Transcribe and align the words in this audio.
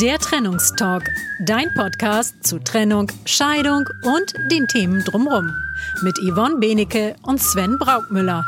Der 0.00 0.18
Trennungstalk, 0.18 1.08
dein 1.46 1.72
Podcast 1.72 2.46
zu 2.46 2.58
Trennung, 2.58 3.10
Scheidung 3.24 3.88
und 4.02 4.34
den 4.50 4.66
Themen 4.66 5.02
drumherum. 5.02 5.50
Mit 6.02 6.18
Yvonne 6.18 6.56
Benecke 6.56 7.16
und 7.22 7.40
Sven 7.40 7.78
Braukmüller. 7.78 8.44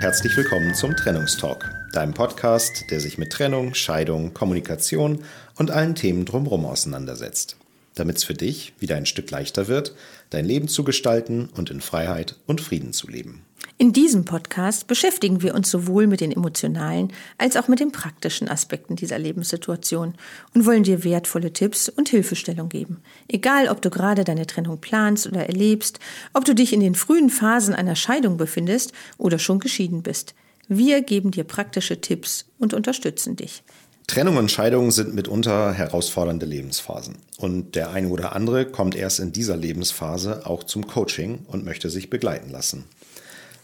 Herzlich 0.00 0.36
willkommen 0.36 0.74
zum 0.74 0.94
Trennungstalk, 0.94 1.70
deinem 1.94 2.12
Podcast, 2.12 2.84
der 2.90 3.00
sich 3.00 3.16
mit 3.16 3.32
Trennung, 3.32 3.72
Scheidung, 3.72 4.34
Kommunikation 4.34 5.24
und 5.56 5.70
allen 5.70 5.94
Themen 5.94 6.26
drumherum 6.26 6.66
auseinandersetzt 6.66 7.56
damit 7.96 8.18
es 8.18 8.24
für 8.24 8.34
dich 8.34 8.72
wieder 8.78 8.94
ein 8.94 9.06
Stück 9.06 9.30
leichter 9.30 9.66
wird, 9.66 9.94
dein 10.30 10.44
Leben 10.44 10.68
zu 10.68 10.84
gestalten 10.84 11.48
und 11.56 11.70
in 11.70 11.80
Freiheit 11.80 12.36
und 12.46 12.60
Frieden 12.60 12.92
zu 12.92 13.08
leben. 13.08 13.42
In 13.78 13.92
diesem 13.92 14.24
Podcast 14.24 14.86
beschäftigen 14.86 15.42
wir 15.42 15.54
uns 15.54 15.70
sowohl 15.70 16.06
mit 16.06 16.22
den 16.22 16.32
emotionalen 16.32 17.12
als 17.36 17.56
auch 17.56 17.68
mit 17.68 17.80
den 17.80 17.92
praktischen 17.92 18.48
Aspekten 18.48 18.96
dieser 18.96 19.18
Lebenssituation 19.18 20.14
und 20.54 20.64
wollen 20.64 20.82
dir 20.82 21.04
wertvolle 21.04 21.52
Tipps 21.52 21.90
und 21.90 22.08
Hilfestellung 22.08 22.70
geben. 22.70 23.02
Egal, 23.28 23.68
ob 23.68 23.82
du 23.82 23.90
gerade 23.90 24.24
deine 24.24 24.46
Trennung 24.46 24.80
planst 24.80 25.26
oder 25.26 25.46
erlebst, 25.46 25.98
ob 26.32 26.46
du 26.46 26.54
dich 26.54 26.72
in 26.72 26.80
den 26.80 26.94
frühen 26.94 27.28
Phasen 27.28 27.74
einer 27.74 27.96
Scheidung 27.96 28.38
befindest 28.38 28.92
oder 29.18 29.38
schon 29.38 29.58
geschieden 29.58 30.02
bist. 30.02 30.34
Wir 30.68 31.02
geben 31.02 31.30
dir 31.30 31.44
praktische 31.44 32.00
Tipps 32.00 32.46
und 32.58 32.72
unterstützen 32.72 33.36
dich. 33.36 33.62
Trennung 34.06 34.36
und 34.36 34.50
Scheidung 34.52 34.92
sind 34.92 35.14
mitunter 35.14 35.72
herausfordernde 35.72 36.46
Lebensphasen. 36.46 37.16
Und 37.38 37.74
der 37.74 37.90
eine 37.90 38.08
oder 38.08 38.36
andere 38.36 38.64
kommt 38.64 38.94
erst 38.94 39.18
in 39.18 39.32
dieser 39.32 39.56
Lebensphase 39.56 40.46
auch 40.46 40.62
zum 40.62 40.86
Coaching 40.86 41.40
und 41.48 41.64
möchte 41.64 41.90
sich 41.90 42.08
begleiten 42.08 42.50
lassen. 42.50 42.84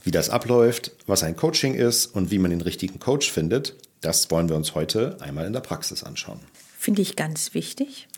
Wie 0.03 0.11
das 0.11 0.31
abläuft, 0.31 0.91
was 1.07 1.23
ein 1.23 1.37
Coaching 1.37 1.75
ist 1.75 2.07
und 2.07 2.33
wie 2.33 2.41
man 2.41 2.51
den 2.51 2.61
richtigen 2.61 2.99
Coach 2.99 3.31
findet, 3.31 3.77
das 4.01 4.33
wollen 4.33 4.49
wir 4.49 4.57
uns 4.57 4.75
heute 4.75 5.17
einmal 5.21 5.47
in 5.47 5.53
der 5.53 5.61
Praxis 5.61 6.03
anschauen. 6.03 6.41
Finde 6.77 7.03
ich 7.03 7.15
ganz 7.15 7.55
wichtig, 7.55 8.09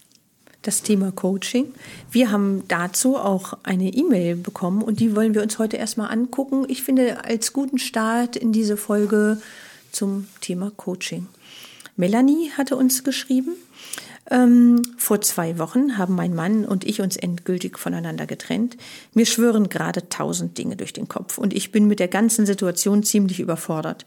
das 0.62 0.80
Thema 0.80 1.12
Coaching. 1.12 1.74
Wir 2.10 2.30
haben 2.30 2.64
dazu 2.68 3.18
auch 3.18 3.58
eine 3.64 3.90
E-Mail 3.92 4.36
bekommen 4.36 4.80
und 4.80 4.98
die 4.98 5.14
wollen 5.14 5.34
wir 5.34 5.42
uns 5.42 5.58
heute 5.58 5.76
erstmal 5.76 6.10
angucken. 6.10 6.64
Ich 6.68 6.82
finde 6.82 7.22
als 7.26 7.52
guten 7.52 7.78
Start 7.78 8.34
in 8.34 8.50
diese 8.50 8.78
Folge 8.78 9.42
zum 9.92 10.26
Thema 10.40 10.72
Coaching. 10.74 11.26
Melanie 11.96 12.50
hatte 12.56 12.76
uns 12.76 13.04
geschrieben. 13.04 13.52
Ähm, 14.30 14.82
vor 14.96 15.20
zwei 15.20 15.58
Wochen 15.58 15.98
haben 15.98 16.14
mein 16.14 16.34
Mann 16.34 16.64
und 16.64 16.84
ich 16.84 17.00
uns 17.00 17.16
endgültig 17.16 17.78
voneinander 17.78 18.26
getrennt. 18.26 18.76
Mir 19.12 19.26
schwören 19.26 19.68
gerade 19.68 20.08
tausend 20.08 20.56
Dinge 20.56 20.76
durch 20.76 20.94
den 20.94 21.08
Kopf 21.08 21.36
und 21.36 21.52
ich 21.52 21.72
bin 21.72 21.86
mit 21.86 22.00
der 22.00 22.08
ganzen 22.08 22.46
Situation 22.46 23.02
ziemlich 23.02 23.38
überfordert. 23.38 24.06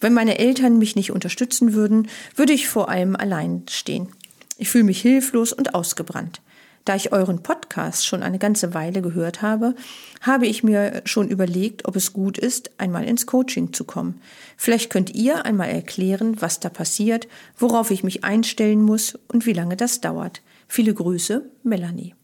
Wenn 0.00 0.14
meine 0.14 0.38
Eltern 0.38 0.78
mich 0.78 0.96
nicht 0.96 1.12
unterstützen 1.12 1.74
würden, 1.74 2.08
würde 2.34 2.54
ich 2.54 2.68
vor 2.68 2.88
allem 2.88 3.14
allein 3.14 3.64
stehen. 3.68 4.08
Ich 4.56 4.70
fühle 4.70 4.84
mich 4.84 5.02
hilflos 5.02 5.52
und 5.52 5.74
ausgebrannt. 5.74 6.40
Da 6.88 6.96
ich 6.96 7.12
euren 7.12 7.42
Podcast 7.42 8.06
schon 8.06 8.22
eine 8.22 8.38
ganze 8.38 8.72
Weile 8.72 9.02
gehört 9.02 9.42
habe, 9.42 9.74
habe 10.22 10.46
ich 10.46 10.62
mir 10.62 11.02
schon 11.04 11.28
überlegt, 11.28 11.86
ob 11.86 11.96
es 11.96 12.14
gut 12.14 12.38
ist, 12.38 12.70
einmal 12.78 13.04
ins 13.04 13.26
Coaching 13.26 13.74
zu 13.74 13.84
kommen. 13.84 14.22
Vielleicht 14.56 14.88
könnt 14.88 15.14
ihr 15.14 15.44
einmal 15.44 15.68
erklären, 15.68 16.40
was 16.40 16.60
da 16.60 16.70
passiert, 16.70 17.28
worauf 17.58 17.90
ich 17.90 18.04
mich 18.04 18.24
einstellen 18.24 18.80
muss 18.80 19.18
und 19.30 19.44
wie 19.44 19.52
lange 19.52 19.76
das 19.76 20.00
dauert. 20.00 20.40
Viele 20.66 20.94
Grüße, 20.94 21.44
Melanie. 21.62 22.14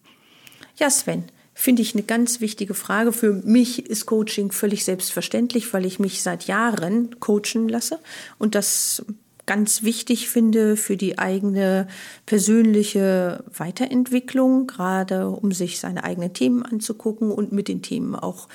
Ja, 0.77 0.89
Sven, 0.89 1.25
finde 1.53 1.83
ich 1.83 1.93
eine 1.93 2.03
ganz 2.03 2.41
wichtige 2.41 2.73
Frage. 2.73 3.13
Für 3.13 3.35
mich 3.35 3.85
ist 3.85 4.07
Coaching 4.07 4.51
völlig 4.51 4.87
selbstverständlich, 4.87 5.75
weil 5.75 5.85
ich 5.85 5.99
mich 5.99 6.23
seit 6.23 6.45
Jahren 6.45 7.21
coachen 7.21 7.69
lasse 7.69 7.99
und 8.39 8.55
das 8.55 9.05
ganz 9.47 9.83
wichtig 9.83 10.29
finde 10.29 10.77
für 10.77 10.97
die 10.97 11.19
eigene 11.19 11.87
persönliche 12.27 13.45
Weiterentwicklung, 13.57 14.67
gerade 14.67 15.29
um 15.29 15.53
sich 15.53 15.81
seine 15.81 16.05
eigenen 16.05 16.33
Themen 16.33 16.63
anzugucken 16.63 17.31
und 17.31 17.53
mit 17.53 17.69
den 17.69 17.83
Themen 17.83 18.15
auch 18.15 18.49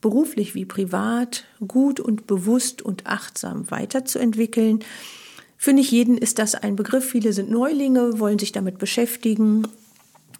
beruflich 0.00 0.54
wie 0.54 0.64
privat 0.64 1.44
gut 1.66 2.00
und 2.00 2.26
bewusst 2.26 2.82
und 2.82 3.06
achtsam 3.06 3.70
weiterzuentwickeln. 3.70 4.84
Für 5.56 5.72
nicht 5.72 5.90
jeden 5.90 6.18
ist 6.18 6.38
das 6.38 6.54
ein 6.54 6.76
Begriff. 6.76 7.04
Viele 7.10 7.32
sind 7.32 7.50
Neulinge, 7.50 8.20
wollen 8.20 8.38
sich 8.38 8.52
damit 8.52 8.78
beschäftigen. 8.78 9.66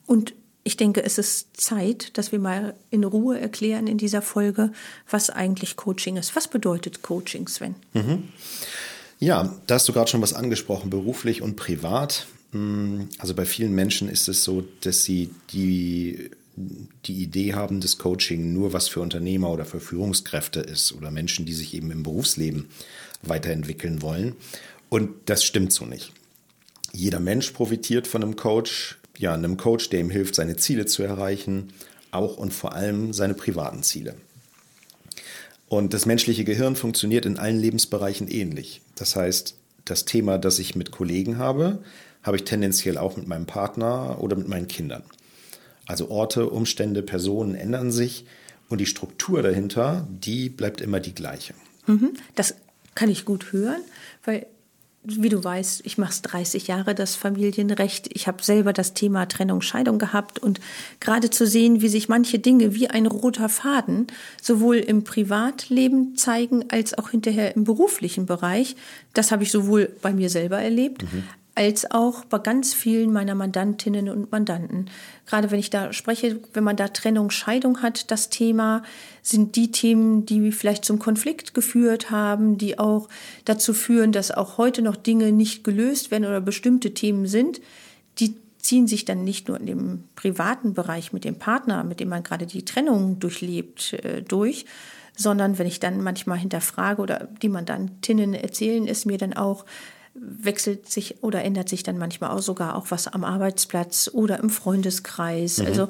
Und 0.05 0.35
ich 0.63 0.77
denke, 0.77 1.03
es 1.03 1.17
ist 1.17 1.61
Zeit, 1.61 2.19
dass 2.19 2.33
wir 2.33 2.39
mal 2.39 2.75
in 2.91 3.05
Ruhe 3.05 3.41
erklären 3.41 3.87
in 3.87 3.99
dieser 3.99 4.21
Folge, 4.21 4.73
was 5.09 5.31
eigentlich 5.31 5.77
Coaching 5.77 6.17
ist. 6.17 6.37
Was 6.37 6.49
bedeutet 6.49 7.03
Coaching, 7.03 7.49
Sven? 7.49 7.77
Mhm. 7.95 8.25
Ja, 9.19 9.55
da 9.67 9.77
hast 9.77 9.89
du 9.89 9.93
gerade 9.93 10.11
schon 10.11 10.23
was 10.23 10.35
angesprochen, 10.35 10.91
beruflich 10.91 11.41
und 11.43 11.57
privat. 11.57 12.27
Mm, 12.53 13.03
also 13.19 13.35
bei 13.35 13.47
vielen 13.47 13.75
Menschen 13.75 14.09
ist 14.09 14.29
es 14.29 14.45
so, 14.45 14.65
dass 14.83 15.05
sie 15.05 15.31
die, 15.51 16.31
die 17.07 17.23
Idee 17.23 17.55
haben, 17.55 17.81
dass 17.81 17.99
Coaching 17.99 18.53
nur 18.53 18.73
was 18.73 18.89
für 18.89 19.01
Unternehmer 19.01 19.51
oder 19.51 19.65
für 19.65 19.81
Führungskräfte 19.81 20.61
ist 20.61 20.93
oder 20.93 21.11
Menschen, 21.11 21.47
die 21.47 21.55
sich 21.55 21.75
eben 21.75 21.91
im 21.91 22.03
Berufsleben 22.03 22.69
weiterentwickeln 23.23 24.03
wollen. 24.03 24.37
Und 24.89 25.11
das 25.27 25.45
stimmt 25.45 25.73
so 25.73 25.87
nicht. 25.87 26.13
Jeder 26.93 27.21
Mensch 27.21 27.51
profitiert 27.51 28.07
von 28.07 28.23
einem 28.23 28.37
Coach, 28.37 28.99
ja, 29.19 29.35
einem 29.35 29.57
Coach, 29.57 29.89
der 29.91 30.01
ihm 30.01 30.11
hilft, 30.11 30.35
seine 30.35 30.57
Ziele 30.57 30.87
zu 30.87 31.03
erreichen, 31.03 31.73
auch 32.11 32.37
und 32.37 32.53
vor 32.53 32.75
allem 32.75 33.13
seine 33.13 33.35
privaten 33.35 33.83
Ziele. 33.83 34.15
Und 35.69 35.95
das 35.95 36.07
menschliche 36.07 36.45
Gehirn 36.45 36.77
funktioniert 36.77 37.27
in 37.27 37.39
allen 37.39 37.59
Lebensbereichen 37.59 38.29
ähnlich. 38.29 38.83
Das 38.95 39.17
heißt, 39.17 39.57
das 39.85 40.05
Thema, 40.05 40.39
das 40.39 40.59
ich 40.59 40.77
mit 40.77 40.91
Kollegen 40.91 41.39
habe, 41.39 41.83
habe 42.23 42.37
ich 42.37 42.45
tendenziell 42.45 42.99
auch 42.99 43.17
mit 43.17 43.27
meinem 43.27 43.47
Partner 43.47 44.19
oder 44.21 44.37
mit 44.37 44.49
meinen 44.49 44.69
Kindern. 44.69 45.03
Also 45.87 46.11
Orte, 46.11 46.51
Umstände, 46.51 47.03
Personen 47.03 47.55
ändern 47.55 47.93
sich 47.93 48.27
und 48.69 48.81
die 48.81 48.87
Struktur 48.87 49.43
dahinter, 49.43 50.07
die 50.11 50.49
bleibt 50.49 50.81
immer 50.81 51.01
die 51.01 51.15
gleiche. 51.15 51.55
Mhm. 51.87 52.15
Das 52.35 52.57
kann 52.95 53.09
ich 53.09 53.25
gut 53.25 53.53
hören, 53.53 53.83
weil 54.25 54.47
wie 55.07 55.29
du 55.29 55.43
weißt, 55.43 55.83
ich 55.85 55.99
mache 55.99 56.11
es 56.11 56.23
30 56.23 56.67
Jahre, 56.67 56.95
das 56.95 57.15
Familienrecht. 57.15 58.09
Ich 58.13 58.27
habe 58.27 58.43
selber 58.43 58.73
das 58.73 58.95
Thema 58.95 59.27
Trennung, 59.27 59.63
Scheidung 59.63 59.99
gehabt 59.99 60.39
und 60.39 60.61
gerade 61.01 61.31
zu 61.31 61.47
sehen, 61.47 61.81
wie 61.81 61.89
sich 61.89 62.09
manche 62.09 62.39
Dinge 62.39 62.75
wie 62.75 62.89
ein 62.89 63.07
roter 63.07 63.49
Faden 63.49 64.07
sowohl 64.43 64.77
im 64.77 65.05
Privatleben 65.05 66.17
zeigen 66.17 66.65
als 66.71 66.97
auch 66.99 67.11
hinterher 67.11 67.55
im 67.57 67.65
beruflichen 67.65 68.27
Bereich, 68.27 68.77
das 69.15 69.33
habe 69.33 69.45
ich 69.45 69.51
sowohl 69.51 69.91
bei 70.03 70.13
mir 70.13 70.31
selber 70.31 70.59
erlebt, 70.59 71.03
mhm 71.05 71.25
als 71.57 71.91
auch 71.91 72.27
bei 72.27 72.39
ganz 72.39 72.75
vielen 72.75 73.13
meiner 73.15 73.35
Mandantinnen 73.35 74.11
und 74.11 74.31
Mandanten. 74.31 74.91
Gerade 75.25 75.51
wenn 75.51 75.59
ich 75.59 75.71
da 75.71 75.93
spreche, 75.95 76.39
wenn 76.53 76.63
man 76.63 76.77
da 76.77 76.89
Trennung, 76.89 77.31
Scheidung 77.31 77.81
hat, 77.81 78.11
das 78.11 78.29
Thema 78.29 78.83
sind 79.23 79.57
die 79.57 79.71
Themen, 79.73 80.27
die 80.27 80.53
vielleicht 80.53 80.85
zum 80.85 80.99
Konflikt 80.99 81.55
geführt 81.55 82.11
haben, 82.11 82.59
die 82.59 82.79
auch 82.79 83.09
dazu 83.47 83.73
führen, 83.73 84.13
dass 84.13 84.31
auch 84.31 84.59
heute 84.59 84.83
noch 84.83 84.97
Dinge 84.97 85.33
nicht 85.33 85.65
gelöst 85.65 86.11
werden 86.11 86.27
oder 86.27 86.43
bestimmte 86.43 86.93
Themen 86.93 87.27
sind, 87.27 87.63
die 88.19 88.37
ziehen 88.59 88.87
sich 88.87 89.07
dann 89.07 89.25
nicht 89.25 89.49
nur 89.49 89.59
in 89.59 89.67
dem 89.67 90.05
privaten 90.15 90.75
Bereich 90.75 91.15
mit 91.15 91.25
dem 91.25 91.39
Partner, 91.39 91.85
mit 91.85 92.01
dem 92.01 92.11
man 92.11 92.23
gerade 92.23 92.45
die 92.45 92.67
Trennung 92.67 93.19
durchlebt, 93.19 93.95
äh, 93.95 94.21
durch, 94.21 94.67
sondern 95.17 95.59
wenn 95.59 95.67
ich 95.67 95.81
dann 95.81 96.03
manchmal 96.03 96.37
hinterfrage 96.37 97.01
oder 97.01 97.29
die 97.41 97.49
Mandantinnen 97.49 98.35
erzählen 98.35 98.87
es 98.87 99.07
mir 99.07 99.17
dann 99.17 99.33
auch, 99.33 99.65
wechselt 100.21 100.91
sich 100.91 101.23
oder 101.23 101.45
ändert 101.45 101.69
sich 101.69 101.83
dann 101.83 101.99
manchmal 101.99 102.31
auch 102.31 102.43
sogar 102.43 102.77
auch 102.77 102.91
was 102.91 103.09
am 103.09 103.25
Arbeitsplatz 103.25 104.11
oder 104.13 104.39
im 104.41 104.51
Freundeskreis. 104.51 105.59
Mhm. 105.59 105.67
Also 105.67 105.89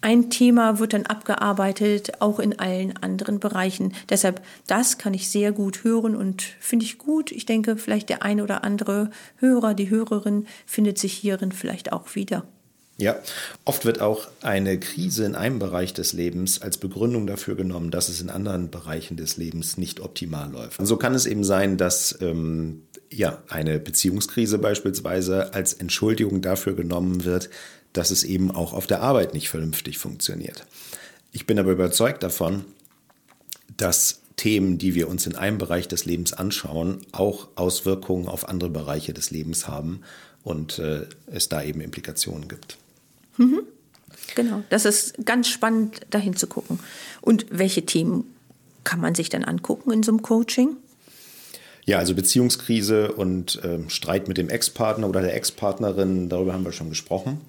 ein 0.00 0.30
Thema 0.30 0.78
wird 0.78 0.92
dann 0.92 1.06
abgearbeitet, 1.06 2.20
auch 2.20 2.38
in 2.38 2.58
allen 2.58 2.96
anderen 2.98 3.40
Bereichen. 3.40 3.94
Deshalb, 4.08 4.42
das 4.66 4.98
kann 4.98 5.14
ich 5.14 5.30
sehr 5.30 5.52
gut 5.52 5.84
hören 5.84 6.16
und 6.16 6.42
finde 6.60 6.84
ich 6.84 6.98
gut. 6.98 7.32
Ich 7.32 7.46
denke, 7.46 7.76
vielleicht 7.76 8.08
der 8.08 8.22
eine 8.22 8.42
oder 8.42 8.64
andere 8.64 9.10
Hörer, 9.36 9.74
die 9.74 9.90
Hörerin 9.90 10.46
findet 10.66 10.98
sich 10.98 11.14
hierin 11.14 11.52
vielleicht 11.52 11.92
auch 11.92 12.14
wieder. 12.14 12.44
Ja, 12.96 13.16
oft 13.64 13.84
wird 13.84 14.00
auch 14.00 14.28
eine 14.40 14.78
Krise 14.78 15.24
in 15.24 15.34
einem 15.34 15.58
Bereich 15.58 15.94
des 15.94 16.12
Lebens 16.12 16.62
als 16.62 16.78
Begründung 16.78 17.26
dafür 17.26 17.56
genommen, 17.56 17.90
dass 17.90 18.08
es 18.08 18.20
in 18.20 18.30
anderen 18.30 18.70
Bereichen 18.70 19.16
des 19.16 19.36
Lebens 19.36 19.78
nicht 19.78 19.98
optimal 19.98 20.52
läuft. 20.52 20.78
Und 20.78 20.86
so 20.86 20.96
kann 20.96 21.12
es 21.12 21.26
eben 21.26 21.42
sein, 21.42 21.76
dass 21.76 22.16
ähm, 22.20 22.82
ja, 23.16 23.42
eine 23.48 23.78
Beziehungskrise 23.78 24.58
beispielsweise 24.58 25.54
als 25.54 25.72
Entschuldigung 25.72 26.42
dafür 26.42 26.74
genommen 26.74 27.24
wird, 27.24 27.48
dass 27.92 28.10
es 28.10 28.24
eben 28.24 28.50
auch 28.50 28.72
auf 28.72 28.86
der 28.86 29.02
Arbeit 29.02 29.34
nicht 29.34 29.48
vernünftig 29.48 29.98
funktioniert. 29.98 30.66
Ich 31.32 31.46
bin 31.46 31.58
aber 31.58 31.72
überzeugt 31.72 32.22
davon, 32.22 32.64
dass 33.76 34.20
Themen, 34.36 34.78
die 34.78 34.94
wir 34.94 35.08
uns 35.08 35.26
in 35.26 35.36
einem 35.36 35.58
Bereich 35.58 35.86
des 35.86 36.04
Lebens 36.04 36.32
anschauen, 36.32 36.98
auch 37.12 37.48
Auswirkungen 37.54 38.26
auf 38.26 38.48
andere 38.48 38.70
Bereiche 38.70 39.14
des 39.14 39.30
Lebens 39.30 39.68
haben 39.68 40.00
und 40.42 40.78
äh, 40.80 41.06
es 41.26 41.48
da 41.48 41.62
eben 41.62 41.80
Implikationen 41.80 42.48
gibt. 42.48 42.76
Mhm. 43.36 43.62
Genau, 44.34 44.64
das 44.70 44.84
ist 44.84 45.24
ganz 45.24 45.48
spannend, 45.48 46.00
dahin 46.10 46.34
zu 46.36 46.46
gucken. 46.46 46.80
Und 47.20 47.46
welche 47.50 47.86
Themen 47.86 48.24
kann 48.82 49.00
man 49.00 49.14
sich 49.14 49.28
dann 49.28 49.44
angucken 49.44 49.92
in 49.92 50.02
so 50.02 50.10
einem 50.10 50.22
Coaching? 50.22 50.76
Ja, 51.86 51.98
also 51.98 52.14
Beziehungskrise 52.14 53.12
und 53.12 53.60
ähm, 53.62 53.90
Streit 53.90 54.26
mit 54.26 54.38
dem 54.38 54.48
Ex-Partner 54.48 55.08
oder 55.08 55.20
der 55.20 55.34
Ex-Partnerin, 55.34 56.28
darüber 56.28 56.54
haben 56.54 56.64
wir 56.64 56.72
schon 56.72 56.88
gesprochen. 56.88 57.42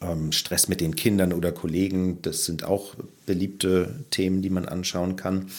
Ähm, 0.00 0.30
Stress 0.30 0.68
mit 0.68 0.80
den 0.80 0.94
Kindern 0.94 1.32
oder 1.32 1.50
Kollegen, 1.50 2.22
das 2.22 2.44
sind 2.44 2.62
auch 2.62 2.94
beliebte 3.26 4.04
Themen, 4.10 4.42
die 4.42 4.50
man 4.50 4.66
anschauen 4.66 5.16
kann. 5.16 5.50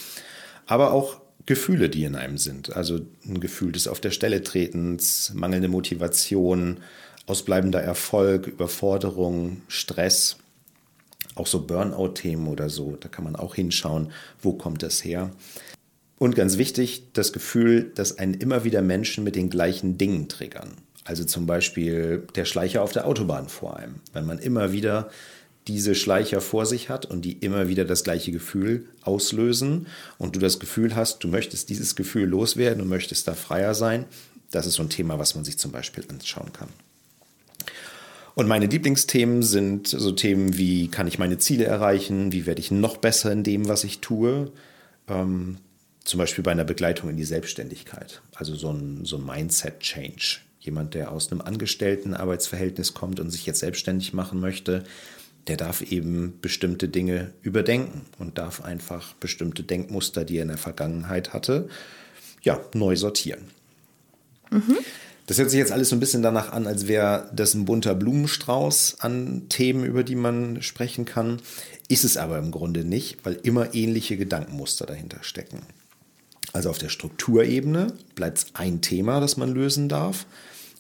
Aber 0.65 0.93
auch 0.93 1.19
Gefühle, 1.45 1.89
die 1.89 2.05
in 2.05 2.15
einem 2.15 2.37
sind. 2.37 2.75
Also 2.75 2.99
ein 3.25 3.41
Gefühl 3.41 3.71
des 3.73 3.87
Auf 3.87 3.99
der 3.99 4.11
Stelle 4.11 4.43
tretens, 4.43 5.33
mangelnde 5.33 5.67
Motivation, 5.67 6.77
ausbleibender 7.25 7.81
Erfolg, 7.81 8.47
Überforderung, 8.47 9.61
Stress, 9.67 10.37
auch 11.35 11.47
so 11.47 11.65
Burnout-Themen 11.65 12.47
oder 12.47 12.69
so. 12.69 12.97
Da 12.99 13.09
kann 13.09 13.23
man 13.23 13.35
auch 13.35 13.55
hinschauen, 13.55 14.11
wo 14.41 14.53
kommt 14.53 14.83
das 14.83 15.03
her. 15.03 15.31
Und 16.19 16.35
ganz 16.35 16.57
wichtig, 16.57 17.03
das 17.13 17.33
Gefühl, 17.33 17.91
dass 17.95 18.17
einen 18.19 18.35
immer 18.35 18.65
wieder 18.65 18.81
Menschen 18.81 19.23
mit 19.23 19.35
den 19.35 19.49
gleichen 19.49 19.97
Dingen 19.97 20.27
triggern. 20.27 20.73
Also 21.05 21.23
zum 21.23 21.47
Beispiel 21.47 22.27
der 22.35 22.45
Schleicher 22.45 22.83
auf 22.83 22.91
der 22.91 23.07
Autobahn 23.07 23.47
vor 23.47 23.77
einem. 23.77 23.95
Wenn 24.13 24.25
man 24.25 24.37
immer 24.37 24.73
wieder 24.73 25.09
diese 25.67 25.95
Schleicher 25.95 26.41
vor 26.41 26.65
sich 26.65 26.89
hat 26.89 27.05
und 27.05 27.23
die 27.23 27.33
immer 27.33 27.67
wieder 27.67 27.85
das 27.85 28.03
gleiche 28.03 28.31
Gefühl 28.31 28.85
auslösen 29.01 29.87
und 30.17 30.35
du 30.35 30.39
das 30.39 30.59
Gefühl 30.59 30.95
hast, 30.95 31.23
du 31.23 31.29
möchtest 31.29 31.69
dieses 31.69 31.95
Gefühl 31.95 32.27
loswerden 32.27 32.81
und 32.81 32.89
möchtest 32.89 33.27
da 33.27 33.33
freier 33.33 33.73
sein, 33.73 34.05
das 34.51 34.65
ist 34.65 34.75
so 34.75 34.83
ein 34.83 34.89
Thema, 34.89 35.19
was 35.19 35.35
man 35.35 35.45
sich 35.45 35.57
zum 35.57 35.71
Beispiel 35.71 36.03
anschauen 36.09 36.51
kann. 36.53 36.69
Und 38.35 38.47
meine 38.47 38.65
Lieblingsthemen 38.65 39.43
sind 39.43 39.87
so 39.87 40.11
Themen 40.11 40.57
wie, 40.57 40.89
kann 40.89 41.07
ich 41.07 41.19
meine 41.19 41.37
Ziele 41.37 41.65
erreichen? 41.65 42.31
Wie 42.31 42.45
werde 42.45 42.61
ich 42.61 42.71
noch 42.71 42.97
besser 42.97 43.31
in 43.31 43.43
dem, 43.43 43.67
was 43.67 43.83
ich 43.83 43.99
tue? 43.99 44.51
Ähm, 45.07 45.57
zum 46.03 46.17
Beispiel 46.17 46.43
bei 46.43 46.51
einer 46.51 46.63
Begleitung 46.63 47.09
in 47.09 47.17
die 47.17 47.23
Selbstständigkeit. 47.23 48.21
Also 48.35 48.55
so 48.55 48.71
ein, 48.71 49.05
so 49.05 49.17
ein 49.17 49.25
Mindset-Change. 49.25 50.39
Jemand, 50.59 50.93
der 50.93 51.11
aus 51.11 51.31
einem 51.31 51.41
angestellten 51.41 52.13
Arbeitsverhältnis 52.13 52.93
kommt 52.93 53.19
und 53.19 53.29
sich 53.31 53.45
jetzt 53.45 53.59
selbstständig 53.59 54.13
machen 54.13 54.39
möchte, 54.39 54.83
der 55.47 55.57
darf 55.57 55.81
eben 55.81 56.37
bestimmte 56.41 56.89
Dinge 56.89 57.33
überdenken 57.41 58.05
und 58.17 58.37
darf 58.37 58.63
einfach 58.63 59.13
bestimmte 59.15 59.63
Denkmuster, 59.63 60.25
die 60.25 60.37
er 60.37 60.43
in 60.43 60.49
der 60.49 60.57
Vergangenheit 60.57 61.33
hatte, 61.33 61.69
ja, 62.41 62.59
neu 62.73 62.95
sortieren. 62.95 63.45
Mhm. 64.51 64.77
Das 65.25 65.37
hört 65.37 65.51
sich 65.51 65.59
jetzt 65.59 65.71
alles 65.71 65.89
so 65.89 65.95
ein 65.95 65.99
bisschen 65.99 66.23
danach 66.23 66.51
an, 66.51 66.65
als 66.65 66.87
wäre 66.87 67.29
das 67.33 67.53
ein 67.53 67.65
bunter 67.65 67.93
Blumenstrauß 67.93 68.97
an 68.99 69.47
Themen, 69.47 69.85
über 69.85 70.03
die 70.03 70.15
man 70.15 70.61
sprechen 70.63 71.05
kann. 71.05 71.39
Ist 71.87 72.03
es 72.03 72.17
aber 72.17 72.39
im 72.39 72.49
Grunde 72.49 72.83
nicht, 72.83 73.23
weil 73.23 73.39
immer 73.43 73.75
ähnliche 73.75 74.17
Gedankenmuster 74.17 74.87
dahinter 74.87 75.19
stecken. 75.21 75.61
Also 76.53 76.69
auf 76.69 76.77
der 76.77 76.89
Strukturebene 76.89 77.93
bleibt 78.15 78.37
es 78.39 78.45
ein 78.53 78.81
Thema, 78.81 79.19
das 79.19 79.37
man 79.37 79.53
lösen 79.53 79.89
darf. 79.89 80.25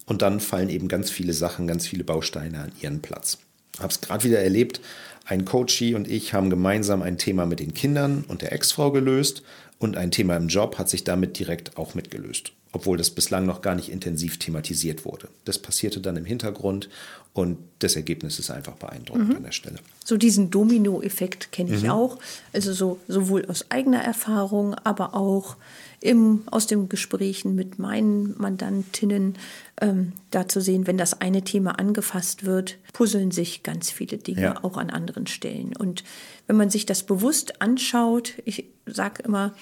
Und 0.05 0.21
dann 0.21 0.39
fallen 0.39 0.69
eben 0.69 0.87
ganz 0.87 1.11
viele 1.11 1.33
Sachen, 1.33 1.67
ganz 1.67 1.85
viele 1.85 2.03
Bausteine 2.03 2.59
an 2.59 2.71
ihren 2.81 3.01
Platz. 3.01 3.37
Habe 3.77 3.89
es 3.89 4.01
gerade 4.01 4.23
wieder 4.23 4.39
erlebt. 4.39 4.81
Ein 5.25 5.45
Coachie 5.45 5.93
und 5.93 6.07
ich 6.07 6.33
haben 6.33 6.49
gemeinsam 6.49 7.03
ein 7.03 7.19
Thema 7.19 7.45
mit 7.45 7.59
den 7.59 7.75
Kindern 7.75 8.25
und 8.27 8.41
der 8.41 8.51
Ex-Frau 8.51 8.91
gelöst 8.91 9.43
und 9.77 9.95
ein 9.95 10.09
Thema 10.09 10.35
im 10.35 10.47
Job 10.47 10.79
hat 10.79 10.89
sich 10.89 11.03
damit 11.03 11.37
direkt 11.37 11.77
auch 11.77 11.93
mitgelöst 11.93 12.53
obwohl 12.71 12.97
das 12.97 13.09
bislang 13.09 13.45
noch 13.45 13.61
gar 13.61 13.75
nicht 13.75 13.89
intensiv 13.89 14.37
thematisiert 14.37 15.05
wurde. 15.05 15.27
Das 15.45 15.57
passierte 15.57 15.99
dann 15.99 16.17
im 16.17 16.25
Hintergrund 16.25 16.89
und 17.33 17.57
das 17.79 17.95
Ergebnis 17.95 18.37
ist 18.39 18.51
einfach 18.51 18.73
beeindruckend 18.73 19.29
mhm. 19.29 19.35
an 19.37 19.43
der 19.43 19.51
Stelle. 19.51 19.77
So 20.03 20.17
diesen 20.17 20.51
Domino-Effekt 20.51 21.51
kenne 21.51 21.75
ich 21.75 21.83
mhm. 21.83 21.89
auch, 21.89 22.19
also 22.53 22.73
so, 22.73 22.99
sowohl 23.07 23.45
aus 23.45 23.65
eigener 23.69 24.03
Erfahrung, 24.03 24.75
aber 24.75 25.15
auch 25.15 25.55
im, 26.01 26.43
aus 26.47 26.67
den 26.67 26.89
Gesprächen 26.89 27.55
mit 27.55 27.79
meinen 27.79 28.35
Mandantinnen, 28.39 29.35
ähm, 29.81 30.13
da 30.31 30.47
zu 30.47 30.61
sehen, 30.61 30.87
wenn 30.87 30.97
das 30.97 31.21
eine 31.21 31.43
Thema 31.43 31.79
angefasst 31.79 32.45
wird, 32.45 32.77
puzzeln 32.93 33.31
sich 33.31 33.63
ganz 33.63 33.89
viele 33.91 34.17
Dinge 34.17 34.41
ja. 34.41 34.63
auch 34.63 34.77
an 34.77 34.89
anderen 34.89 35.27
Stellen. 35.27 35.75
Und 35.75 36.03
wenn 36.47 36.55
man 36.55 36.69
sich 36.69 36.85
das 36.85 37.03
bewusst 37.03 37.61
anschaut, 37.61 38.33
ich 38.45 38.65
sage 38.85 39.23
immer, 39.23 39.53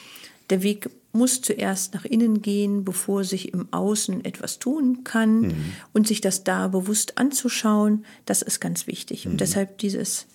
der 0.50 0.64
Weg 0.64 0.90
muss 1.18 1.42
zuerst 1.42 1.94
nach 1.94 2.06
innen 2.06 2.42
gehen, 2.42 2.86
bevor 2.86 3.24
sich 3.24 3.54
im 3.54 3.68
Außen 3.72 4.24
etwas 4.24 4.60
tun 4.60 5.04
kann 5.04 5.40
mhm. 5.40 5.74
und 5.94 6.08
sich 6.08 6.22
das 6.22 6.44
da 6.44 6.68
bewusst 6.68 7.18
anzuschauen, 7.18 8.06
das 8.26 8.42
ist 8.42 8.60
ganz 8.60 8.88
wichtig. 8.88 9.26
Mhm. 9.26 9.32
Und 9.32 9.42
deshalb 9.42 9.78
dieses, 9.80 10.28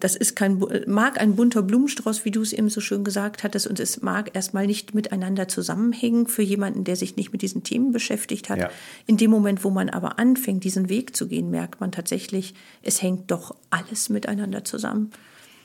das 0.00 0.16
ist 0.16 0.36
kein, 0.36 0.62
mag 0.86 1.20
ein 1.20 1.36
bunter 1.36 1.62
Blumenstrauß, 1.62 2.24
wie 2.24 2.30
du 2.30 2.42
es 2.42 2.52
eben 2.52 2.68
so 2.68 2.80
schön 2.80 3.04
gesagt 3.04 3.42
hattest, 3.44 3.66
und 3.66 3.80
es 3.80 4.02
mag 4.02 4.34
erstmal 4.34 4.66
nicht 4.66 4.94
miteinander 4.94 5.48
zusammenhängen 5.48 6.26
für 6.26 6.42
jemanden, 6.42 6.84
der 6.84 6.96
sich 6.96 7.16
nicht 7.16 7.32
mit 7.32 7.42
diesen 7.42 7.62
Themen 7.62 7.92
beschäftigt 7.92 8.50
hat. 8.50 8.58
Ja. 8.58 8.70
In 9.06 9.16
dem 9.16 9.30
Moment, 9.30 9.64
wo 9.64 9.70
man 9.70 9.88
aber 9.88 10.18
anfängt, 10.18 10.64
diesen 10.64 10.88
Weg 10.88 11.16
zu 11.16 11.28
gehen, 11.28 11.50
merkt 11.50 11.80
man 11.80 11.92
tatsächlich, 11.92 12.54
es 12.82 13.00
hängt 13.00 13.30
doch 13.30 13.54
alles 13.70 14.08
miteinander 14.08 14.64
zusammen. 14.64 15.10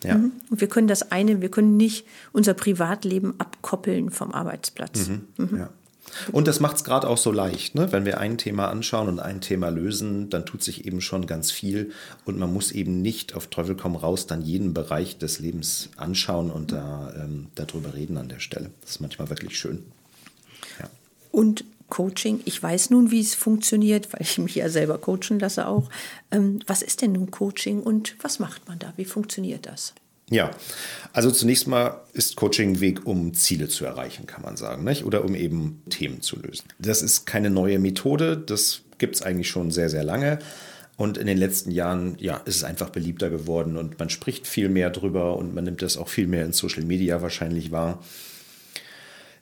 Ja. 0.03 0.17
Mhm. 0.17 0.31
Und 0.49 0.61
wir 0.61 0.67
können 0.67 0.87
das 0.87 1.11
eine, 1.11 1.41
wir 1.41 1.49
können 1.49 1.77
nicht 1.77 2.05
unser 2.31 2.53
Privatleben 2.53 3.33
abkoppeln 3.37 4.11
vom 4.11 4.31
Arbeitsplatz. 4.31 5.07
Mhm. 5.07 5.27
Mhm. 5.37 5.57
Ja. 5.57 5.69
Und 6.31 6.47
das 6.47 6.59
macht 6.59 6.77
es 6.77 6.83
gerade 6.83 7.07
auch 7.07 7.17
so 7.17 7.31
leicht. 7.31 7.75
Ne? 7.75 7.91
Wenn 7.91 8.05
wir 8.05 8.19
ein 8.19 8.37
Thema 8.37 8.69
anschauen 8.69 9.07
und 9.07 9.19
ein 9.19 9.41
Thema 9.41 9.69
lösen, 9.69 10.29
dann 10.29 10.45
tut 10.45 10.63
sich 10.63 10.85
eben 10.85 11.01
schon 11.01 11.27
ganz 11.27 11.51
viel. 11.51 11.91
Und 12.25 12.37
man 12.37 12.51
muss 12.51 12.71
eben 12.71 13.01
nicht 13.01 13.35
auf 13.35 13.47
Teufel 13.47 13.75
komm 13.75 13.95
raus 13.95 14.27
dann 14.27 14.41
jeden 14.41 14.73
Bereich 14.73 15.17
des 15.17 15.39
Lebens 15.39 15.89
anschauen 15.97 16.49
und 16.49 16.71
da, 16.71 17.13
ähm, 17.15 17.47
darüber 17.55 17.93
reden 17.93 18.17
an 18.17 18.29
der 18.29 18.39
Stelle. 18.39 18.71
Das 18.81 18.91
ist 18.91 19.01
manchmal 19.01 19.29
wirklich 19.29 19.57
schön. 19.57 19.83
Ja. 20.79 20.89
Und 21.31 21.63
Coaching. 21.89 22.41
Ich 22.45 22.61
weiß 22.61 22.89
nun, 22.89 23.11
wie 23.11 23.19
es 23.19 23.35
funktioniert, 23.35 24.11
weil 24.13 24.21
ich 24.21 24.37
mich 24.37 24.55
ja 24.55 24.69
selber 24.69 24.97
coachen 24.97 25.39
lasse 25.39 25.67
auch. 25.67 25.89
Ähm, 26.31 26.59
was 26.67 26.81
ist 26.81 27.01
denn 27.01 27.13
nun 27.13 27.31
Coaching 27.31 27.81
und 27.81 28.15
was 28.21 28.39
macht 28.39 28.67
man 28.67 28.79
da? 28.79 28.93
Wie 28.97 29.05
funktioniert 29.05 29.65
das? 29.65 29.93
Ja, 30.29 30.51
also 31.11 31.31
zunächst 31.31 31.67
mal 31.67 32.01
ist 32.13 32.35
Coaching 32.35 32.73
ein 32.73 32.79
Weg, 32.79 33.05
um 33.07 33.33
Ziele 33.33 33.67
zu 33.67 33.85
erreichen, 33.85 34.27
kann 34.27 34.43
man 34.43 34.57
sagen, 34.57 34.83
nicht? 34.83 35.03
oder 35.03 35.25
um 35.25 35.33
eben 35.33 35.81
Themen 35.89 36.21
zu 36.21 36.39
lösen. 36.39 36.65
Das 36.77 37.01
ist 37.01 37.25
keine 37.25 37.49
neue 37.49 37.79
Methode, 37.79 38.37
das 38.37 38.81
gibt 38.99 39.15
es 39.15 39.21
eigentlich 39.23 39.49
schon 39.49 39.71
sehr, 39.71 39.89
sehr 39.89 40.03
lange. 40.03 40.39
Und 40.97 41.17
in 41.17 41.27
den 41.27 41.37
letzten 41.37 41.71
Jahren, 41.71 42.17
ja, 42.19 42.37
ist 42.37 42.57
es 42.57 42.63
einfach 42.63 42.89
beliebter 42.89 43.29
geworden 43.29 43.77
und 43.77 43.97
man 43.97 44.09
spricht 44.09 44.45
viel 44.45 44.67
mehr 44.67 44.89
drüber 44.89 45.37
und 45.37 45.55
man 45.55 45.63
nimmt 45.63 45.81
das 45.81 45.97
auch 45.97 46.09
viel 46.09 46.27
mehr 46.27 46.45
in 46.45 46.51
Social 46.51 46.83
Media 46.83 47.21
wahrscheinlich 47.21 47.71
wahr. 47.71 48.03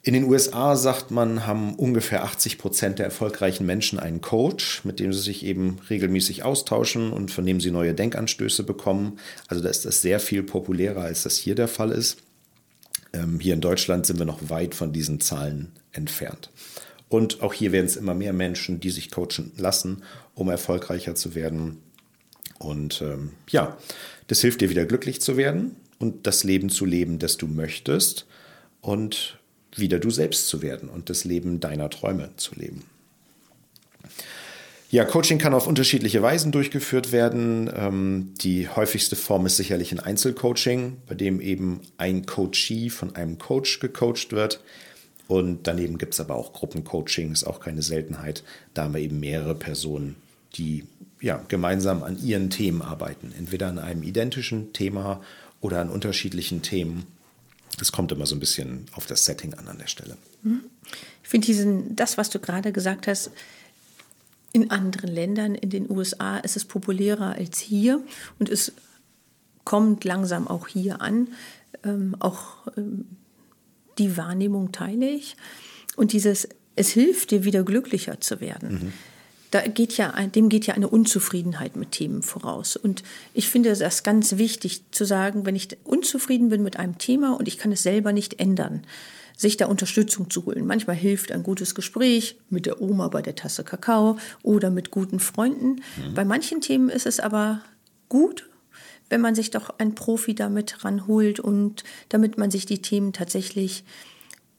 In 0.07 0.13
den 0.13 0.23
USA 0.23 0.77
sagt 0.77 1.11
man, 1.11 1.45
haben 1.45 1.75
ungefähr 1.75 2.23
80 2.23 2.57
Prozent 2.57 2.97
der 2.97 3.05
erfolgreichen 3.05 3.65
Menschen 3.65 3.99
einen 3.99 4.21
Coach, 4.21 4.85
mit 4.85 5.01
dem 5.01 5.11
sie 5.11 5.19
sich 5.19 5.43
eben 5.43 5.79
regelmäßig 5.89 6.43
austauschen 6.43 7.11
und 7.11 7.29
von 7.29 7.45
dem 7.45 7.59
sie 7.59 7.71
neue 7.71 7.93
Denkanstöße 7.93 8.63
bekommen. 8.63 9.19
Also 9.49 9.61
da 9.61 9.67
ist 9.67 9.83
das 9.83 10.01
sehr 10.01 10.21
viel 10.21 10.43
populärer, 10.43 11.01
als 11.01 11.23
das 11.23 11.35
hier 11.35 11.55
der 11.55 11.67
Fall 11.67 11.91
ist. 11.91 12.19
Ähm, 13.11 13.41
hier 13.41 13.53
in 13.53 13.59
Deutschland 13.59 14.05
sind 14.05 14.17
wir 14.17 14.25
noch 14.25 14.49
weit 14.49 14.75
von 14.75 14.93
diesen 14.93 15.19
Zahlen 15.19 15.73
entfernt. 15.91 16.51
Und 17.09 17.41
auch 17.41 17.53
hier 17.53 17.73
werden 17.73 17.87
es 17.87 17.97
immer 17.97 18.13
mehr 18.13 18.31
Menschen, 18.31 18.79
die 18.79 18.91
sich 18.91 19.11
coachen 19.11 19.51
lassen, 19.57 20.03
um 20.35 20.47
erfolgreicher 20.47 21.15
zu 21.15 21.35
werden. 21.35 21.79
Und 22.59 23.01
ähm, 23.01 23.31
ja, 23.49 23.77
das 24.27 24.39
hilft 24.39 24.61
dir 24.61 24.69
wieder 24.69 24.85
glücklich 24.85 25.19
zu 25.19 25.35
werden 25.35 25.75
und 25.99 26.27
das 26.27 26.45
Leben 26.45 26.69
zu 26.69 26.85
leben, 26.85 27.19
das 27.19 27.35
du 27.35 27.47
möchtest. 27.47 28.25
Und 28.79 29.37
wieder 29.79 29.99
du 29.99 30.09
selbst 30.09 30.47
zu 30.47 30.61
werden 30.61 30.89
und 30.89 31.09
das 31.09 31.23
Leben 31.23 31.59
deiner 31.59 31.89
Träume 31.89 32.29
zu 32.37 32.55
leben. 32.55 32.83
Ja, 34.89 35.03
Coaching 35.03 35.37
kann 35.37 35.53
auf 35.53 35.67
unterschiedliche 35.67 36.21
Weisen 36.21 36.53
durchgeführt 36.53 37.11
werden. 37.11 37.69
Ähm, 37.75 38.33
die 38.41 38.69
häufigste 38.69 39.17
Form 39.17 39.45
ist 39.45 39.57
sicherlich 39.57 39.91
ein 39.91 39.99
Einzelcoaching, 39.99 40.97
bei 41.07 41.13
dem 41.13 41.41
eben 41.41 41.81
ein 41.97 42.25
Coachee 42.25 42.89
von 42.89 43.13
einem 43.15 43.37
Coach 43.37 43.79
gecoacht 43.79 44.31
wird. 44.31 44.61
Und 45.27 45.67
daneben 45.67 45.97
gibt 45.97 46.13
es 46.13 46.21
aber 46.21 46.35
auch 46.35 46.53
Gruppencoaching, 46.53 47.33
ist 47.33 47.43
auch 47.43 47.59
keine 47.59 47.81
Seltenheit. 47.81 48.43
Da 48.73 48.83
haben 48.83 48.93
wir 48.93 49.01
eben 49.01 49.19
mehrere 49.19 49.55
Personen, 49.55 50.15
die 50.55 50.85
ja, 51.19 51.43
gemeinsam 51.49 52.03
an 52.03 52.17
ihren 52.23 52.49
Themen 52.49 52.81
arbeiten. 52.81 53.33
Entweder 53.37 53.67
an 53.67 53.79
einem 53.79 54.03
identischen 54.03 54.71
Thema 54.71 55.21
oder 55.59 55.81
an 55.81 55.89
unterschiedlichen 55.89 56.61
Themen 56.61 57.07
das 57.77 57.91
kommt 57.91 58.11
immer 58.11 58.25
so 58.25 58.35
ein 58.35 58.39
bisschen 58.39 58.85
auf 58.93 59.05
das 59.05 59.25
Setting 59.25 59.53
an 59.53 59.67
an 59.67 59.77
der 59.77 59.87
Stelle. 59.87 60.17
Mhm. 60.41 60.65
Ich 61.23 61.29
finde 61.29 61.45
diesen, 61.45 61.95
das, 61.95 62.17
was 62.17 62.29
du 62.29 62.39
gerade 62.39 62.71
gesagt 62.71 63.07
hast, 63.07 63.31
in 64.53 64.71
anderen 64.71 65.09
Ländern, 65.09 65.55
in 65.55 65.69
den 65.69 65.89
USA, 65.89 66.37
ist 66.37 66.57
es 66.57 66.65
populärer 66.65 67.33
als 67.35 67.59
hier 67.59 68.01
und 68.39 68.49
es 68.49 68.73
kommt 69.63 70.03
langsam 70.03 70.47
auch 70.47 70.67
hier 70.67 71.01
an. 71.01 71.29
Ähm, 71.83 72.15
auch 72.19 72.67
ähm, 72.77 73.05
die 73.97 74.17
Wahrnehmung 74.17 74.71
teile 74.71 75.09
ich. 75.09 75.35
Und 75.95 76.13
dieses, 76.13 76.47
es 76.75 76.89
hilft 76.89 77.31
dir 77.31 77.43
wieder 77.43 77.63
glücklicher 77.63 78.19
zu 78.21 78.39
werden. 78.39 78.71
Mhm. 78.71 78.93
Da 79.51 79.61
geht 79.61 79.95
ja, 79.97 80.11
dem 80.27 80.49
geht 80.49 80.67
ja 80.67 80.73
eine 80.73 80.89
Unzufriedenheit 80.89 81.75
mit 81.75 81.91
Themen 81.91 82.21
voraus. 82.21 82.75
Und 82.75 83.03
ich 83.33 83.49
finde 83.49 83.73
das 83.73 84.03
ganz 84.03 84.37
wichtig 84.37 84.83
zu 84.91 85.05
sagen, 85.05 85.45
wenn 85.45 85.55
ich 85.55 85.69
unzufrieden 85.83 86.49
bin 86.49 86.63
mit 86.63 86.77
einem 86.77 86.97
Thema 86.97 87.37
und 87.37 87.47
ich 87.47 87.57
kann 87.57 87.71
es 87.71 87.83
selber 87.83 88.11
nicht 88.11 88.39
ändern, 88.39 88.83
sich 89.37 89.55
da 89.55 89.67
Unterstützung 89.67 90.29
zu 90.29 90.45
holen. 90.45 90.65
Manchmal 90.65 90.95
hilft 90.95 91.31
ein 91.31 91.43
gutes 91.43 91.75
Gespräch 91.75 92.37
mit 92.49 92.65
der 92.65 92.81
Oma 92.81 93.07
bei 93.07 93.21
der 93.21 93.35
Tasse 93.35 93.63
Kakao 93.63 94.17
oder 94.43 94.69
mit 94.69 94.91
guten 94.91 95.19
Freunden. 95.19 95.81
Mhm. 95.97 96.13
Bei 96.15 96.25
manchen 96.25 96.59
Themen 96.59 96.89
ist 96.89 97.05
es 97.05 97.19
aber 97.19 97.61
gut, 98.09 98.49
wenn 99.09 99.21
man 99.21 99.35
sich 99.35 99.51
doch 99.51 99.79
einen 99.79 99.95
Profi 99.95 100.35
damit 100.35 100.83
ranholt 100.83 101.39
und 101.39 101.83
damit 102.09 102.37
man 102.37 102.51
sich 102.51 102.65
die 102.65 102.81
Themen 102.81 103.13
tatsächlich 103.13 103.85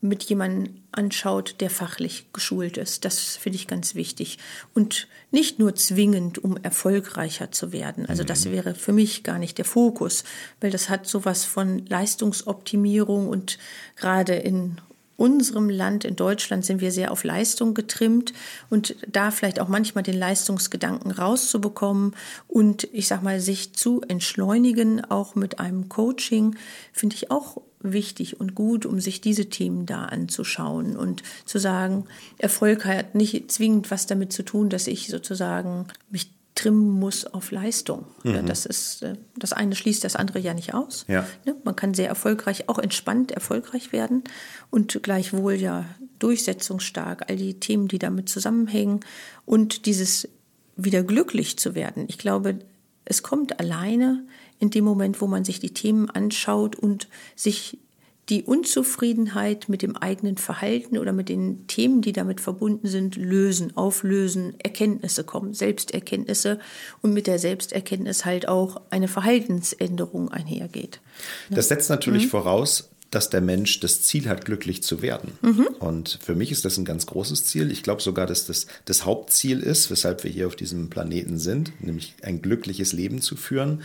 mit 0.00 0.22
jemandem 0.24 0.82
anschaut, 0.92 1.56
der 1.60 1.70
fachlich 1.70 2.26
geschult 2.32 2.76
ist. 2.76 3.04
Das 3.04 3.36
finde 3.36 3.56
ich 3.56 3.66
ganz 3.66 3.94
wichtig. 3.94 4.38
Und 4.74 5.08
nicht 5.30 5.58
nur 5.58 5.74
zwingend, 5.74 6.38
um 6.38 6.56
erfolgreicher 6.56 7.50
zu 7.50 7.72
werden. 7.72 8.06
Also 8.06 8.22
das 8.22 8.44
mhm. 8.44 8.52
wäre 8.52 8.74
für 8.74 8.92
mich 8.92 9.24
gar 9.24 9.38
nicht 9.38 9.58
der 9.58 9.64
Fokus, 9.64 10.24
weil 10.60 10.70
das 10.70 10.88
hat 10.88 11.06
sowas 11.06 11.44
von 11.44 11.84
Leistungsoptimierung 11.86 13.28
und 13.28 13.58
gerade 13.96 14.34
in 14.34 14.80
unserem 15.18 15.68
Land, 15.68 16.04
in 16.04 16.16
Deutschland, 16.16 16.64
sind 16.64 16.80
wir 16.80 16.92
sehr 16.92 17.10
auf 17.10 17.24
Leistung 17.24 17.74
getrimmt 17.74 18.32
und 18.70 18.94
da 19.06 19.32
vielleicht 19.32 19.60
auch 19.60 19.68
manchmal 19.68 20.04
den 20.04 20.16
Leistungsgedanken 20.16 21.10
rauszubekommen 21.10 22.14
und 22.46 22.88
ich 22.92 23.08
sag 23.08 23.22
mal, 23.22 23.40
sich 23.40 23.74
zu 23.74 24.00
entschleunigen, 24.06 25.04
auch 25.04 25.34
mit 25.34 25.58
einem 25.58 25.88
Coaching, 25.88 26.56
finde 26.92 27.16
ich 27.16 27.32
auch 27.32 27.60
wichtig 27.80 28.38
und 28.38 28.54
gut, 28.54 28.86
um 28.86 29.00
sich 29.00 29.20
diese 29.20 29.46
Themen 29.46 29.86
da 29.86 30.04
anzuschauen 30.04 30.96
und 30.96 31.22
zu 31.44 31.58
sagen, 31.58 32.04
Erfolg 32.38 32.84
hat 32.84 33.16
nicht 33.16 33.50
zwingend 33.50 33.90
was 33.90 34.06
damit 34.06 34.32
zu 34.32 34.44
tun, 34.44 34.68
dass 34.68 34.86
ich 34.86 35.08
sozusagen 35.08 35.86
mich 36.10 36.37
trimmen 36.58 36.90
muss 36.90 37.24
auf 37.24 37.52
Leistung. 37.52 38.06
Mhm. 38.24 38.46
Das 38.46 38.66
ist 38.66 39.02
äh, 39.02 39.14
das 39.36 39.52
eine 39.52 39.76
schließt 39.76 40.02
das 40.02 40.16
andere 40.16 40.40
ja 40.40 40.54
nicht 40.54 40.74
aus. 40.74 41.04
Ja. 41.06 41.24
Ne, 41.44 41.54
man 41.62 41.76
kann 41.76 41.94
sehr 41.94 42.08
erfolgreich, 42.08 42.68
auch 42.68 42.80
entspannt 42.80 43.30
erfolgreich 43.30 43.92
werden 43.92 44.24
und 44.70 45.00
gleichwohl 45.04 45.54
ja 45.54 45.84
durchsetzungsstark, 46.18 47.26
all 47.28 47.36
die 47.36 47.60
Themen, 47.60 47.86
die 47.86 48.00
damit 48.00 48.28
zusammenhängen 48.28 49.00
und 49.46 49.86
dieses 49.86 50.28
wieder 50.76 51.04
glücklich 51.04 51.58
zu 51.60 51.76
werden. 51.76 52.06
Ich 52.08 52.18
glaube, 52.18 52.58
es 53.04 53.22
kommt 53.22 53.60
alleine 53.60 54.24
in 54.58 54.70
dem 54.70 54.84
Moment, 54.84 55.20
wo 55.20 55.28
man 55.28 55.44
sich 55.44 55.60
die 55.60 55.72
Themen 55.72 56.10
anschaut 56.10 56.74
und 56.74 57.06
sich 57.36 57.78
die 58.28 58.42
Unzufriedenheit 58.42 59.68
mit 59.68 59.80
dem 59.82 59.96
eigenen 59.96 60.36
Verhalten 60.36 60.98
oder 60.98 61.12
mit 61.12 61.28
den 61.28 61.66
Themen, 61.66 62.02
die 62.02 62.12
damit 62.12 62.40
verbunden 62.40 62.86
sind, 62.86 63.16
lösen, 63.16 63.76
auflösen, 63.76 64.54
Erkenntnisse 64.60 65.24
kommen, 65.24 65.54
Selbsterkenntnisse 65.54 66.58
und 67.00 67.14
mit 67.14 67.26
der 67.26 67.38
Selbsterkenntnis 67.38 68.24
halt 68.24 68.46
auch 68.46 68.82
eine 68.90 69.08
Verhaltensänderung 69.08 70.30
einhergeht. 70.30 71.00
Das 71.48 71.68
setzt 71.68 71.88
natürlich 71.88 72.24
mhm. 72.24 72.30
voraus, 72.30 72.90
dass 73.10 73.30
der 73.30 73.40
Mensch 73.40 73.80
das 73.80 74.02
Ziel 74.02 74.28
hat, 74.28 74.44
glücklich 74.44 74.82
zu 74.82 75.00
werden. 75.00 75.32
Mhm. 75.40 75.68
Und 75.78 76.18
für 76.22 76.34
mich 76.34 76.52
ist 76.52 76.64
das 76.64 76.76
ein 76.76 76.84
ganz 76.84 77.06
großes 77.06 77.44
Ziel. 77.44 77.70
Ich 77.70 77.82
glaube 77.82 78.02
sogar, 78.02 78.26
dass 78.26 78.46
das 78.46 78.66
das 78.84 79.06
Hauptziel 79.06 79.60
ist, 79.60 79.90
weshalb 79.90 80.24
wir 80.24 80.30
hier 80.30 80.46
auf 80.46 80.56
diesem 80.56 80.90
Planeten 80.90 81.38
sind, 81.38 81.72
nämlich 81.80 82.14
ein 82.22 82.42
glückliches 82.42 82.92
Leben 82.92 83.22
zu 83.22 83.36
führen. 83.36 83.82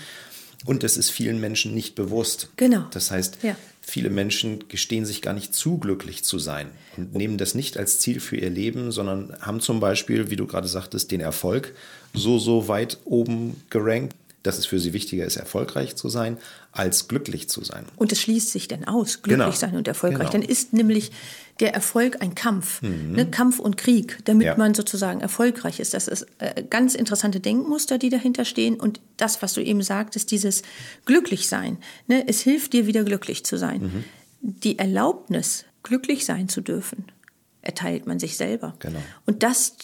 Und 0.65 0.83
das 0.83 0.97
ist 0.97 1.09
vielen 1.09 1.39
Menschen 1.39 1.73
nicht 1.73 1.95
bewusst. 1.95 2.49
Genau. 2.55 2.85
Das 2.91 3.11
heißt, 3.11 3.39
ja. 3.43 3.55
viele 3.81 4.09
Menschen 4.09 4.67
gestehen 4.69 5.05
sich 5.05 5.21
gar 5.21 5.33
nicht 5.33 5.53
zu, 5.53 5.77
glücklich 5.77 6.23
zu 6.23 6.39
sein 6.39 6.69
und 6.97 7.13
nehmen 7.13 7.37
das 7.37 7.55
nicht 7.55 7.77
als 7.77 7.99
Ziel 7.99 8.19
für 8.19 8.37
ihr 8.37 8.49
Leben, 8.49 8.91
sondern 8.91 9.35
haben 9.41 9.59
zum 9.59 9.79
Beispiel, 9.79 10.29
wie 10.29 10.35
du 10.35 10.47
gerade 10.47 10.67
sagtest, 10.67 11.11
den 11.11 11.21
Erfolg 11.21 11.73
so, 12.13 12.39
so 12.39 12.67
weit 12.67 12.97
oben 13.05 13.61
gerankt, 13.69 14.15
dass 14.43 14.57
es 14.57 14.65
für 14.65 14.79
sie 14.79 14.93
wichtiger 14.93 15.25
ist, 15.25 15.37
erfolgreich 15.37 15.95
zu 15.95 16.09
sein, 16.09 16.37
als 16.73 17.07
glücklich 17.07 17.49
zu 17.49 17.63
sein. 17.63 17.85
Und 17.95 18.11
es 18.11 18.21
schließt 18.21 18.51
sich 18.51 18.67
dann 18.67 18.83
aus, 18.83 19.21
glücklich 19.21 19.45
genau. 19.45 19.57
sein 19.57 19.75
und 19.75 19.87
erfolgreich. 19.87 20.31
Genau. 20.31 20.31
Dann 20.31 20.41
ist 20.41 20.73
nämlich 20.73 21.11
der 21.59 21.73
Erfolg 21.73 22.21
ein 22.21 22.35
Kampf, 22.35 22.81
mhm. 22.81 23.13
ne? 23.13 23.29
Kampf 23.29 23.59
und 23.59 23.77
Krieg, 23.77 24.19
damit 24.25 24.47
ja. 24.47 24.57
man 24.57 24.73
sozusagen 24.73 25.21
erfolgreich 25.21 25.79
ist. 25.79 25.93
Das 25.93 26.07
ist 26.07 26.27
äh, 26.39 26.63
ganz 26.69 26.93
interessante 26.93 27.39
Denkmuster, 27.39 27.97
die 27.97 28.09
dahinter 28.09 28.43
stehen. 28.43 28.79
Und 28.79 28.99
das, 29.17 29.41
was 29.41 29.53
du 29.53 29.61
eben 29.61 29.81
sagtest, 29.81 30.31
dieses 30.31 30.63
Glücklichsein. 31.05 31.77
Ne? 32.07 32.27
Es 32.27 32.41
hilft 32.41 32.73
dir 32.73 32.85
wieder 32.85 33.03
glücklich 33.03 33.45
zu 33.45 33.57
sein. 33.57 33.81
Mhm. 33.81 34.03
Die 34.41 34.77
Erlaubnis, 34.77 35.65
glücklich 35.83 36.25
sein 36.25 36.49
zu 36.49 36.59
dürfen, 36.59 37.05
erteilt 37.63 38.05
man 38.05 38.19
sich 38.19 38.37
selber. 38.37 38.75
Genau. 38.79 38.99
Und 39.25 39.41
das 39.41 39.75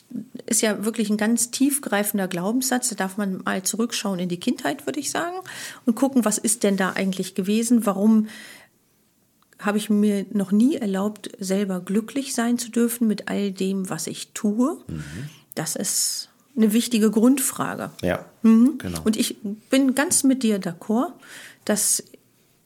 ist 0.45 0.61
ja 0.61 0.85
wirklich 0.85 1.09
ein 1.09 1.17
ganz 1.17 1.49
tiefgreifender 1.49 2.27
Glaubenssatz. 2.27 2.89
Da 2.89 2.95
darf 2.95 3.17
man 3.17 3.41
mal 3.43 3.63
zurückschauen 3.63 4.19
in 4.19 4.29
die 4.29 4.39
Kindheit, 4.39 4.85
würde 4.85 4.99
ich 4.99 5.09
sagen, 5.09 5.37
und 5.85 5.95
gucken, 5.95 6.25
was 6.25 6.37
ist 6.37 6.63
denn 6.63 6.77
da 6.77 6.91
eigentlich 6.91 7.35
gewesen? 7.35 7.85
Warum 7.85 8.27
habe 9.59 9.77
ich 9.77 9.89
mir 9.89 10.25
noch 10.31 10.51
nie 10.51 10.75
erlaubt, 10.75 11.31
selber 11.39 11.79
glücklich 11.79 12.33
sein 12.33 12.57
zu 12.57 12.69
dürfen 12.69 13.07
mit 13.07 13.27
all 13.27 13.51
dem, 13.51 13.89
was 13.89 14.07
ich 14.07 14.31
tue? 14.33 14.77
Mhm. 14.87 15.03
Das 15.55 15.75
ist 15.75 16.29
eine 16.55 16.73
wichtige 16.73 17.11
Grundfrage. 17.11 17.91
Ja, 18.01 18.25
mhm. 18.41 18.77
genau. 18.77 19.01
Und 19.03 19.17
ich 19.17 19.37
bin 19.69 19.95
ganz 19.95 20.23
mit 20.23 20.43
dir 20.43 20.59
d'accord, 20.59 21.13
dass 21.65 22.03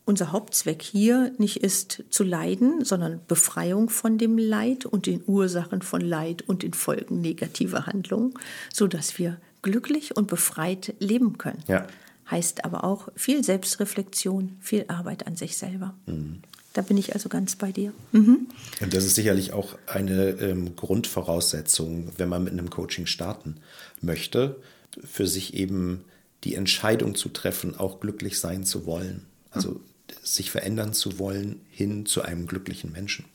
unser 0.05 0.31
Hauptzweck 0.31 0.81
hier 0.81 1.31
nicht 1.37 1.57
ist 1.57 2.03
zu 2.09 2.23
leiden, 2.23 2.83
sondern 2.83 3.21
Befreiung 3.27 3.89
von 3.89 4.17
dem 4.17 4.37
Leid 4.37 4.85
und 4.85 5.05
den 5.05 5.23
Ursachen 5.25 5.81
von 5.81 6.01
Leid 6.01 6.41
und 6.41 6.63
den 6.63 6.73
Folgen 6.73 7.21
negativer 7.21 7.85
Handlungen, 7.85 8.33
so 8.71 8.87
dass 8.87 9.17
wir 9.17 9.37
glücklich 9.61 10.15
und 10.15 10.27
befreit 10.27 10.93
leben 10.99 11.37
können. 11.37 11.63
Ja. 11.67 11.87
Heißt 12.29 12.65
aber 12.65 12.83
auch 12.83 13.09
viel 13.15 13.43
Selbstreflexion, 13.43 14.57
viel 14.59 14.85
Arbeit 14.87 15.27
an 15.27 15.35
sich 15.35 15.57
selber. 15.57 15.93
Mhm. 16.05 16.41
Da 16.73 16.81
bin 16.81 16.97
ich 16.97 17.13
also 17.13 17.29
ganz 17.29 17.55
bei 17.55 17.71
dir. 17.71 17.93
Mhm. 18.11 18.47
Und 18.81 18.93
das 18.93 19.05
ist 19.05 19.15
sicherlich 19.15 19.53
auch 19.53 19.77
eine 19.85 20.31
ähm, 20.31 20.75
Grundvoraussetzung, 20.75 22.11
wenn 22.17 22.29
man 22.29 22.43
mit 22.43 22.53
einem 22.53 22.69
Coaching 22.69 23.05
starten 23.05 23.57
möchte, 24.01 24.59
für 25.03 25.27
sich 25.27 25.53
eben 25.53 26.03
die 26.43 26.55
Entscheidung 26.55 27.15
zu 27.15 27.29
treffen, 27.29 27.77
auch 27.77 27.99
glücklich 27.99 28.39
sein 28.39 28.63
zu 28.65 28.85
wollen. 28.85 29.25
Also 29.51 29.79
sich 30.23 30.51
verändern 30.51 30.93
zu 30.93 31.19
wollen 31.19 31.61
hin 31.69 32.05
zu 32.05 32.21
einem 32.21 32.47
glücklichen 32.47 32.91
Menschen. 32.91 33.25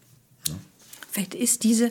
Ja. 0.47 0.55
Vielleicht 1.11 1.35
ist 1.35 1.65
diese, 1.65 1.91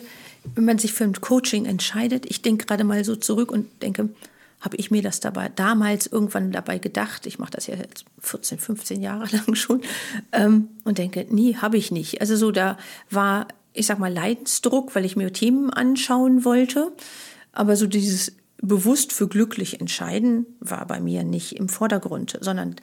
wenn 0.54 0.64
man 0.64 0.78
sich 0.78 0.92
für 0.92 1.04
ein 1.04 1.12
Coaching 1.12 1.66
entscheidet, 1.66 2.26
ich 2.26 2.42
denke 2.42 2.66
gerade 2.66 2.84
mal 2.84 3.04
so 3.04 3.16
zurück 3.16 3.50
und 3.50 3.66
denke, 3.82 4.08
habe 4.60 4.76
ich 4.76 4.90
mir 4.90 5.02
das 5.02 5.20
dabei 5.20 5.50
damals 5.54 6.06
irgendwann 6.06 6.50
dabei 6.50 6.78
gedacht, 6.78 7.26
ich 7.26 7.38
mache 7.38 7.52
das 7.52 7.66
ja 7.68 7.76
jetzt 7.76 8.04
14, 8.20 8.58
15 8.58 9.00
Jahre 9.00 9.26
lang 9.36 9.54
schon, 9.54 9.82
ähm, 10.32 10.68
und 10.84 10.98
denke, 10.98 11.26
nie, 11.30 11.56
habe 11.56 11.76
ich 11.76 11.90
nicht. 11.90 12.20
Also 12.20 12.36
so, 12.36 12.50
da 12.50 12.76
war, 13.10 13.48
ich 13.72 13.86
sag 13.86 13.98
mal, 13.98 14.12
Leidensdruck, 14.12 14.94
weil 14.94 15.04
ich 15.04 15.16
mir 15.16 15.32
Themen 15.32 15.70
anschauen 15.70 16.44
wollte, 16.44 16.92
aber 17.52 17.76
so 17.76 17.86
dieses 17.86 18.32
bewusst 18.60 19.12
für 19.12 19.28
glücklich 19.28 19.80
entscheiden 19.80 20.46
war 20.58 20.86
bei 20.86 21.00
mir 21.00 21.22
nicht 21.22 21.52
im 21.52 21.68
Vordergrund, 21.68 22.36
sondern 22.40 22.76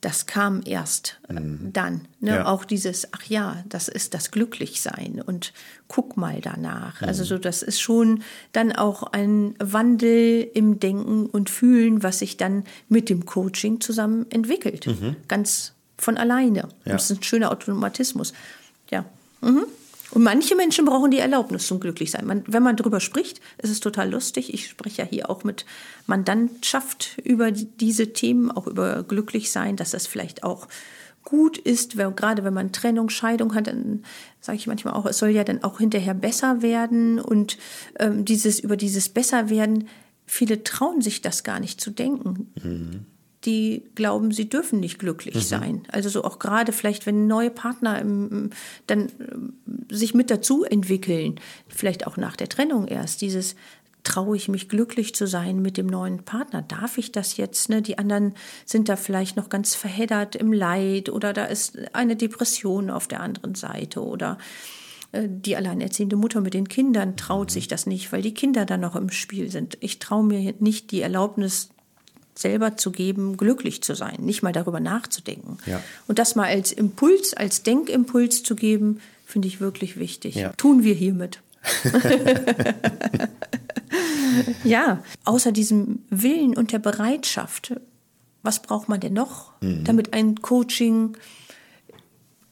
das 0.00 0.26
kam 0.26 0.62
erst 0.64 1.18
äh, 1.28 1.34
mhm. 1.34 1.72
dann. 1.72 2.08
Ne? 2.20 2.36
Ja. 2.36 2.46
Auch 2.46 2.64
dieses, 2.64 3.12
ach 3.12 3.24
ja, 3.24 3.64
das 3.68 3.88
ist 3.88 4.14
das 4.14 4.30
Glücklichsein 4.30 5.22
und 5.24 5.52
guck 5.88 6.16
mal 6.16 6.40
danach. 6.40 7.02
Also 7.02 7.04
mhm. 7.04 7.08
Also 7.08 7.24
so, 7.24 7.38
das 7.38 7.62
ist 7.62 7.80
schon 7.80 8.22
dann 8.52 8.72
auch 8.72 9.02
ein 9.04 9.54
Wandel 9.58 10.48
im 10.54 10.78
Denken 10.78 11.26
und 11.26 11.48
Fühlen, 11.48 12.02
was 12.02 12.18
sich 12.18 12.36
dann 12.36 12.64
mit 12.88 13.08
dem 13.08 13.24
Coaching 13.24 13.80
zusammen 13.80 14.26
entwickelt. 14.30 14.86
Mhm. 14.86 15.16
Ganz 15.28 15.72
von 15.96 16.18
alleine. 16.18 16.68
Ja. 16.84 16.92
Das 16.92 17.10
ist 17.10 17.18
ein 17.18 17.22
schöner 17.22 17.50
Automatismus. 17.50 18.34
Ja. 18.90 19.06
Mhm. 19.40 19.64
Und 20.12 20.22
manche 20.22 20.54
Menschen 20.54 20.84
brauchen 20.84 21.10
die 21.10 21.18
Erlaubnis 21.18 21.66
zum 21.66 21.80
Glücklichsein. 21.80 22.26
Man, 22.26 22.44
wenn 22.46 22.62
man 22.62 22.76
darüber 22.76 23.00
spricht, 23.00 23.40
ist 23.58 23.70
es 23.70 23.80
total 23.80 24.10
lustig. 24.10 24.54
Ich 24.54 24.68
spreche 24.68 25.02
ja 25.02 25.08
hier 25.08 25.30
auch 25.30 25.42
mit 25.42 25.66
Mandantschaft 26.06 27.18
über 27.24 27.50
diese 27.50 28.12
Themen, 28.12 28.50
auch 28.50 28.66
über 28.66 29.02
Glücklichsein, 29.02 29.76
dass 29.76 29.90
das 29.90 30.06
vielleicht 30.06 30.44
auch 30.44 30.68
gut 31.24 31.58
ist, 31.58 31.96
wenn, 31.96 32.14
gerade 32.14 32.44
wenn 32.44 32.54
man 32.54 32.70
Trennung, 32.70 33.08
Scheidung 33.08 33.54
hat, 33.56 33.66
dann 33.66 34.04
sage 34.40 34.58
ich 34.58 34.68
manchmal 34.68 34.94
auch, 34.94 35.06
es 35.06 35.18
soll 35.18 35.30
ja 35.30 35.42
dann 35.42 35.64
auch 35.64 35.78
hinterher 35.78 36.14
besser 36.14 36.62
werden 36.62 37.18
und 37.18 37.58
ähm, 37.98 38.24
dieses 38.24 38.60
über 38.60 38.76
dieses 38.76 39.08
besser 39.08 39.50
werden, 39.50 39.88
viele 40.24 40.62
trauen 40.62 41.02
sich 41.02 41.22
das 41.22 41.42
gar 41.42 41.58
nicht 41.58 41.80
zu 41.80 41.90
denken. 41.90 42.52
Mhm 42.62 43.06
die 43.46 43.84
glauben, 43.94 44.32
sie 44.32 44.48
dürfen 44.48 44.80
nicht 44.80 44.98
glücklich 44.98 45.36
mhm. 45.36 45.40
sein. 45.40 45.82
Also 45.90 46.08
so 46.08 46.24
auch 46.24 46.38
gerade 46.38 46.72
vielleicht, 46.72 47.06
wenn 47.06 47.26
neue 47.26 47.50
Partner 47.50 48.00
im, 48.00 48.50
dann 48.86 49.06
äh, 49.06 49.94
sich 49.94 50.14
mit 50.14 50.30
dazu 50.30 50.64
entwickeln, 50.64 51.40
vielleicht 51.68 52.06
auch 52.06 52.16
nach 52.16 52.36
der 52.36 52.48
Trennung 52.48 52.88
erst, 52.88 53.22
dieses 53.22 53.56
traue 54.06 54.36
ich 54.36 54.48
mich 54.48 54.68
glücklich 54.68 55.14
zu 55.14 55.26
sein 55.26 55.60
mit 55.60 55.76
dem 55.76 55.86
neuen 55.86 56.22
Partner? 56.22 56.62
Darf 56.62 56.96
ich 56.96 57.10
das 57.10 57.36
jetzt? 57.36 57.68
Ne? 57.68 57.82
Die 57.82 57.98
anderen 57.98 58.34
sind 58.64 58.88
da 58.88 58.94
vielleicht 58.94 59.36
noch 59.36 59.48
ganz 59.48 59.74
verheddert 59.74 60.36
im 60.36 60.52
Leid 60.52 61.08
oder 61.08 61.32
da 61.32 61.44
ist 61.44 61.76
eine 61.92 62.14
Depression 62.14 62.88
auf 62.88 63.08
der 63.08 63.20
anderen 63.20 63.56
Seite 63.56 64.04
oder 64.04 64.38
äh, 65.12 65.28
die 65.28 65.56
alleinerziehende 65.56 66.16
Mutter 66.16 66.40
mit 66.40 66.54
den 66.54 66.68
Kindern 66.68 67.16
traut 67.16 67.50
sich 67.50 67.66
das 67.66 67.86
nicht, 67.86 68.12
weil 68.12 68.22
die 68.22 68.34
Kinder 68.34 68.64
dann 68.64 68.80
noch 68.80 68.94
im 68.94 69.10
Spiel 69.10 69.50
sind. 69.50 69.76
Ich 69.80 69.98
traue 69.98 70.24
mir 70.24 70.54
nicht 70.60 70.92
die 70.92 71.00
Erlaubnis 71.00 71.70
selber 72.38 72.76
zu 72.76 72.90
geben, 72.92 73.36
glücklich 73.36 73.82
zu 73.82 73.94
sein, 73.94 74.16
nicht 74.20 74.42
mal 74.42 74.52
darüber 74.52 74.78
nachzudenken. 74.80 75.58
Ja. 75.66 75.82
Und 76.06 76.18
das 76.18 76.34
mal 76.36 76.46
als 76.46 76.70
Impuls, 76.72 77.32
als 77.34 77.62
Denkimpuls 77.62 78.42
zu 78.42 78.54
geben, 78.56 79.00
finde 79.24 79.48
ich 79.48 79.60
wirklich 79.60 79.98
wichtig. 79.98 80.34
Ja. 80.36 80.52
Tun 80.56 80.84
wir 80.84 80.94
hiermit. 80.94 81.40
ja, 84.64 85.02
außer 85.24 85.52
diesem 85.52 86.00
Willen 86.10 86.56
und 86.56 86.72
der 86.72 86.78
Bereitschaft, 86.78 87.74
was 88.42 88.60
braucht 88.62 88.88
man 88.88 89.00
denn 89.00 89.12
noch, 89.14 89.52
Mhm. 89.60 89.84
damit 89.84 90.12
ein 90.12 90.36
Coaching 90.42 91.16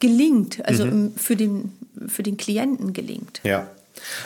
gelingt, 0.00 0.64
also 0.66 0.84
Mhm. 0.86 0.90
im- 0.92 1.14
für, 1.16 1.36
den, 1.36 1.72
für 2.08 2.22
den 2.22 2.36
Klienten 2.36 2.92
gelingt? 2.92 3.40
Ja, 3.44 3.70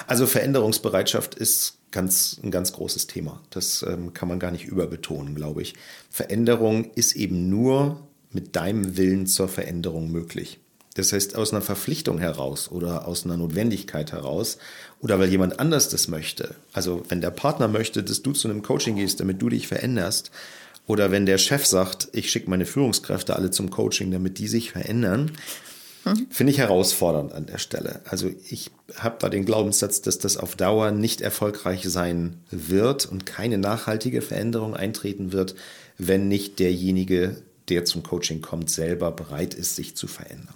also 0.06 0.26
Veränderungsbereitschaft 0.26 1.34
ist 1.34 1.77
ganz, 1.90 2.38
ein 2.42 2.50
ganz 2.50 2.72
großes 2.72 3.06
Thema. 3.06 3.40
Das 3.50 3.82
ähm, 3.82 4.12
kann 4.12 4.28
man 4.28 4.38
gar 4.38 4.50
nicht 4.50 4.66
überbetonen, 4.66 5.34
glaube 5.34 5.62
ich. 5.62 5.74
Veränderung 6.10 6.90
ist 6.94 7.16
eben 7.16 7.48
nur 7.48 8.00
mit 8.30 8.56
deinem 8.56 8.96
Willen 8.96 9.26
zur 9.26 9.48
Veränderung 9.48 10.10
möglich. 10.10 10.60
Das 10.94 11.12
heißt, 11.12 11.36
aus 11.36 11.52
einer 11.52 11.62
Verpflichtung 11.62 12.18
heraus 12.18 12.70
oder 12.70 13.06
aus 13.06 13.24
einer 13.24 13.36
Notwendigkeit 13.36 14.10
heraus 14.10 14.58
oder 15.00 15.18
weil 15.20 15.28
jemand 15.28 15.60
anders 15.60 15.88
das 15.88 16.08
möchte. 16.08 16.56
Also 16.72 17.04
wenn 17.08 17.20
der 17.20 17.30
Partner 17.30 17.68
möchte, 17.68 18.02
dass 18.02 18.22
du 18.22 18.32
zu 18.32 18.48
einem 18.48 18.62
Coaching 18.62 18.96
gehst, 18.96 19.20
damit 19.20 19.40
du 19.40 19.48
dich 19.48 19.68
veränderst, 19.68 20.32
oder 20.88 21.10
wenn 21.10 21.26
der 21.26 21.38
Chef 21.38 21.66
sagt, 21.66 22.08
ich 22.12 22.30
schicke 22.30 22.48
meine 22.48 22.64
Führungskräfte 22.64 23.36
alle 23.36 23.50
zum 23.50 23.70
Coaching, 23.70 24.10
damit 24.10 24.38
die 24.38 24.48
sich 24.48 24.72
verändern, 24.72 25.32
Finde 26.30 26.52
ich 26.52 26.58
herausfordernd 26.58 27.32
an 27.32 27.46
der 27.46 27.58
Stelle. 27.58 28.00
Also 28.04 28.30
ich 28.48 28.70
habe 28.96 29.16
da 29.18 29.28
den 29.28 29.44
Glaubenssatz, 29.44 30.02
dass 30.02 30.18
das 30.18 30.36
auf 30.36 30.56
Dauer 30.56 30.90
nicht 30.90 31.20
erfolgreich 31.20 31.84
sein 31.88 32.40
wird 32.50 33.06
und 33.06 33.26
keine 33.26 33.58
nachhaltige 33.58 34.22
Veränderung 34.22 34.74
eintreten 34.74 35.32
wird, 35.32 35.54
wenn 35.98 36.28
nicht 36.28 36.58
derjenige, 36.58 37.42
der 37.68 37.84
zum 37.84 38.02
Coaching 38.02 38.40
kommt, 38.40 38.70
selber 38.70 39.10
bereit 39.10 39.54
ist, 39.54 39.76
sich 39.76 39.96
zu 39.96 40.06
verändern. 40.06 40.54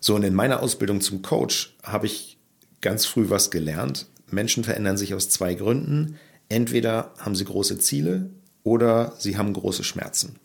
So, 0.00 0.14
und 0.14 0.22
in 0.22 0.34
meiner 0.34 0.62
Ausbildung 0.62 1.00
zum 1.00 1.22
Coach 1.22 1.74
habe 1.82 2.06
ich 2.06 2.38
ganz 2.80 3.06
früh 3.06 3.30
was 3.30 3.50
gelernt. 3.50 4.06
Menschen 4.30 4.64
verändern 4.64 4.96
sich 4.96 5.14
aus 5.14 5.28
zwei 5.28 5.54
Gründen. 5.54 6.18
Entweder 6.48 7.12
haben 7.18 7.34
sie 7.34 7.44
große 7.44 7.78
Ziele 7.78 8.30
oder 8.62 9.14
sie 9.18 9.36
haben 9.36 9.52
große 9.52 9.84
Schmerzen. 9.84 10.36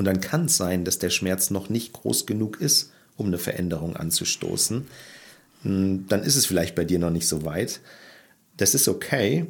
Und 0.00 0.06
dann 0.06 0.22
kann 0.22 0.46
es 0.46 0.56
sein, 0.56 0.86
dass 0.86 0.98
der 0.98 1.10
Schmerz 1.10 1.50
noch 1.50 1.68
nicht 1.68 1.92
groß 1.92 2.24
genug 2.24 2.58
ist, 2.58 2.90
um 3.18 3.26
eine 3.26 3.36
Veränderung 3.36 3.96
anzustoßen. 3.96 4.86
Hm, 5.62 6.06
Dann 6.08 6.22
ist 6.22 6.36
es 6.36 6.46
vielleicht 6.46 6.74
bei 6.74 6.86
dir 6.86 6.98
noch 6.98 7.10
nicht 7.10 7.28
so 7.28 7.44
weit. 7.44 7.82
Das 8.56 8.74
ist 8.74 8.88
okay 8.88 9.44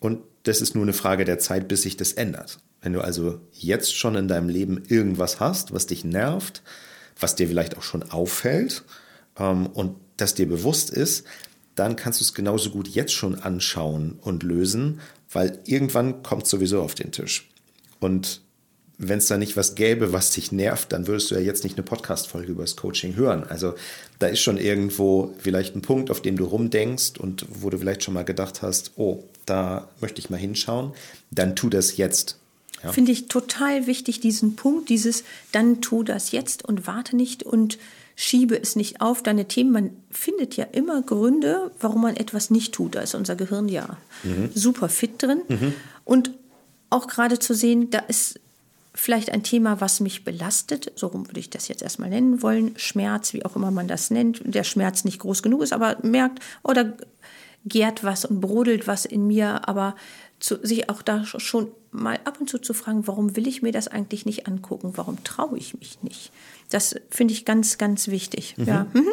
und 0.00 0.20
das 0.42 0.60
ist 0.60 0.74
nur 0.74 0.84
eine 0.84 0.92
Frage 0.92 1.24
der 1.24 1.38
Zeit, 1.38 1.68
bis 1.68 1.80
sich 1.80 1.96
das 1.96 2.12
ändert. 2.12 2.58
Wenn 2.82 2.92
du 2.92 3.00
also 3.00 3.40
jetzt 3.52 3.96
schon 3.96 4.14
in 4.14 4.28
deinem 4.28 4.50
Leben 4.50 4.82
irgendwas 4.88 5.40
hast, 5.40 5.72
was 5.72 5.86
dich 5.86 6.04
nervt, 6.04 6.62
was 7.18 7.34
dir 7.34 7.48
vielleicht 7.48 7.78
auch 7.78 7.82
schon 7.82 8.02
auffällt 8.02 8.84
ähm, 9.38 9.68
und 9.68 9.96
das 10.18 10.34
dir 10.34 10.46
bewusst 10.46 10.90
ist, 10.90 11.24
dann 11.76 11.96
kannst 11.96 12.20
du 12.20 12.24
es 12.24 12.34
genauso 12.34 12.68
gut 12.68 12.88
jetzt 12.88 13.14
schon 13.14 13.36
anschauen 13.36 14.18
und 14.20 14.42
lösen, 14.42 15.00
weil 15.32 15.60
irgendwann 15.64 16.22
kommt 16.22 16.46
sowieso 16.46 16.82
auf 16.82 16.94
den 16.94 17.10
Tisch. 17.10 17.48
Und 18.00 18.43
wenn 18.98 19.18
es 19.18 19.26
da 19.26 19.36
nicht 19.36 19.56
was 19.56 19.74
gäbe, 19.74 20.12
was 20.12 20.30
dich 20.30 20.52
nervt, 20.52 20.92
dann 20.92 21.06
würdest 21.06 21.30
du 21.30 21.34
ja 21.34 21.40
jetzt 21.40 21.64
nicht 21.64 21.76
eine 21.76 21.82
Podcast-Folge 21.82 22.52
über 22.52 22.62
das 22.62 22.76
Coaching 22.76 23.16
hören. 23.16 23.44
Also 23.44 23.74
da 24.18 24.28
ist 24.28 24.40
schon 24.40 24.56
irgendwo 24.56 25.34
vielleicht 25.38 25.74
ein 25.74 25.82
Punkt, 25.82 26.10
auf 26.10 26.22
dem 26.22 26.36
du 26.36 26.44
rumdenkst 26.44 27.18
und 27.18 27.46
wo 27.48 27.70
du 27.70 27.78
vielleicht 27.78 28.04
schon 28.04 28.14
mal 28.14 28.24
gedacht 28.24 28.62
hast, 28.62 28.92
oh, 28.96 29.24
da 29.46 29.88
möchte 30.00 30.20
ich 30.20 30.30
mal 30.30 30.36
hinschauen, 30.38 30.92
dann 31.30 31.56
tu 31.56 31.68
das 31.68 31.96
jetzt. 31.96 32.38
Ja. 32.82 32.92
Finde 32.92 33.12
ich 33.12 33.28
total 33.28 33.86
wichtig, 33.86 34.20
diesen 34.20 34.56
Punkt, 34.56 34.88
dieses 34.88 35.24
dann 35.52 35.80
tu 35.80 36.02
das 36.02 36.30
jetzt 36.30 36.64
und 36.64 36.86
warte 36.86 37.16
nicht 37.16 37.42
und 37.42 37.78
schiebe 38.16 38.60
es 38.60 38.76
nicht 38.76 39.00
auf 39.00 39.22
deine 39.22 39.48
Themen. 39.48 39.72
Man 39.72 39.90
findet 40.10 40.56
ja 40.56 40.64
immer 40.64 41.02
Gründe, 41.02 41.72
warum 41.80 42.02
man 42.02 42.16
etwas 42.16 42.50
nicht 42.50 42.72
tut. 42.72 42.94
Da 42.94 43.00
ist 43.00 43.14
unser 43.14 43.34
Gehirn 43.34 43.68
ja 43.68 43.96
super 44.54 44.88
fit 44.88 45.20
drin. 45.20 45.40
Und 46.04 46.30
auch 46.90 47.08
gerade 47.08 47.40
zu 47.40 47.54
sehen, 47.54 47.90
da 47.90 47.98
ist 47.98 48.38
vielleicht 48.94 49.30
ein 49.30 49.42
Thema, 49.42 49.80
was 49.80 50.00
mich 50.00 50.24
belastet, 50.24 50.92
so 50.94 51.08
rum 51.08 51.28
würde 51.28 51.40
ich 51.40 51.50
das 51.50 51.68
jetzt 51.68 51.82
erstmal 51.82 52.10
nennen 52.10 52.42
wollen, 52.42 52.78
Schmerz, 52.78 53.32
wie 53.32 53.44
auch 53.44 53.56
immer 53.56 53.70
man 53.70 53.88
das 53.88 54.10
nennt, 54.10 54.42
der 54.44 54.64
Schmerz 54.64 55.04
nicht 55.04 55.18
groß 55.18 55.42
genug 55.42 55.62
ist, 55.62 55.72
aber 55.72 55.98
merkt, 56.02 56.40
oder 56.62 56.94
gärt 57.64 58.04
was 58.04 58.24
und 58.24 58.40
brodelt 58.40 58.86
was 58.86 59.04
in 59.04 59.26
mir, 59.26 59.68
aber 59.68 59.96
zu, 60.38 60.58
sich 60.62 60.90
auch 60.90 61.02
da 61.02 61.24
schon 61.24 61.68
mal 61.90 62.18
ab 62.24 62.38
und 62.40 62.50
zu 62.50 62.58
zu 62.58 62.74
fragen, 62.74 63.06
warum 63.06 63.36
will 63.36 63.46
ich 63.46 63.62
mir 63.62 63.72
das 63.72 63.88
eigentlich 63.88 64.26
nicht 64.26 64.46
angucken, 64.46 64.92
warum 64.96 65.22
traue 65.24 65.58
ich 65.58 65.78
mich 65.78 66.02
nicht? 66.02 66.32
Das 66.70 66.96
finde 67.08 67.32
ich 67.32 67.44
ganz, 67.44 67.78
ganz 67.78 68.08
wichtig. 68.08 68.54
Ja. 68.58 68.86
Mhm. 68.92 69.06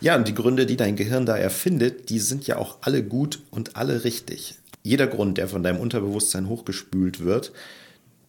Ja, 0.00 0.16
und 0.16 0.28
die 0.28 0.34
Gründe, 0.34 0.66
die 0.66 0.76
dein 0.76 0.96
Gehirn 0.96 1.26
da 1.26 1.36
erfindet, 1.36 2.10
die 2.10 2.20
sind 2.20 2.46
ja 2.46 2.56
auch 2.56 2.78
alle 2.80 3.02
gut 3.02 3.40
und 3.50 3.76
alle 3.76 4.04
richtig. 4.04 4.54
Jeder 4.82 5.06
Grund, 5.06 5.36
der 5.36 5.48
von 5.48 5.62
deinem 5.62 5.80
Unterbewusstsein 5.80 6.48
hochgespült 6.48 7.20
wird, 7.24 7.52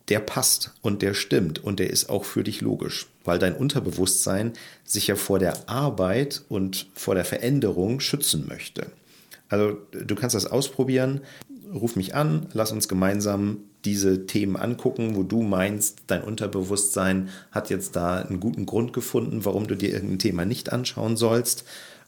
der 0.09 0.19
passt 0.19 0.73
und 0.81 1.01
der 1.01 1.13
stimmt 1.13 1.63
und 1.63 1.79
der 1.79 1.89
ist 1.89 2.09
auch 2.09 2.25
für 2.25 2.43
dich 2.43 2.61
logisch, 2.61 3.07
weil 3.23 3.39
dein 3.39 3.55
Unterbewusstsein 3.55 4.53
sich 4.83 5.07
ja 5.07 5.15
vor 5.15 5.39
der 5.39 5.69
Arbeit 5.69 6.43
und 6.49 6.87
vor 6.95 7.15
der 7.15 7.25
Veränderung 7.25 7.99
schützen 7.99 8.47
möchte. 8.47 8.91
Also 9.49 9.77
du 9.91 10.15
kannst 10.15 10.35
das 10.35 10.45
ausprobieren, 10.45 11.21
ruf 11.73 11.95
mich 11.95 12.15
an, 12.15 12.47
lass 12.53 12.71
uns 12.71 12.87
gemeinsam 12.87 13.59
diese 13.85 14.25
Themen 14.25 14.57
angucken, 14.57 15.15
wo 15.15 15.23
du 15.23 15.41
meinst, 15.41 15.99
dein 16.07 16.23
Unterbewusstsein 16.23 17.29
hat 17.51 17.69
jetzt 17.69 17.95
da 17.95 18.17
einen 18.17 18.39
guten 18.39 18.65
Grund 18.65 18.91
gefunden, 18.93 19.45
warum 19.45 19.67
du 19.67 19.75
dir 19.75 19.91
irgendein 19.91 20.19
Thema 20.19 20.45
nicht 20.45 20.71
anschauen 20.71 21.15
sollst. 21.15 21.63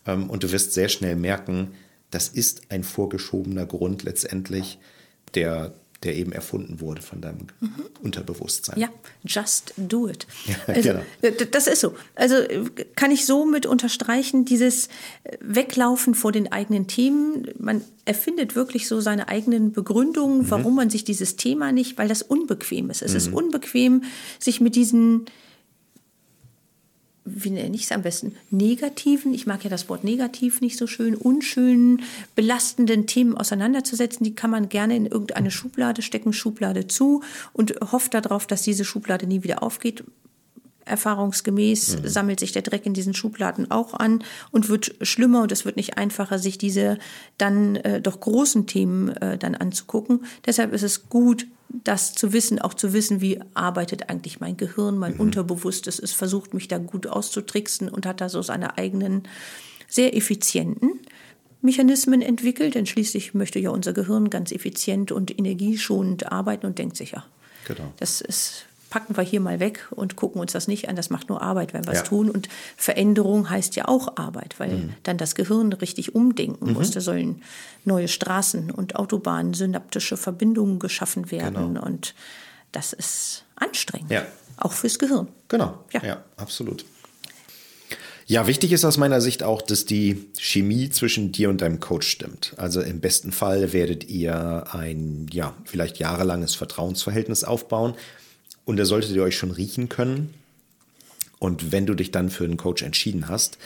Ähm, 0.06 0.30
Und 0.30 0.44
du 0.44 0.52
wirst 0.52 0.74
sehr 0.74 0.90
schnell 0.90 1.16
merken, 1.16 1.70
das 2.10 2.28
ist 2.28 2.64
ein 2.70 2.84
vorgeschobener 2.84 3.66
Grund 3.66 4.04
letztendlich, 4.04 4.80
der, 5.34 5.74
der 6.04 6.16
eben 6.16 6.32
erfunden 6.32 6.82
wurde 6.82 7.02
von 7.02 7.22
deinem 7.22 7.48
Unterbewusstsein. 8.02 8.80
Ja, 8.80 8.90
just 9.24 9.74
do 9.78 10.08
it. 10.08 10.26
Ja, 10.48 10.56
also, 10.68 10.90
genau. 11.22 11.46
Das 11.52 11.68
ist 11.68 11.82
so. 11.82 11.96
Also 12.16 12.36
kann 12.96 13.12
ich 13.12 13.26
so 13.26 13.46
mit 13.46 13.66
unterstreichen, 13.66 14.44
dieses 14.44 14.90
Weglaufen 15.40 16.16
vor 16.16 16.32
den 16.32 16.52
eigenen 16.52 16.88
Themen. 16.88 17.48
Man 17.60 17.82
erfindet 18.06 18.56
wirklich 18.56 18.88
so 18.88 19.00
seine 19.00 19.28
eigenen 19.28 19.72
Begründungen, 19.72 20.50
warum 20.50 20.76
man 20.76 20.90
sich 20.90 21.04
dieses 21.04 21.36
Thema 21.36 21.72
nicht, 21.72 21.98
weil 21.98 22.08
das 22.08 22.22
unbequem 22.24 22.90
ist. 22.90 23.02
Es 23.02 23.14
ist 23.14 23.32
unbequem, 23.32 24.04
sich 24.40 24.60
mit 24.60 24.76
diesen 24.76 25.26
wie 27.24 27.52
nenne 27.52 27.76
ich 27.76 27.84
es 27.84 27.92
am 27.92 28.02
besten, 28.02 28.36
negativen, 28.50 29.34
ich 29.34 29.46
mag 29.46 29.64
ja 29.64 29.70
das 29.70 29.90
Wort 29.90 30.04
negativ 30.04 30.60
nicht 30.62 30.78
so 30.78 30.88
schön, 30.88 31.16
unschönen, 31.16 32.02
belastenden 32.36 33.06
Themen 33.06 33.38
auseinanderzusetzen. 33.38 34.24
Die 34.24 34.34
kann 34.34 34.50
man 34.50 34.70
gerne 34.70 34.96
in 34.96 35.06
irgendeine 35.06 35.52
Schublade 35.52 36.02
stecken, 36.02 36.34
Schublade 36.34 36.88
zu 36.88 37.22
und 37.54 37.76
hofft 37.92 38.14
darauf, 38.16 38.48
dass 38.48 38.64
diese 38.64 38.86
Schublade 38.86 39.28
nie 39.28 39.44
wieder 39.44 39.62
aufgeht. 39.62 40.04
Erfahrungsgemäß 40.86 42.00
sammelt 42.04 42.40
sich 42.40 42.54
der 42.54 42.64
Dreck 42.64 42.88
in 42.88 42.96
diesen 42.96 43.14
Schubladen 43.14 43.70
auch 43.70 43.94
an 43.94 44.24
und 44.50 44.68
wird 44.68 44.96
schlimmer 45.02 45.44
und 45.44 45.52
es 45.52 45.64
wird 45.64 45.78
nicht 45.78 45.98
einfacher, 45.98 46.40
sich 46.40 46.58
diese 46.58 46.98
dann 47.38 47.76
äh, 47.78 48.02
doch 48.02 48.20
großen 48.20 48.66
Themen 48.66 49.10
äh, 49.10 49.38
dann 49.38 49.54
anzugucken. 49.54 50.26
Deshalb 50.46 50.74
ist 50.74 50.84
es 50.84 51.08
gut, 51.08 51.46
das 51.84 52.14
zu 52.14 52.34
wissen, 52.34 52.60
auch 52.60 52.74
zu 52.74 52.94
wissen, 52.94 53.22
wie 53.22 53.40
arbeitet 53.54 54.10
eigentlich 54.10 54.40
mein 54.40 54.58
Gehirn, 54.58 54.98
mein 54.98 55.16
Unterbewusstes. 55.16 56.00
Es 56.00 56.12
versucht 56.12 56.54
mich 56.54 56.68
da 56.68 56.78
gut 56.78 57.08
auszutricksen 57.08 57.90
und 57.90 58.06
hat 58.06 58.22
da 58.22 58.30
so 58.30 58.42
seine 58.42 58.78
eigenen 58.78 59.24
sehr 59.88 60.16
effizienten 60.16 61.00
Mechanismen 61.62 62.22
entwickelt, 62.22 62.76
denn 62.76 62.86
schließlich 62.86 63.34
möchte 63.34 63.60
ja 63.60 63.70
unser 63.70 63.94
Gehirn 63.94 64.30
ganz 64.30 64.52
effizient 64.52 65.12
und 65.12 65.38
energieschonend 65.38 66.32
arbeiten 66.32 66.66
und 66.66 66.80
denkt 66.80 66.98
sich 66.98 67.12
ja, 67.12 67.24
Genau. 67.68 67.94
das 67.98 68.22
ist, 68.22 68.66
packen 68.92 69.16
wir 69.18 69.24
hier 69.24 69.40
mal 69.40 69.60
weg 69.60 69.88
und 69.90 70.16
gucken 70.16 70.40
uns 70.40 70.52
das 70.52 70.68
nicht 70.68 70.88
an. 70.90 70.96
Das 70.96 71.10
macht 71.10 71.30
nur 71.30 71.42
Arbeit, 71.42 71.74
wenn 71.74 71.86
wir 71.86 71.94
es 71.94 72.00
Ja. 72.00 72.04
tun. 72.06 72.30
Und 72.30 72.50
Veränderung 72.78 73.50
heißt 73.50 73.76
ja 73.78 73.88
auch 73.88 74.18
Arbeit, 74.18 74.60
weil 74.60 74.90
dann 75.04 75.18
das 75.18 75.34
Gehirn 75.34 75.74
richtig 75.74 76.14
umdenken 76.14 76.74
muss. 76.74 76.92
Da 76.92 77.00
sollen 77.02 77.42
neue 77.86 78.08
Straßen 78.10 78.70
und 78.70 78.98
Autobahnen, 78.98 79.54
synaptische 79.56 80.18
Verbindungen 80.18 80.78
geschaffen 80.78 81.32
werden. 81.32 81.74
Genau. 81.74 81.86
Und 81.86 82.14
das 82.74 82.92
ist 82.94 83.46
anstrengend. 83.56 84.12
Ja. 84.12 84.26
Auch 84.58 84.74
fürs 84.74 85.00
Gehirn. 85.00 85.30
Genau, 85.48 85.84
Ja. 85.94 86.04
ja. 86.06 86.24
absolut. 86.38 86.86
Ja, 88.28 88.46
wichtig 88.48 88.72
ist 88.72 88.86
aus 88.86 88.98
meiner 88.98 89.20
Sicht 89.20 89.42
auch, 89.44 89.62
dass 89.62 89.86
die 89.86 90.30
Chemie 90.38 90.90
zwischen 90.90 91.32
dir 91.32 91.50
und 91.50 91.62
deinem 91.62 91.80
Coach 91.80 92.08
stimmt. 92.08 92.54
Also 92.58 92.82
im 92.82 93.00
besten 93.02 93.32
Fall 93.32 93.74
werdet 93.74 94.06
ihr 94.06 94.66
ein, 94.72 95.28
ja, 95.32 95.54
vielleicht 95.66 95.98
jahrelanges 95.98 96.56
Vertrauensverhältnis 96.56 97.44
aufbauen 97.44 97.94
und 98.72 98.78
da 98.78 98.86
solltet 98.86 99.12
ihr 99.12 99.24
euch 99.24 99.36
schon 99.36 99.52
riechen 99.52 99.90
können. 99.90 100.34
Und 101.40 101.74
wenn 101.74 101.86
du 101.86 101.94
dich 101.94 102.12
dann 102.12 102.30
für 102.30 102.46
einen 102.46 102.56
Coach 102.56 102.84
entschieden 102.84 103.28
hast, 103.28 103.58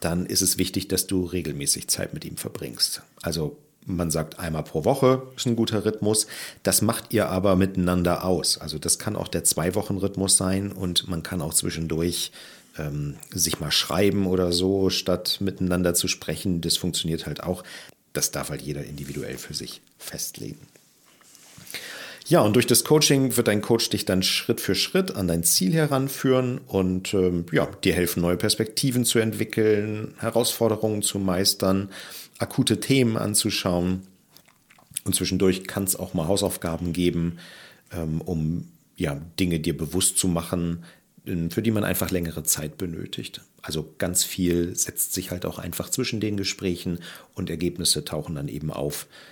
dann 0.00 0.26
ist 0.26 0.42
es 0.42 0.58
wichtig, 0.58 0.88
dass 0.88 1.06
du 1.06 1.24
regelmäßig 1.24 1.86
Zeit 1.86 2.14
mit 2.14 2.24
ihm 2.24 2.36
verbringst. 2.36 3.02
Also 3.22 3.56
man 3.86 4.10
sagt 4.10 4.40
einmal 4.40 4.64
pro 4.64 4.84
Woche 4.84 5.22
ist 5.36 5.46
ein 5.46 5.54
guter 5.54 5.84
Rhythmus. 5.84 6.26
Das 6.64 6.82
macht 6.82 7.12
ihr 7.14 7.28
aber 7.28 7.54
miteinander 7.54 8.24
aus. 8.24 8.58
Also 8.58 8.80
das 8.80 8.98
kann 8.98 9.14
auch 9.14 9.28
der 9.28 9.44
Zwei-Wochen-Rhythmus 9.44 10.36
sein 10.36 10.72
und 10.72 11.06
man 11.06 11.22
kann 11.22 11.42
auch 11.42 11.54
zwischendurch 11.54 12.32
ähm, 12.76 13.18
sich 13.30 13.60
mal 13.60 13.70
schreiben 13.70 14.26
oder 14.26 14.50
so, 14.50 14.90
statt 14.90 15.36
miteinander 15.38 15.94
zu 15.94 16.08
sprechen. 16.08 16.60
Das 16.60 16.76
funktioniert 16.76 17.26
halt 17.26 17.44
auch. 17.44 17.62
Das 18.14 18.32
darf 18.32 18.50
halt 18.50 18.62
jeder 18.62 18.82
individuell 18.82 19.38
für 19.38 19.54
sich 19.54 19.80
festlegen. 19.96 20.66
Ja, 22.30 22.42
und 22.42 22.54
durch 22.54 22.68
das 22.68 22.84
Coaching 22.84 23.36
wird 23.36 23.48
dein 23.48 23.60
Coach 23.60 23.90
dich 23.90 24.04
dann 24.04 24.22
Schritt 24.22 24.60
für 24.60 24.76
Schritt 24.76 25.16
an 25.16 25.26
dein 25.26 25.42
Ziel 25.42 25.72
heranführen 25.72 26.58
und 26.58 27.12
ähm, 27.12 27.44
ja, 27.50 27.66
dir 27.82 27.92
helfen, 27.92 28.22
neue 28.22 28.36
Perspektiven 28.36 29.04
zu 29.04 29.18
entwickeln, 29.18 30.14
Herausforderungen 30.16 31.02
zu 31.02 31.18
meistern, 31.18 31.90
akute 32.38 32.78
Themen 32.78 33.16
anzuschauen. 33.16 34.02
Und 35.04 35.16
zwischendurch 35.16 35.66
kann 35.66 35.82
es 35.82 35.96
auch 35.96 36.14
mal 36.14 36.28
Hausaufgaben 36.28 36.92
geben, 36.92 37.38
ähm, 37.92 38.20
um 38.20 38.68
ja, 38.94 39.20
Dinge 39.40 39.58
dir 39.58 39.76
bewusst 39.76 40.16
zu 40.16 40.28
machen, 40.28 40.84
für 41.24 41.62
die 41.62 41.72
man 41.72 41.82
einfach 41.82 42.12
längere 42.12 42.44
Zeit 42.44 42.78
benötigt. 42.78 43.40
Also 43.60 43.92
ganz 43.98 44.22
viel 44.22 44.76
setzt 44.76 45.14
sich 45.14 45.32
halt 45.32 45.44
auch 45.44 45.58
einfach 45.58 45.90
zwischen 45.90 46.20
den 46.20 46.36
Gesprächen 46.36 47.00
und 47.34 47.50
Ergebnisse 47.50 48.04
tauchen 48.04 48.36
dann 48.36 48.46
eben 48.46 48.70
auf, 48.70 49.08
ähm, 49.08 49.30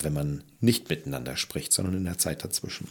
wenn 0.00 0.12
man 0.12 0.44
nicht 0.60 0.88
miteinander 0.88 1.36
spricht, 1.36 1.72
sondern 1.72 1.96
in 1.96 2.04
der 2.04 2.18
Zeit 2.18 2.44
dazwischen. 2.44 2.88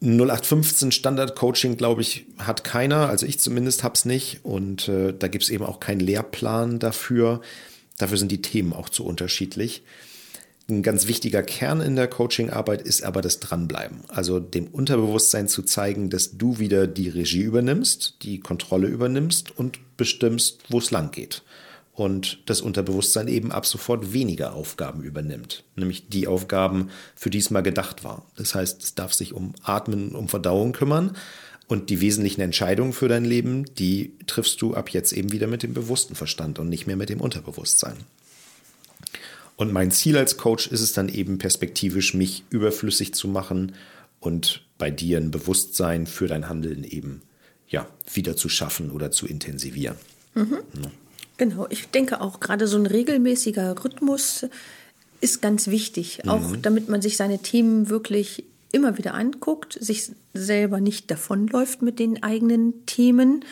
0815 0.00 0.92
Standard-Coaching, 0.92 1.76
glaube 1.76 2.02
ich, 2.02 2.26
hat 2.38 2.64
keiner. 2.64 3.08
Also 3.08 3.26
ich 3.26 3.40
zumindest 3.40 3.82
habe 3.82 3.94
es 3.94 4.04
nicht. 4.04 4.44
Und 4.44 4.88
äh, 4.88 5.14
da 5.18 5.28
gibt 5.28 5.44
es 5.44 5.50
eben 5.50 5.64
auch 5.64 5.80
keinen 5.80 6.00
Lehrplan 6.00 6.78
dafür. 6.78 7.40
Dafür 7.96 8.18
sind 8.18 8.30
die 8.30 8.42
Themen 8.42 8.72
auch 8.72 8.90
zu 8.90 9.04
unterschiedlich. 9.04 9.82
Ein 10.68 10.82
ganz 10.82 11.06
wichtiger 11.06 11.42
Kern 11.42 11.80
in 11.80 11.96
der 11.96 12.08
Coachingarbeit 12.08 12.82
ist 12.82 13.04
aber 13.04 13.22
das 13.22 13.40
Dranbleiben. 13.40 14.00
Also 14.08 14.40
dem 14.40 14.66
Unterbewusstsein 14.66 15.48
zu 15.48 15.62
zeigen, 15.62 16.10
dass 16.10 16.36
du 16.36 16.58
wieder 16.58 16.86
die 16.86 17.08
Regie 17.08 17.42
übernimmst, 17.42 18.16
die 18.22 18.40
Kontrolle 18.40 18.88
übernimmst 18.88 19.56
und 19.56 19.78
bestimmst, 19.96 20.64
wo 20.68 20.78
es 20.78 20.90
lang 20.90 21.12
geht 21.12 21.42
und 21.96 22.42
das 22.44 22.60
Unterbewusstsein 22.60 23.26
eben 23.26 23.50
ab 23.50 23.64
sofort 23.64 24.12
weniger 24.12 24.52
Aufgaben 24.52 25.02
übernimmt, 25.02 25.64
nämlich 25.76 26.08
die 26.08 26.28
Aufgaben, 26.28 26.90
für 27.16 27.30
die 27.30 27.38
es 27.38 27.50
mal 27.50 27.62
gedacht 27.62 28.04
war. 28.04 28.26
Das 28.36 28.54
heißt, 28.54 28.82
es 28.82 28.94
darf 28.94 29.14
sich 29.14 29.32
um 29.32 29.54
Atmen, 29.62 30.14
um 30.14 30.28
Verdauung 30.28 30.72
kümmern 30.72 31.16
und 31.68 31.88
die 31.88 32.02
wesentlichen 32.02 32.42
Entscheidungen 32.42 32.92
für 32.92 33.08
dein 33.08 33.24
Leben, 33.24 33.64
die 33.76 34.12
triffst 34.26 34.60
du 34.60 34.74
ab 34.74 34.90
jetzt 34.90 35.12
eben 35.14 35.32
wieder 35.32 35.46
mit 35.46 35.62
dem 35.62 35.72
bewussten 35.72 36.14
Verstand 36.14 36.58
und 36.58 36.68
nicht 36.68 36.86
mehr 36.86 36.96
mit 36.96 37.08
dem 37.08 37.22
Unterbewusstsein. 37.22 37.96
Und 39.56 39.72
mein 39.72 39.90
Ziel 39.90 40.18
als 40.18 40.36
Coach 40.36 40.66
ist 40.66 40.82
es 40.82 40.92
dann 40.92 41.08
eben 41.08 41.38
perspektivisch, 41.38 42.12
mich 42.12 42.44
überflüssig 42.50 43.14
zu 43.14 43.26
machen 43.26 43.72
und 44.20 44.66
bei 44.76 44.90
dir 44.90 45.16
ein 45.16 45.30
Bewusstsein 45.30 46.06
für 46.06 46.28
dein 46.28 46.50
Handeln 46.50 46.84
eben 46.84 47.22
ja, 47.68 47.88
wieder 48.12 48.36
zu 48.36 48.50
schaffen 48.50 48.90
oder 48.90 49.10
zu 49.10 49.26
intensivieren. 49.26 49.96
Mhm. 50.34 50.58
Ja. 50.82 50.90
Genau, 51.38 51.66
ich 51.68 51.88
denke 51.90 52.20
auch 52.20 52.40
gerade 52.40 52.66
so 52.66 52.78
ein 52.78 52.86
regelmäßiger 52.86 53.84
Rhythmus 53.84 54.46
ist 55.20 55.42
ganz 55.42 55.68
wichtig, 55.68 56.20
mhm. 56.24 56.30
auch 56.30 56.56
damit 56.56 56.88
man 56.88 57.02
sich 57.02 57.16
seine 57.16 57.38
Themen 57.38 57.88
wirklich 57.88 58.44
immer 58.72 58.98
wieder 58.98 59.14
anguckt, 59.14 59.78
sich 59.80 60.12
selber 60.34 60.80
nicht 60.80 61.10
davonläuft 61.10 61.82
mit 61.82 61.98
den 61.98 62.22
eigenen 62.22 62.84
Themen 62.86 63.44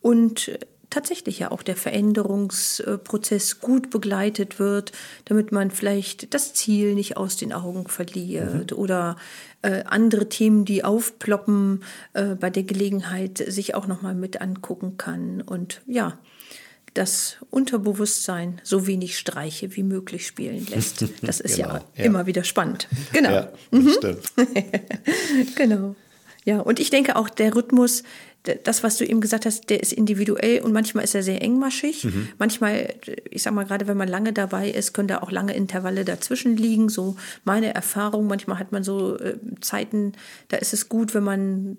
und 0.00 0.50
tatsächlich 0.90 1.38
ja 1.38 1.50
auch 1.50 1.62
der 1.62 1.76
Veränderungsprozess 1.76 3.60
gut 3.60 3.90
begleitet 3.90 4.58
wird, 4.58 4.92
damit 5.24 5.52
man 5.52 5.70
vielleicht 5.70 6.34
das 6.34 6.52
Ziel 6.52 6.94
nicht 6.94 7.16
aus 7.16 7.36
den 7.36 7.52
Augen 7.52 7.86
verliert 7.86 8.72
mhm. 8.72 8.76
oder 8.76 9.16
äh, 9.62 9.84
andere 9.84 10.28
Themen, 10.28 10.64
die 10.64 10.84
aufploppen, 10.84 11.84
äh, 12.12 12.34
bei 12.34 12.50
der 12.50 12.64
Gelegenheit 12.64 13.38
sich 13.38 13.74
auch 13.74 13.86
nochmal 13.86 14.14
mit 14.14 14.40
angucken 14.40 14.96
kann. 14.96 15.42
Und 15.42 15.82
ja, 15.86 16.18
das 16.94 17.36
Unterbewusstsein 17.50 18.60
so 18.64 18.86
wenig 18.86 19.18
Streiche 19.18 19.76
wie 19.76 19.82
möglich 19.82 20.26
spielen 20.26 20.66
lässt. 20.66 21.04
Das 21.22 21.40
ist 21.40 21.56
genau, 21.56 21.68
ja, 21.68 21.84
ja, 21.96 22.04
immer 22.04 22.26
wieder 22.26 22.44
spannend. 22.44 22.88
Genau. 23.12 23.30
Ja, 23.30 23.52
mhm. 23.70 23.94
genau. 25.56 25.96
Ja, 26.44 26.60
und 26.60 26.80
ich 26.80 26.90
denke 26.90 27.16
auch, 27.16 27.28
der 27.28 27.54
Rhythmus, 27.54 28.02
das, 28.64 28.82
was 28.82 28.96
du 28.96 29.04
eben 29.04 29.20
gesagt 29.20 29.44
hast, 29.44 29.68
der 29.68 29.80
ist 29.80 29.92
individuell 29.92 30.62
und 30.62 30.72
manchmal 30.72 31.04
ist 31.04 31.14
er 31.14 31.22
sehr 31.22 31.42
engmaschig. 31.42 32.04
Mhm. 32.04 32.28
Manchmal, 32.38 32.94
ich 33.30 33.42
sag 33.42 33.52
mal, 33.52 33.66
gerade 33.66 33.86
wenn 33.86 33.98
man 33.98 34.08
lange 34.08 34.32
dabei 34.32 34.70
ist, 34.70 34.94
können 34.94 35.08
da 35.08 35.18
auch 35.18 35.30
lange 35.30 35.54
Intervalle 35.54 36.04
dazwischen 36.04 36.56
liegen. 36.56 36.88
So 36.88 37.16
meine 37.44 37.74
Erfahrung, 37.74 38.26
manchmal 38.26 38.58
hat 38.58 38.72
man 38.72 38.82
so 38.82 39.18
äh, 39.18 39.36
Zeiten, 39.60 40.12
da 40.48 40.56
ist 40.56 40.72
es 40.72 40.88
gut, 40.88 41.12
wenn 41.12 41.24
man 41.24 41.76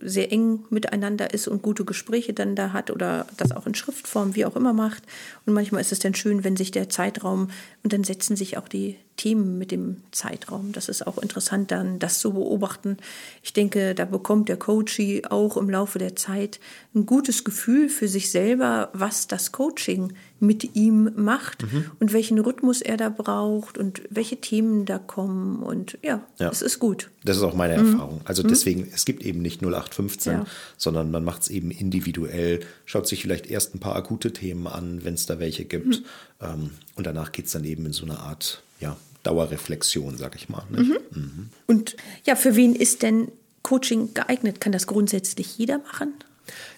sehr 0.00 0.32
eng 0.32 0.64
miteinander 0.70 1.32
ist 1.32 1.48
und 1.48 1.62
gute 1.62 1.84
Gespräche 1.84 2.32
dann 2.32 2.56
da 2.56 2.72
hat 2.72 2.90
oder 2.90 3.26
das 3.36 3.52
auch 3.52 3.66
in 3.66 3.74
Schriftform, 3.74 4.34
wie 4.34 4.44
auch 4.44 4.56
immer 4.56 4.72
macht. 4.72 5.02
Und 5.46 5.54
manchmal 5.54 5.80
ist 5.80 5.92
es 5.92 5.98
dann 5.98 6.14
schön, 6.14 6.44
wenn 6.44 6.56
sich 6.56 6.70
der 6.70 6.88
Zeitraum 6.88 7.50
und 7.82 7.92
dann 7.92 8.04
setzen 8.04 8.36
sich 8.36 8.58
auch 8.58 8.68
die 8.68 8.96
Themen 9.16 9.58
mit 9.58 9.70
dem 9.70 9.98
Zeitraum. 10.10 10.72
Das 10.72 10.88
ist 10.88 11.06
auch 11.06 11.18
interessant, 11.18 11.70
dann 11.70 11.98
das 11.98 12.18
zu 12.18 12.32
beobachten. 12.32 12.96
Ich 13.42 13.52
denke, 13.52 13.94
da 13.94 14.04
bekommt 14.04 14.48
der 14.48 14.56
Coachie 14.56 15.24
auch 15.24 15.56
im 15.56 15.70
Laufe 15.70 15.98
der 15.98 16.16
Zeit 16.16 16.58
ein 16.94 17.06
gutes 17.06 17.44
Gefühl 17.44 17.88
für 17.88 18.08
sich 18.08 18.30
selber, 18.30 18.90
was 18.92 19.28
das 19.28 19.52
Coaching 19.52 20.12
mit 20.46 20.76
ihm 20.76 21.10
macht 21.16 21.62
mhm. 21.62 21.90
und 22.00 22.12
welchen 22.12 22.38
Rhythmus 22.38 22.80
er 22.80 22.96
da 22.96 23.08
braucht 23.08 23.78
und 23.78 24.02
welche 24.10 24.40
Themen 24.40 24.84
da 24.84 24.98
kommen. 24.98 25.62
Und 25.62 25.98
ja, 26.02 26.24
ja. 26.38 26.50
es 26.50 26.62
ist 26.62 26.78
gut. 26.78 27.10
Das 27.24 27.36
ist 27.36 27.42
auch 27.42 27.54
meine 27.54 27.78
mhm. 27.78 27.92
Erfahrung. 27.92 28.20
Also 28.24 28.42
mhm. 28.42 28.48
deswegen, 28.48 28.88
es 28.92 29.04
gibt 29.04 29.22
eben 29.22 29.42
nicht 29.42 29.62
0815, 29.62 30.32
ja. 30.32 30.46
sondern 30.76 31.10
man 31.10 31.24
macht 31.24 31.42
es 31.42 31.48
eben 31.48 31.70
individuell, 31.70 32.60
schaut 32.84 33.06
sich 33.06 33.22
vielleicht 33.22 33.46
erst 33.46 33.74
ein 33.74 33.80
paar 33.80 33.96
akute 33.96 34.32
Themen 34.32 34.66
an, 34.66 35.04
wenn 35.04 35.14
es 35.14 35.26
da 35.26 35.38
welche 35.38 35.64
gibt. 35.64 35.86
Mhm. 35.86 36.04
Ähm, 36.40 36.70
und 36.96 37.06
danach 37.06 37.32
geht 37.32 37.46
es 37.46 37.52
dann 37.52 37.64
eben 37.64 37.86
in 37.86 37.92
so 37.92 38.04
eine 38.04 38.18
Art 38.18 38.62
ja, 38.80 38.96
Dauerreflexion, 39.22 40.16
sag 40.16 40.36
ich 40.36 40.48
mal. 40.48 40.64
Mhm. 40.70 40.98
Mhm. 41.10 41.48
Und 41.66 41.96
ja, 42.24 42.36
für 42.36 42.56
wen 42.56 42.74
ist 42.74 43.02
denn 43.02 43.28
Coaching 43.62 44.14
geeignet? 44.14 44.60
Kann 44.60 44.72
das 44.72 44.86
grundsätzlich 44.86 45.58
jeder 45.58 45.78
machen? 45.78 46.14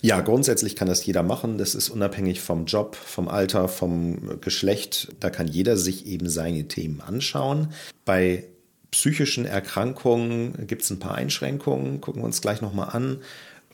Ja, 0.01 0.21
grundsätzlich 0.21 0.77
kann 0.77 0.89
das 0.89 1.05
jeder 1.05 1.23
machen. 1.23 1.59
Das 1.59 1.75
ist 1.75 1.89
unabhängig 1.89 2.41
vom 2.41 2.67
Job, 2.67 2.97
vom 2.97 3.29
Alter, 3.29 3.69
vom 3.69 4.41
Geschlecht. 4.41 5.09
Da 5.21 5.31
kann 5.31 5.49
jeder 5.49 5.77
sich 5.77 6.07
eben 6.07 6.29
seine 6.29 6.69
Themen 6.69 7.01
anschauen. 7.01 7.73
Bei 8.05 8.45
psychischen 8.91 9.45
Erkrankungen 9.45 10.67
gibt 10.67 10.83
es 10.83 10.91
ein 10.91 10.99
paar 10.99 11.15
Einschränkungen, 11.15 12.01
gucken 12.01 12.23
wir 12.23 12.27
uns 12.27 12.41
gleich 12.41 12.61
nochmal 12.63 12.91
an. 12.91 13.19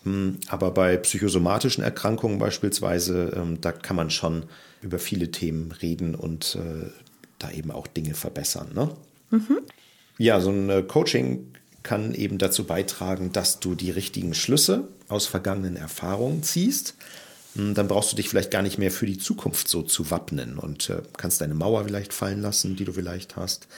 Hm, 0.05 0.39
aber 0.49 0.73
bei 0.73 0.97
psychosomatischen 0.97 1.85
Erkrankungen 1.85 2.39
beispielsweise, 2.39 3.33
ähm, 3.37 3.61
da 3.61 3.73
kann 3.73 3.97
man 3.97 4.11
schon 4.11 4.45
über 4.81 4.99
viele 4.99 5.31
Themen 5.31 5.73
reden 5.73 6.15
und 6.15 6.57
äh, 6.57 6.91
da 7.39 7.51
eben 7.51 7.71
auch 7.71 7.87
Dinge 7.87 8.15
verbessern. 8.15 8.71
Ne? 8.75 8.91
Mhm. 9.31 9.59
Ja, 10.19 10.41
so 10.41 10.51
ein 10.51 10.69
äh, 10.71 10.83
Coaching 10.83 11.53
kann 11.83 12.15
eben 12.15 12.39
dazu 12.39 12.65
beitragen, 12.65 13.33
dass 13.33 13.61
du 13.61 13.75
die 13.75 13.91
richtigen 13.91 14.35
Schlüsse 14.35 14.89
aus 15.09 15.27
vergangenen 15.27 15.77
Erfahrungen 15.77 16.43
ziehst. 16.43 16.95
Hm, 17.55 17.75
dann 17.75 17.89
brauchst 17.89 18.13
du 18.13 18.17
dich 18.17 18.29
vielleicht 18.29 18.51
gar 18.51 18.63
nicht 18.63 18.79
mehr 18.79 18.91
für 18.91 19.07
die 19.07 19.19
Zukunft 19.19 19.69
so 19.69 19.83
zu 19.83 20.11
wappnen 20.11 20.59
und 20.59 20.91
äh, 20.91 21.03
kannst 21.17 21.41
deine 21.41 21.55
Mauer 21.55 21.85
vielleicht 21.85 22.13
fallen 22.13 22.41
lassen, 22.41 22.77
die 22.77 22.85
du 22.85 22.93
vielleicht 22.93 23.37
hast. 23.37 23.69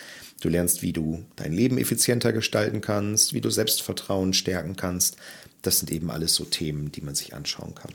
Du 0.40 0.48
lernst, 0.48 0.82
wie 0.82 0.92
du 0.92 1.24
dein 1.36 1.52
Leben 1.52 1.78
effizienter 1.78 2.32
gestalten 2.32 2.80
kannst, 2.80 3.32
wie 3.32 3.40
du 3.40 3.50
Selbstvertrauen 3.50 4.32
stärken 4.32 4.76
kannst. 4.76 5.16
Das 5.62 5.78
sind 5.78 5.90
eben 5.90 6.10
alles 6.10 6.34
so 6.34 6.44
Themen, 6.44 6.92
die 6.92 7.00
man 7.00 7.14
sich 7.14 7.34
anschauen 7.34 7.74
kann. 7.74 7.92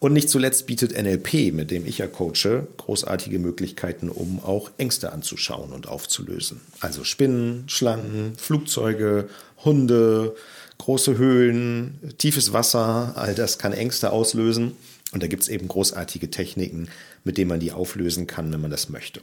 Und 0.00 0.12
nicht 0.12 0.30
zuletzt 0.30 0.66
bietet 0.66 0.92
NLP, 0.92 1.52
mit 1.52 1.70
dem 1.70 1.86
ich 1.86 1.98
ja 1.98 2.06
coache, 2.06 2.66
großartige 2.76 3.38
Möglichkeiten, 3.38 4.08
um 4.08 4.40
auch 4.40 4.70
Ängste 4.78 5.12
anzuschauen 5.12 5.72
und 5.72 5.88
aufzulösen. 5.88 6.60
Also 6.80 7.04
Spinnen, 7.04 7.64
Schlangen, 7.68 8.34
Flugzeuge, 8.36 9.28
Hunde, 9.64 10.36
große 10.78 11.18
Höhlen, 11.18 12.14
tiefes 12.18 12.52
Wasser, 12.52 13.14
all 13.16 13.34
das 13.34 13.58
kann 13.58 13.72
Ängste 13.72 14.12
auslösen. 14.12 14.72
Und 15.12 15.22
da 15.22 15.26
gibt 15.26 15.42
es 15.42 15.48
eben 15.48 15.68
großartige 15.68 16.30
Techniken, 16.30 16.88
mit 17.24 17.38
denen 17.38 17.48
man 17.48 17.60
die 17.60 17.72
auflösen 17.72 18.26
kann, 18.26 18.52
wenn 18.52 18.60
man 18.60 18.70
das 18.70 18.88
möchte. 18.88 19.20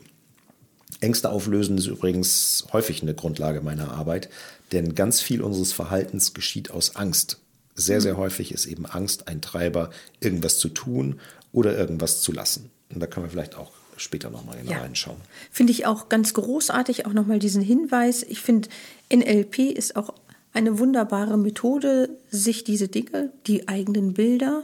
Ängste 1.01 1.29
auflösen 1.29 1.77
ist 1.77 1.87
übrigens 1.87 2.65
häufig 2.73 3.01
eine 3.01 3.13
Grundlage 3.13 3.61
meiner 3.61 3.91
Arbeit, 3.91 4.29
denn 4.71 4.95
ganz 4.95 5.21
viel 5.21 5.41
unseres 5.41 5.73
Verhaltens 5.73 6.33
geschieht 6.33 6.71
aus 6.71 6.95
Angst. 6.95 7.39
Sehr, 7.75 8.01
sehr 8.01 8.17
häufig 8.17 8.53
ist 8.53 8.65
eben 8.65 8.85
Angst 8.85 9.27
ein 9.27 9.41
Treiber, 9.41 9.91
irgendwas 10.21 10.57
zu 10.59 10.69
tun 10.69 11.19
oder 11.51 11.77
irgendwas 11.77 12.21
zu 12.21 12.31
lassen. 12.31 12.71
Und 12.93 13.01
da 13.01 13.07
können 13.07 13.25
wir 13.25 13.29
vielleicht 13.29 13.55
auch 13.55 13.71
später 13.97 14.29
nochmal 14.29 14.57
genau 14.57 14.71
ja. 14.71 14.79
reinschauen. 14.79 15.17
Finde 15.51 15.71
ich 15.71 15.85
auch 15.85 16.09
ganz 16.09 16.33
großartig, 16.33 17.05
auch 17.05 17.13
nochmal 17.13 17.39
diesen 17.39 17.61
Hinweis. 17.61 18.23
Ich 18.23 18.41
finde, 18.41 18.69
NLP 19.13 19.59
ist 19.59 19.95
auch 19.95 20.13
eine 20.53 20.79
wunderbare 20.79 21.37
Methode, 21.37 22.09
sich 22.29 22.63
diese 22.63 22.87
Dinge, 22.87 23.31
die 23.45 23.67
eigenen 23.67 24.13
Bilder 24.13 24.63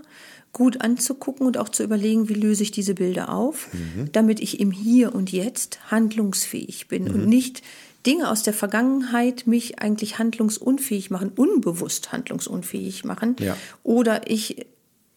gut 0.54 0.82
anzugucken 0.82 1.47
und 1.47 1.58
auch 1.58 1.69
zu 1.69 1.84
überlegen, 1.84 2.30
wie 2.30 2.34
löse 2.34 2.63
ich 2.63 2.71
diese 2.71 2.93
Bilder 2.93 3.34
auf, 3.34 3.69
damit 4.12 4.39
ich 4.41 4.60
im 4.60 4.71
Hier 4.71 5.15
und 5.15 5.32
Jetzt 5.32 5.80
handlungsfähig 5.91 6.88
bin 6.88 7.10
und 7.10 7.26
nicht 7.26 7.62
Dinge 8.05 8.29
aus 8.29 8.43
der 8.43 8.53
Vergangenheit 8.53 9.47
mich 9.47 9.79
eigentlich 9.79 10.17
handlungsunfähig 10.17 11.11
machen, 11.11 11.29
unbewusst 11.35 12.11
handlungsunfähig 12.11 13.03
machen 13.03 13.35
Ja. 13.39 13.55
oder 13.83 14.29
ich 14.29 14.65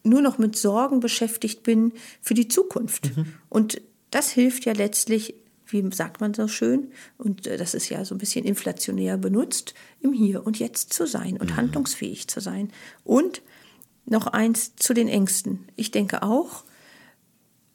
nur 0.03 0.21
noch 0.21 0.37
mit 0.37 0.55
Sorgen 0.55 0.99
beschäftigt 0.99 1.63
bin 1.63 1.93
für 2.21 2.35
die 2.35 2.47
Zukunft. 2.47 3.11
Und 3.49 3.81
das 4.11 4.29
hilft 4.29 4.65
ja 4.65 4.73
letztlich, 4.73 5.33
wie 5.65 5.83
sagt 5.91 6.21
man 6.21 6.35
so 6.35 6.47
schön, 6.47 6.91
und 7.17 7.47
äh, 7.47 7.57
das 7.57 7.73
ist 7.73 7.89
ja 7.89 8.05
so 8.05 8.13
ein 8.13 8.19
bisschen 8.19 8.45
inflationär 8.45 9.17
benutzt, 9.17 9.73
im 9.99 10.13
Hier 10.13 10.45
und 10.45 10.59
Jetzt 10.59 10.93
zu 10.93 11.07
sein 11.07 11.37
und 11.37 11.55
handlungsfähig 11.55 12.27
zu 12.27 12.39
sein. 12.39 12.71
Und 13.03 13.41
noch 14.05 14.27
eins 14.27 14.75
zu 14.75 14.93
den 14.93 15.07
Ängsten. 15.07 15.67
Ich 15.75 15.89
denke 15.89 16.21
auch, 16.21 16.63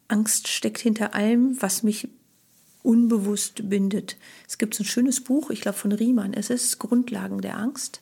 Angst 0.06 0.46
steckt 0.46 0.78
hinter 0.78 1.14
allem, 1.14 1.60
was 1.60 1.82
mich 1.82 2.08
unbewusst 2.82 3.68
bindet. 3.68 4.16
Es 4.48 4.58
gibt 4.58 4.74
so 4.74 4.82
ein 4.82 4.86
schönes 4.86 5.20
Buch, 5.20 5.50
ich 5.50 5.60
glaube 5.60 5.78
von 5.78 5.92
Riemann, 5.92 6.34
es 6.34 6.50
ist 6.50 6.78
Grundlagen 6.78 7.40
der 7.40 7.58
Angst. 7.58 8.00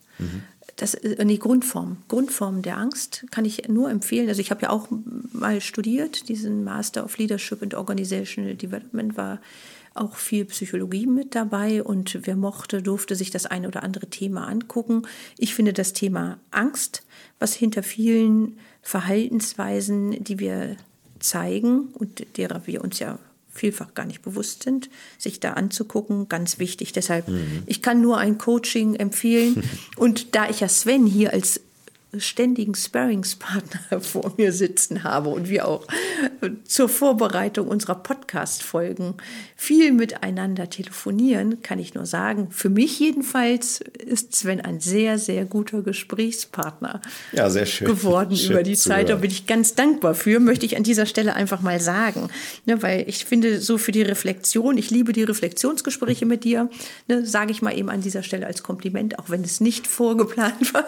Das, 0.77 0.95
äh, 0.95 1.25
nee, 1.25 1.39
Grundform. 1.39 1.99
Grundform 2.09 2.63
der 2.63 2.77
Angst 2.77 3.27
kann 3.31 3.45
ich 3.45 3.69
nur 3.69 3.91
empfehlen. 3.91 4.29
Also 4.29 4.41
ich 4.41 4.51
habe 4.51 4.63
ja 4.63 4.71
auch 4.71 4.89
mal 5.33 5.61
studiert, 5.61 6.29
diesen 6.29 6.65
Master 6.65 7.05
of 7.05 7.19
Leadership 7.19 7.63
and 7.63 7.75
Organizational 7.75 8.55
Development 8.55 9.17
war 9.17 9.41
auch 9.95 10.17
viel 10.17 10.45
Psychologie 10.45 11.07
mit 11.07 11.35
dabei 11.35 11.83
und 11.83 12.21
wer 12.23 12.37
mochte, 12.37 12.83
durfte 12.83 13.17
sich 13.17 13.31
das 13.31 13.47
eine 13.47 13.67
oder 13.67 13.83
andere 13.83 14.07
Thema 14.07 14.47
angucken. 14.47 15.03
Ich 15.39 15.55
finde 15.55 15.73
das 15.73 15.93
Thema 15.93 16.39
Angst, 16.51 17.03
was 17.41 17.55
hinter 17.55 17.83
vielen 17.83 18.59
Verhaltensweisen, 18.83 20.23
die 20.23 20.39
wir 20.39 20.77
zeigen 21.19 21.89
und 21.95 22.37
derer 22.37 22.67
wir 22.67 22.85
uns 22.85 23.01
ja 23.01 23.19
vielfach 23.59 23.95
gar 23.95 24.07
nicht 24.07 24.23
bewusst 24.23 24.63
sind, 24.63 24.89
sich 25.19 25.41
da 25.41 25.53
anzugucken, 25.53 26.29
ganz 26.29 26.59
wichtig. 26.59 26.93
Deshalb, 26.93 27.27
ich 27.67 27.83
kann 27.83 28.01
nur 28.01 28.19
ein 28.19 28.39
Coaching 28.39 28.95
empfehlen. 28.95 29.63
Und 29.97 30.35
da 30.35 30.49
ich 30.49 30.61
ja 30.61 30.69
Sven 30.69 31.07
hier 31.07 31.33
als 31.33 31.61
ständigen 32.17 32.75
Sparringspartner 32.75 34.01
vor 34.01 34.33
mir 34.37 34.53
sitzen 34.53 35.05
habe 35.05 35.29
und 35.29 35.49
wir 35.49 35.69
auch 35.69 35.87
zur 36.65 36.89
Vorbereitung 36.89 37.69
unserer 37.69 37.97
Podcast-Folgen 37.97 39.15
viel 39.57 39.93
miteinander 39.93 40.71
telefonieren, 40.71 41.63
kann 41.63 41.79
ich 41.79 41.95
nur 41.95 42.07
sagen, 42.07 42.49
für 42.51 42.71
mich 42.71 42.99
jedenfalls 42.99 43.81
ist 43.81 44.35
Sven 44.35 44.61
ein 44.61 44.81
sehr, 44.81 45.19
sehr 45.19 45.45
guter 45.45 45.83
Gesprächspartner 45.83 47.01
Ja, 47.33 47.51
sehr 47.51 47.67
schön. 47.67 47.87
geworden 47.87 48.37
Schön 48.37 48.53
über 48.53 48.63
die 48.63 48.77
zu 48.77 48.89
Zeit. 48.89 49.11
Da 49.11 49.17
bin 49.17 49.31
ich 49.31 49.47
ganz 49.47 49.75
dankbar 49.75 50.15
für, 50.15 50.41
möchte 50.41 50.65
ich 50.65 50.77
an 50.77 50.85
dieser 50.85 51.07
Stelle 51.07 51.35
einfach 51.35 51.61
mal 51.61 51.81
sagen. 51.81 52.31
Ne, 52.65 52.83
weil 52.83 53.05
ich 53.09 53.25
finde, 53.25 53.61
so 53.61 53.79
für 53.79 53.93
die 53.93 54.03
Reflexion, 54.03 54.79
ich 54.79 54.91
liebe 54.91 55.13
die 55.13 55.25
Reflexionsgespräche 55.25 56.25
mit 56.25 56.45
dir, 56.45 56.71
ne, 57.07 57.27
sage 57.27 57.53
ich 57.53 57.63
mal 57.63 57.77
eben 57.77 57.91
an 57.91 58.01
dieser 58.01 58.23
Stelle 58.23 58.47
als 58.47 58.63
Kompliment, 58.63 59.19
auch 59.19 59.29
wenn 59.29 59.43
es 59.43 59.61
nicht 59.61 59.87
vorgeplant 59.87 60.73
war. 60.75 60.87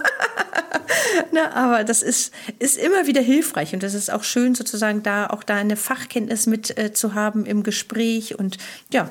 ne, 1.32 1.54
aber 1.54 1.84
das 1.84 2.02
ist, 2.02 2.32
ist 2.58 2.76
immer 2.78 3.06
wieder 3.06 3.20
hilfreich 3.22 3.72
und 3.74 3.82
das 3.82 3.94
ist 3.94 4.10
auch 4.10 4.24
schön, 4.24 4.54
sozusagen 4.54 5.02
da 5.02 5.28
auch 5.28 5.42
da 5.42 5.56
eine 5.56 5.76
Fachkenntnis 5.76 6.46
mit 6.46 6.76
äh, 6.78 6.92
zu 6.92 7.14
haben 7.14 7.46
im 7.46 7.62
Gespräch 7.62 8.38
und 8.38 8.58
ja, 8.92 9.10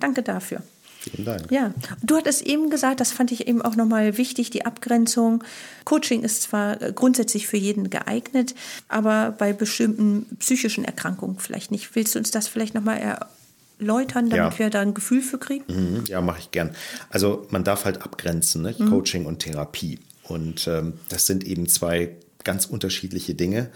danke 0.00 0.22
dafür. 0.22 0.62
Vielen 1.00 1.24
Dank. 1.24 1.50
Ja, 1.50 1.72
du 2.02 2.16
hattest 2.16 2.42
eben 2.42 2.70
gesagt, 2.70 2.98
das 3.00 3.12
fand 3.12 3.30
ich 3.30 3.46
eben 3.46 3.62
auch 3.62 3.76
nochmal 3.76 4.18
wichtig, 4.18 4.50
die 4.50 4.66
Abgrenzung. 4.66 5.44
Coaching 5.84 6.22
ist 6.24 6.42
zwar 6.42 6.82
äh, 6.82 6.92
grundsätzlich 6.92 7.46
für 7.46 7.56
jeden 7.56 7.88
geeignet, 7.88 8.54
aber 8.88 9.32
bei 9.38 9.52
bestimmten 9.52 10.26
psychischen 10.40 10.84
Erkrankungen 10.84 11.38
vielleicht 11.38 11.70
nicht. 11.70 11.94
Willst 11.94 12.14
du 12.14 12.18
uns 12.18 12.32
das 12.32 12.48
vielleicht 12.48 12.74
nochmal 12.74 12.98
erläutern, 13.78 14.28
damit 14.28 14.52
Ja. 14.54 14.58
wir 14.58 14.70
da 14.70 14.80
ein 14.80 14.92
Gefühl 14.92 15.22
für 15.22 15.38
kriegen? 15.38 15.64
Mhm, 15.68 16.04
Ja, 16.08 16.20
mache 16.20 16.40
ich 16.40 16.50
gern. 16.50 16.74
Also 17.10 17.46
man 17.50 17.62
darf 17.62 17.84
halt 17.84 18.02
abgrenzen, 18.02 18.62
ne? 18.62 18.74
Coaching 18.74 19.24
und 19.24 19.38
Therapie. 19.38 20.00
Und 20.28 20.68
ähm, 20.68 20.94
das 21.08 21.26
sind 21.26 21.44
eben 21.44 21.68
zwei 21.68 22.16
ganz 22.44 22.66
unterschiedliche 22.66 23.34
Dinge. 23.34 23.70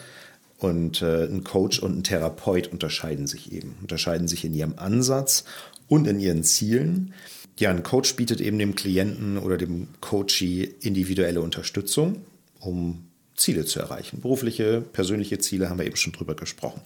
Und 0.59 1.03
äh, 1.03 1.25
ein 1.25 1.43
Coach 1.43 1.81
und 1.81 1.99
ein 1.99 2.05
Therapeut 2.05 2.69
unterscheiden 2.69 3.27
sich 3.27 3.53
eben, 3.53 3.75
unterscheiden 3.81 4.29
sich 4.29 4.45
in 4.45 4.55
ihrem 4.55 4.75
Ansatz 4.77 5.45
und 5.89 6.07
in 6.07 6.21
ihren 6.21 6.45
Zielen. 6.45 7.15
Ja, 7.59 7.71
ein 7.71 7.83
Coach 7.83 8.15
bietet 8.15 8.41
eben 8.41 8.59
dem 8.59 8.77
Klienten 8.77 9.39
oder 9.39 9.59
dem 9.59 9.89
Coachee 10.01 10.73
individuelle 10.81 11.41
Unterstützung, 11.41 12.25
um 12.61 13.07
Ziele 13.35 13.65
zu 13.65 13.81
erreichen. 13.81 14.21
Berufliche, 14.21 14.81
persönliche 14.81 15.39
Ziele 15.39 15.69
haben 15.69 15.79
wir 15.79 15.87
eben 15.87 15.97
schon 15.97 16.13
drüber 16.13 16.37
gesprochen. 16.37 16.81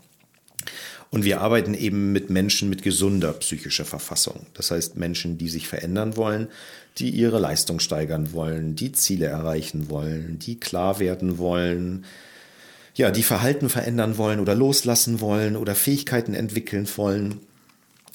Und 1.11 1.24
wir 1.24 1.40
arbeiten 1.40 1.74
eben 1.74 2.12
mit 2.12 2.31
Menschen 2.31 2.68
mit 2.68 2.83
gesunder 2.83 3.33
psychischer 3.35 3.85
Verfassung. 3.85 4.46
Das 4.55 4.70
heißt 4.70 4.96
Menschen, 4.96 5.38
die 5.38 5.48
sich 5.48 5.68
verändern 5.68 6.16
wollen, 6.16 6.48
die 6.98 7.11
ihre 7.11 7.38
Leistung 7.38 7.80
steigern 7.80 8.32
wollen, 8.32 8.74
die 8.74 8.92
Ziele 8.92 9.26
erreichen 9.26 9.90
wollen, 9.90 10.38
die 10.38 10.59
klar 10.59 10.98
werden 10.98 11.38
wollen, 11.38 12.04
ja, 12.94 13.11
die 13.11 13.22
Verhalten 13.22 13.68
verändern 13.68 14.16
wollen 14.16 14.40
oder 14.40 14.54
loslassen 14.54 15.20
wollen 15.20 15.56
oder 15.56 15.74
Fähigkeiten 15.74 16.32
entwickeln 16.32 16.88
wollen. 16.96 17.40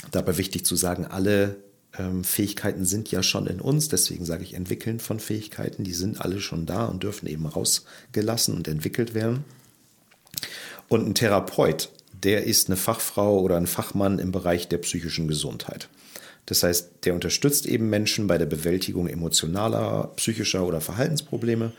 Dabei 0.09 0.37
wichtig 0.37 0.65
zu 0.65 0.75
sagen, 0.75 1.05
alle 1.05 1.57
ähm, 1.97 2.23
Fähigkeiten 2.23 2.85
sind 2.85 3.11
ja 3.11 3.21
schon 3.21 3.45
in 3.45 3.61
uns, 3.61 3.89
deswegen 3.89 4.25
sage 4.25 4.43
ich 4.43 4.55
entwickeln 4.55 4.99
von 4.99 5.19
Fähigkeiten, 5.19 5.83
die 5.83 5.93
sind 5.93 6.19
alle 6.19 6.41
schon 6.41 6.65
da 6.65 6.85
und 6.85 7.03
dürfen 7.03 7.27
eben 7.27 7.45
rausgelassen 7.45 8.55
und 8.55 8.67
entwickelt 8.67 9.13
werden. 9.13 9.43
Und 10.87 11.07
ein 11.07 11.15
Therapeut, 11.15 11.89
der 12.23 12.45
ist 12.45 12.67
eine 12.67 12.77
Fachfrau 12.77 13.39
oder 13.39 13.57
ein 13.57 13.67
Fachmann 13.67 14.17
im 14.17 14.31
Bereich 14.31 14.67
der 14.67 14.79
psychischen 14.79 15.27
Gesundheit. 15.27 15.89
Das 16.45 16.63
heißt, 16.63 17.05
der 17.05 17.13
unterstützt 17.13 17.65
eben 17.65 17.89
Menschen 17.89 18.27
bei 18.27 18.37
der 18.37 18.45
Bewältigung 18.45 19.07
emotionaler, 19.07 20.11
psychischer 20.15 20.65
oder 20.65 20.81
Verhaltensprobleme. 20.81 21.71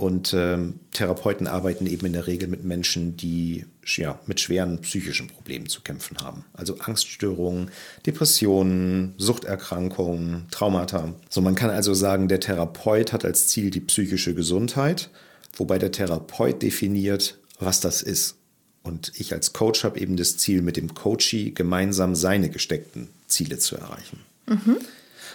Und 0.00 0.32
ähm, 0.32 0.80
Therapeuten 0.92 1.46
arbeiten 1.46 1.86
eben 1.86 2.06
in 2.06 2.14
der 2.14 2.26
Regel 2.26 2.48
mit 2.48 2.64
Menschen, 2.64 3.18
die 3.18 3.66
ja, 3.84 4.18
mit 4.24 4.40
schweren 4.40 4.80
psychischen 4.80 5.26
Problemen 5.26 5.66
zu 5.68 5.82
kämpfen 5.82 6.16
haben. 6.22 6.46
Also 6.54 6.78
Angststörungen, 6.78 7.70
Depressionen, 8.06 9.14
Suchterkrankungen, 9.18 10.46
Traumata. 10.50 11.12
So, 11.28 11.42
man 11.42 11.54
kann 11.54 11.68
also 11.68 11.92
sagen, 11.92 12.28
der 12.28 12.40
Therapeut 12.40 13.12
hat 13.12 13.26
als 13.26 13.48
Ziel 13.48 13.70
die 13.70 13.80
psychische 13.80 14.34
Gesundheit, 14.34 15.10
wobei 15.54 15.78
der 15.78 15.92
Therapeut 15.92 16.62
definiert, 16.62 17.38
was 17.58 17.80
das 17.80 18.00
ist. 18.00 18.39
Und 18.82 19.12
ich 19.16 19.32
als 19.32 19.52
Coach 19.52 19.84
habe 19.84 20.00
eben 20.00 20.16
das 20.16 20.36
Ziel, 20.36 20.62
mit 20.62 20.76
dem 20.76 20.94
Coachee 20.94 21.50
gemeinsam 21.50 22.14
seine 22.14 22.48
gesteckten 22.48 23.08
Ziele 23.26 23.58
zu 23.58 23.76
erreichen. 23.76 24.20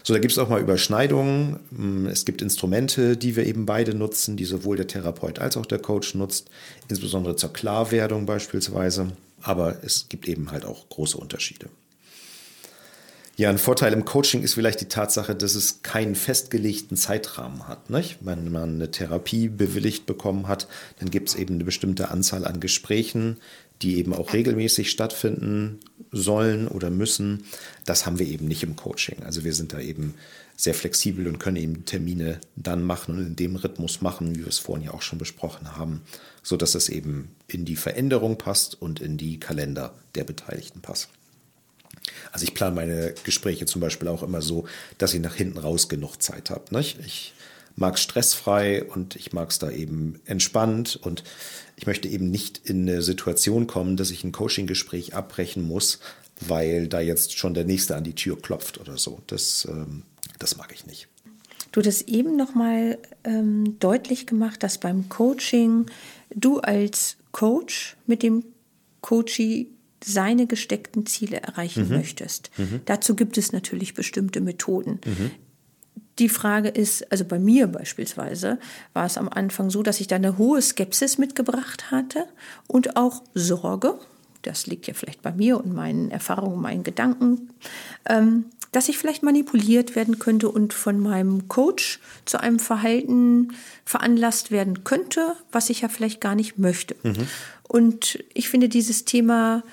So, 0.04 0.14
da 0.14 0.20
gibt 0.20 0.34
es 0.34 0.38
auch 0.38 0.50
mal 0.50 0.62
Überschneidungen. 0.62 2.08
Es 2.12 2.26
gibt 2.26 2.42
Instrumente, 2.42 3.18
die 3.18 3.36
wir 3.36 3.46
eben 3.46 3.66
beide 3.66 3.96
nutzen, 3.96 4.38
die 4.38 4.46
sowohl 4.46 4.78
der 4.78 4.88
Therapeut 4.88 5.40
als 5.40 5.58
auch 5.58 5.66
der 5.66 5.80
Coach 5.80 6.16
nutzt, 6.16 6.50
insbesondere 6.90 7.36
zur 7.36 7.54
Klarwerdung 7.54 8.26
beispielsweise. 8.26 9.12
Aber 9.42 9.84
es 9.84 10.08
gibt 10.10 10.28
eben 10.28 10.52
halt 10.52 10.66
auch 10.66 10.90
große 10.90 11.18
Unterschiede. 11.18 11.70
Ja, 13.38 13.50
ein 13.50 13.58
Vorteil 13.58 13.92
im 13.92 14.06
Coaching 14.06 14.44
ist 14.44 14.54
vielleicht 14.54 14.80
die 14.80 14.88
Tatsache, 14.88 15.36
dass 15.36 15.56
es 15.56 15.82
keinen 15.82 16.16
festgelegten 16.16 16.96
Zeitrahmen 16.96 17.68
hat. 17.68 17.90
Nicht? 17.90 18.20
Wenn 18.22 18.50
man 18.50 18.76
eine 18.76 18.92
Therapie 18.92 19.50
bewilligt 19.50 20.06
bekommen 20.06 20.48
hat, 20.48 20.70
dann 21.00 21.12
gibt 21.12 21.28
es 21.28 21.36
eben 21.36 21.56
eine 21.56 21.66
bestimmte 21.66 22.12
Anzahl 22.12 22.46
an 22.46 22.62
Gesprächen, 22.62 23.42
die 23.82 23.98
eben 23.98 24.14
auch 24.14 24.32
regelmäßig 24.32 24.90
stattfinden 24.90 25.82
sollen 26.12 26.70
oder 26.70 26.90
müssen. 26.90 27.44
Das 27.84 28.06
haben 28.06 28.20
wir 28.20 28.28
eben 28.28 28.48
nicht 28.48 28.64
im 28.64 28.78
Coaching. 28.78 29.22
Also 29.24 29.44
wir 29.44 29.54
sind 29.54 29.74
da 29.74 29.82
eben 29.82 30.14
sehr 30.56 30.74
flexibel 30.74 31.28
und 31.28 31.38
können 31.38 31.58
eben 31.58 31.84
Termine 31.84 32.40
dann 32.56 32.84
machen 32.84 33.18
und 33.18 33.28
in 33.28 33.36
dem 33.36 33.58
Rhythmus 33.58 34.00
machen, 34.00 34.34
wie 34.34 34.40
wir 34.40 34.48
es 34.48 34.60
vorhin 34.60 34.86
ja 34.86 34.94
auch 34.94 35.02
schon 35.02 35.20
besprochen 35.20 35.76
haben, 35.76 36.04
so 36.42 36.56
dass 36.56 36.74
es 36.74 36.88
eben 36.88 37.36
in 37.48 37.66
die 37.66 37.76
Veränderung 37.76 38.38
passt 38.38 38.82
und 38.82 39.02
in 39.02 39.18
die 39.18 39.42
Kalender 39.42 39.94
der 40.16 40.24
Beteiligten 40.24 40.80
passt. 40.80 41.10
Also 42.32 42.44
ich 42.44 42.54
plane 42.54 42.76
meine 42.76 43.14
Gespräche 43.24 43.66
zum 43.66 43.82
Beispiel 43.82 44.08
auch 44.08 44.24
immer 44.24 44.42
so, 44.42 44.66
dass 44.98 45.14
ich 45.14 45.22
nach 45.22 45.36
hinten 45.36 45.58
raus 45.58 45.90
genug 45.90 46.22
Zeit 46.22 46.50
habe. 46.50 46.76
Nicht? 46.76 47.00
Ich 47.06 47.34
mag 47.76 48.00
stressfrei 48.00 48.84
und 48.84 49.16
ich 49.16 49.34
mag 49.34 49.50
es 49.50 49.60
da 49.60 49.70
eben 49.70 50.22
entspannt 50.26 50.96
und 51.02 51.24
ich 51.76 51.88
möchte 51.88 52.08
eben 52.08 52.32
nicht 52.32 52.62
in 52.64 52.88
eine 52.88 53.02
Situation 53.02 53.68
kommen, 53.68 53.98
dass 53.98 54.12
ich 54.12 54.24
ein 54.24 54.32
Coaching-Gespräch 54.32 55.14
abbrechen 55.14 55.64
muss, 55.68 56.00
weil 56.40 56.88
da 56.88 57.00
jetzt 57.02 57.38
schon 57.38 57.54
der 57.54 57.66
Nächste 57.66 57.96
an 57.96 58.04
die 58.04 58.16
Tür 58.16 58.42
klopft 58.42 58.80
oder 58.80 58.98
so. 58.98 59.22
Das, 59.28 59.68
ähm, 59.70 60.04
das 60.40 60.58
mag 60.58 60.74
ich 60.74 60.86
nicht. 60.86 61.08
Du 61.72 61.82
hast 61.82 62.08
eben 62.08 62.38
nochmal 62.38 62.98
ähm, 63.26 63.78
deutlich 63.80 64.26
gemacht, 64.26 64.64
dass 64.64 64.78
beim 64.78 65.10
Coaching 65.10 65.88
du 66.34 66.60
als 66.60 67.18
Coach 67.34 67.98
mit 68.08 68.24
dem 68.24 68.46
Coachee 69.02 69.68
seine 70.06 70.48
gesteckten 70.48 71.06
Ziele 71.06 71.42
erreichen 71.42 71.90
möchtest. 71.90 72.52
Dazu 72.86 73.16
gibt 73.16 73.38
es 73.38 73.52
natürlich 73.52 73.94
bestimmte 73.94 74.42
Methoden. 74.42 75.00
die 76.20 76.30
Frage 76.30 76.70
ist, 76.70 77.12
also 77.12 77.26
bei 77.26 77.40
mir 77.40 77.68
beispielsweise 77.68 78.60
war 78.94 79.06
es 79.06 79.18
am 79.18 79.28
Anfang 79.28 79.70
so, 79.70 79.84
dass 79.84 80.00
ich 80.00 80.08
da 80.08 80.16
eine 80.16 80.38
hohe 80.38 80.62
Skepsis 80.62 81.18
mitgebracht 81.18 81.92
hatte 81.92 82.26
und 82.68 82.96
auch 82.96 83.22
Sorge. 83.34 84.00
Das 84.42 84.68
liegt 84.68 84.88
ja 84.88 84.94
vielleicht 84.94 85.22
bei 85.22 85.34
mir 85.34 85.58
und 85.58 85.74
meinen 85.74 86.12
Erfahrungen, 86.12 86.62
meinen 86.62 86.84
Gedanken, 86.84 87.50
ähm, 88.08 88.46
dass 88.72 88.90
ich 88.90 88.98
vielleicht 88.98 89.24
manipuliert 89.24 89.96
werden 89.96 90.20
könnte 90.20 90.50
und 90.50 90.74
von 90.74 91.00
meinem 91.00 91.48
Coach 91.48 92.00
zu 92.26 92.40
einem 92.40 92.60
Verhalten 92.60 93.54
veranlasst 93.86 94.52
werden 94.52 94.84
könnte, 94.84 95.36
was 95.52 95.70
ich 95.70 95.82
ja 95.82 95.90
vielleicht 95.90 96.22
gar 96.22 96.36
nicht 96.36 96.60
möchte. 96.60 96.96
Mhm. 97.04 97.28
Und 97.68 98.24
ich 98.34 98.50
finde 98.50 98.70
dieses 98.70 99.06
Thema, 99.06 99.64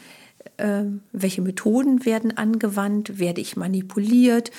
welche 1.13 1.43
Methoden 1.43 2.05
werden 2.05 2.37
angewandt, 2.37 3.19
werde 3.19 3.41
ich 3.41 3.57
manipuliert, 3.57 4.51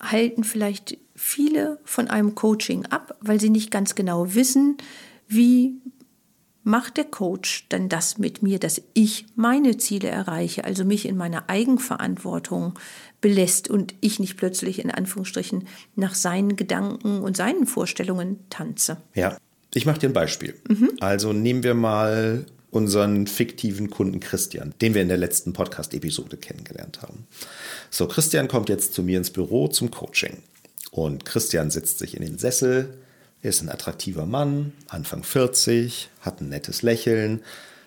halten 0.00 0.44
vielleicht 0.44 0.98
viele 1.14 1.78
von 1.84 2.08
einem 2.08 2.34
Coaching 2.34 2.86
ab, 2.86 3.16
weil 3.20 3.40
sie 3.40 3.50
nicht 3.50 3.70
ganz 3.70 3.94
genau 3.94 4.34
wissen, 4.34 4.78
wie 5.28 5.74
macht 6.62 6.96
der 6.96 7.04
Coach 7.04 7.66
dann 7.68 7.88
das 7.88 8.18
mit 8.18 8.42
mir, 8.42 8.58
dass 8.58 8.82
ich 8.94 9.26
meine 9.34 9.76
Ziele 9.78 10.08
erreiche, 10.08 10.64
also 10.64 10.84
mich 10.84 11.06
in 11.06 11.16
meiner 11.16 11.48
Eigenverantwortung 11.48 12.78
belässt 13.20 13.68
und 13.68 13.94
ich 14.00 14.18
nicht 14.18 14.36
plötzlich 14.36 14.78
in 14.78 14.90
Anführungsstrichen 14.90 15.66
nach 15.96 16.14
seinen 16.14 16.56
Gedanken 16.56 17.20
und 17.20 17.36
seinen 17.36 17.66
Vorstellungen 17.66 18.40
tanze. 18.50 18.98
Ja, 19.14 19.36
ich 19.72 19.86
mache 19.86 20.00
dir 20.00 20.10
ein 20.10 20.14
Beispiel. 20.14 20.54
Mhm. 20.68 20.90
Also 21.00 21.32
nehmen 21.32 21.62
wir 21.62 21.74
mal 21.74 22.44
unseren 22.70 23.26
fiktiven 23.26 23.90
Kunden 23.90 24.20
Christian, 24.20 24.74
den 24.80 24.94
wir 24.94 25.02
in 25.02 25.08
der 25.08 25.16
letzten 25.16 25.52
Podcast-Episode 25.52 26.36
kennengelernt 26.36 27.02
haben. 27.02 27.26
So, 27.90 28.06
Christian 28.06 28.48
kommt 28.48 28.68
jetzt 28.68 28.94
zu 28.94 29.02
mir 29.02 29.18
ins 29.18 29.30
Büro 29.30 29.68
zum 29.68 29.90
Coaching. 29.90 30.38
Und 30.90 31.24
Christian 31.24 31.70
setzt 31.70 31.98
sich 31.98 32.16
in 32.16 32.22
den 32.22 32.38
Sessel, 32.38 32.98
ist 33.42 33.62
ein 33.62 33.68
attraktiver 33.68 34.26
Mann, 34.26 34.72
Anfang 34.88 35.24
40, 35.24 36.10
hat 36.20 36.40
ein 36.40 36.48
nettes 36.48 36.82
Lächeln, 36.82 37.42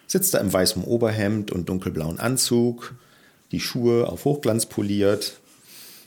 sitzt 0.08 0.34
da 0.34 0.40
im 0.40 0.52
weißen 0.52 0.84
Oberhemd 0.84 1.52
und 1.52 1.70
dunkelblauen 1.70 2.20
Anzug, 2.20 2.96
die 3.52 3.60
Schuhe 3.60 4.08
auf 4.08 4.26
Hochglanz 4.26 4.66
poliert. 4.66 5.40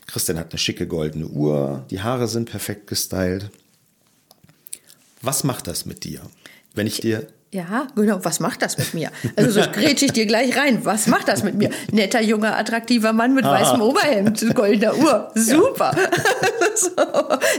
Christian 0.05 0.37
hat 0.37 0.51
eine 0.51 0.59
schicke 0.59 0.87
goldene 0.87 1.27
Uhr, 1.27 1.85
die 1.89 2.01
Haare 2.01 2.27
sind 2.27 2.49
perfekt 2.49 2.87
gestylt. 2.87 3.49
Was 5.21 5.43
macht 5.43 5.67
das 5.67 5.85
mit 5.85 6.03
dir, 6.03 6.21
wenn 6.73 6.87
ich 6.87 6.99
dir 6.99 7.27
ja, 7.57 7.87
genau. 7.95 8.19
Was 8.23 8.39
macht 8.39 8.61
das 8.61 8.77
mit 8.77 8.93
mir? 8.93 9.09
Also 9.35 9.49
so 9.49 9.61
grätsche 9.71 10.05
ich 10.05 10.13
dir 10.13 10.27
gleich 10.27 10.55
rein. 10.55 10.85
Was 10.85 11.07
macht 11.07 11.27
das 11.27 11.43
mit 11.43 11.55
mir? 11.55 11.71
Netter, 11.91 12.21
junger, 12.21 12.55
attraktiver 12.55 13.13
Mann 13.13 13.33
mit 13.33 13.45
Aha. 13.45 13.59
weißem 13.59 13.81
Oberhemd, 13.81 14.53
goldener 14.53 14.95
Uhr. 14.95 15.31
Super. 15.33 15.95
Ja. 15.97 16.09
so. 16.75 16.89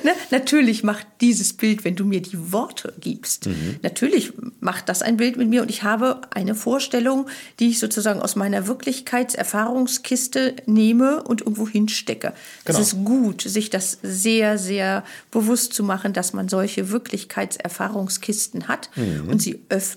ne? 0.04 0.12
Natürlich 0.30 0.84
macht 0.84 1.04
dieses 1.20 1.52
Bild, 1.52 1.84
wenn 1.84 1.96
du 1.96 2.04
mir 2.04 2.22
die 2.22 2.52
Worte 2.52 2.94
gibst, 3.00 3.46
mhm. 3.46 3.80
natürlich 3.82 4.32
macht 4.60 4.88
das 4.88 5.02
ein 5.02 5.16
Bild 5.16 5.36
mit 5.36 5.48
mir 5.48 5.62
und 5.62 5.70
ich 5.70 5.82
habe 5.82 6.20
eine 6.30 6.54
Vorstellung, 6.54 7.26
die 7.58 7.70
ich 7.70 7.80
sozusagen 7.80 8.22
aus 8.22 8.36
meiner 8.36 8.68
Wirklichkeitserfahrungskiste 8.68 10.54
nehme 10.66 11.24
und 11.24 11.40
irgendwo 11.40 11.66
hinstecke. 11.68 12.34
Genau. 12.64 12.78
Es 12.78 12.92
ist 12.92 13.04
gut, 13.04 13.42
sich 13.42 13.70
das 13.70 13.98
sehr, 14.02 14.58
sehr 14.58 15.02
bewusst 15.32 15.72
zu 15.72 15.82
machen, 15.82 16.12
dass 16.12 16.32
man 16.32 16.48
solche 16.48 16.90
Wirklichkeitserfahrungskisten 16.90 18.68
hat 18.68 18.90
mhm. 18.94 19.28
und 19.28 19.42
sie 19.42 19.60
öffnet, 19.68 19.87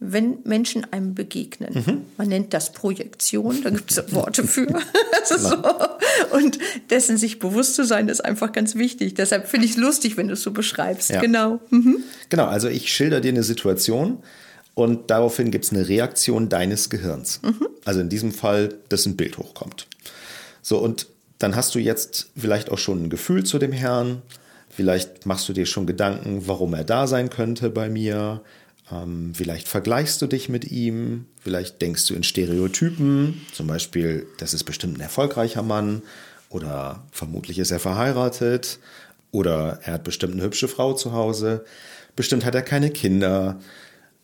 wenn 0.00 0.38
Menschen 0.44 0.90
einem 0.92 1.14
begegnen. 1.14 1.74
Mhm. 1.74 2.02
Man 2.16 2.28
nennt 2.28 2.54
das 2.54 2.72
Projektion, 2.72 3.62
da 3.62 3.68
gibt 3.68 3.90
es 3.90 4.14
Worte 4.14 4.44
für. 4.44 4.66
so. 5.24 5.62
Und 6.32 6.58
dessen 6.88 7.18
sich 7.18 7.38
bewusst 7.38 7.74
zu 7.74 7.84
sein, 7.84 8.08
ist 8.08 8.24
einfach 8.24 8.52
ganz 8.52 8.74
wichtig. 8.76 9.14
Deshalb 9.14 9.46
finde 9.46 9.66
ich 9.66 9.72
es 9.72 9.76
lustig, 9.76 10.16
wenn 10.16 10.28
du 10.28 10.34
es 10.34 10.42
so 10.42 10.52
beschreibst. 10.52 11.10
Ja. 11.10 11.20
Genau. 11.20 11.60
Mhm. 11.68 12.02
Genau, 12.30 12.46
also 12.46 12.68
ich 12.68 12.90
schilder 12.92 13.20
dir 13.20 13.28
eine 13.28 13.42
Situation 13.42 14.22
und 14.74 15.10
daraufhin 15.10 15.50
gibt 15.50 15.66
es 15.66 15.72
eine 15.72 15.86
Reaktion 15.86 16.48
deines 16.48 16.88
Gehirns. 16.88 17.42
Mhm. 17.42 17.68
Also 17.84 18.00
in 18.00 18.08
diesem 18.08 18.32
Fall, 18.32 18.74
dass 18.88 19.04
ein 19.04 19.16
Bild 19.16 19.36
hochkommt. 19.36 19.86
So, 20.62 20.78
und 20.78 21.08
dann 21.38 21.56
hast 21.56 21.74
du 21.74 21.78
jetzt 21.78 22.30
vielleicht 22.36 22.70
auch 22.70 22.78
schon 22.78 23.04
ein 23.04 23.10
Gefühl 23.10 23.44
zu 23.44 23.58
dem 23.58 23.72
Herrn. 23.72 24.22
Vielleicht 24.70 25.26
machst 25.26 25.46
du 25.48 25.52
dir 25.52 25.66
schon 25.66 25.86
Gedanken, 25.86 26.46
warum 26.46 26.72
er 26.72 26.84
da 26.84 27.06
sein 27.06 27.28
könnte 27.28 27.68
bei 27.68 27.90
mir 27.90 28.40
ähm, 28.92 29.32
vielleicht 29.34 29.68
vergleichst 29.68 30.20
du 30.22 30.26
dich 30.26 30.48
mit 30.48 30.70
ihm, 30.70 31.26
vielleicht 31.42 31.80
denkst 31.80 32.06
du 32.06 32.14
in 32.14 32.22
Stereotypen, 32.22 33.40
zum 33.52 33.66
Beispiel, 33.66 34.26
das 34.38 34.54
ist 34.54 34.64
bestimmt 34.64 34.98
ein 34.98 35.02
erfolgreicher 35.02 35.62
Mann 35.62 36.02
oder 36.48 37.04
vermutlich 37.12 37.58
ist 37.58 37.70
er 37.70 37.80
verheiratet 37.80 38.78
oder 39.30 39.80
er 39.82 39.94
hat 39.94 40.04
bestimmt 40.04 40.34
eine 40.34 40.42
hübsche 40.42 40.68
Frau 40.68 40.92
zu 40.92 41.12
Hause, 41.12 41.64
bestimmt 42.16 42.44
hat 42.44 42.54
er 42.54 42.62
keine 42.62 42.90
Kinder 42.90 43.60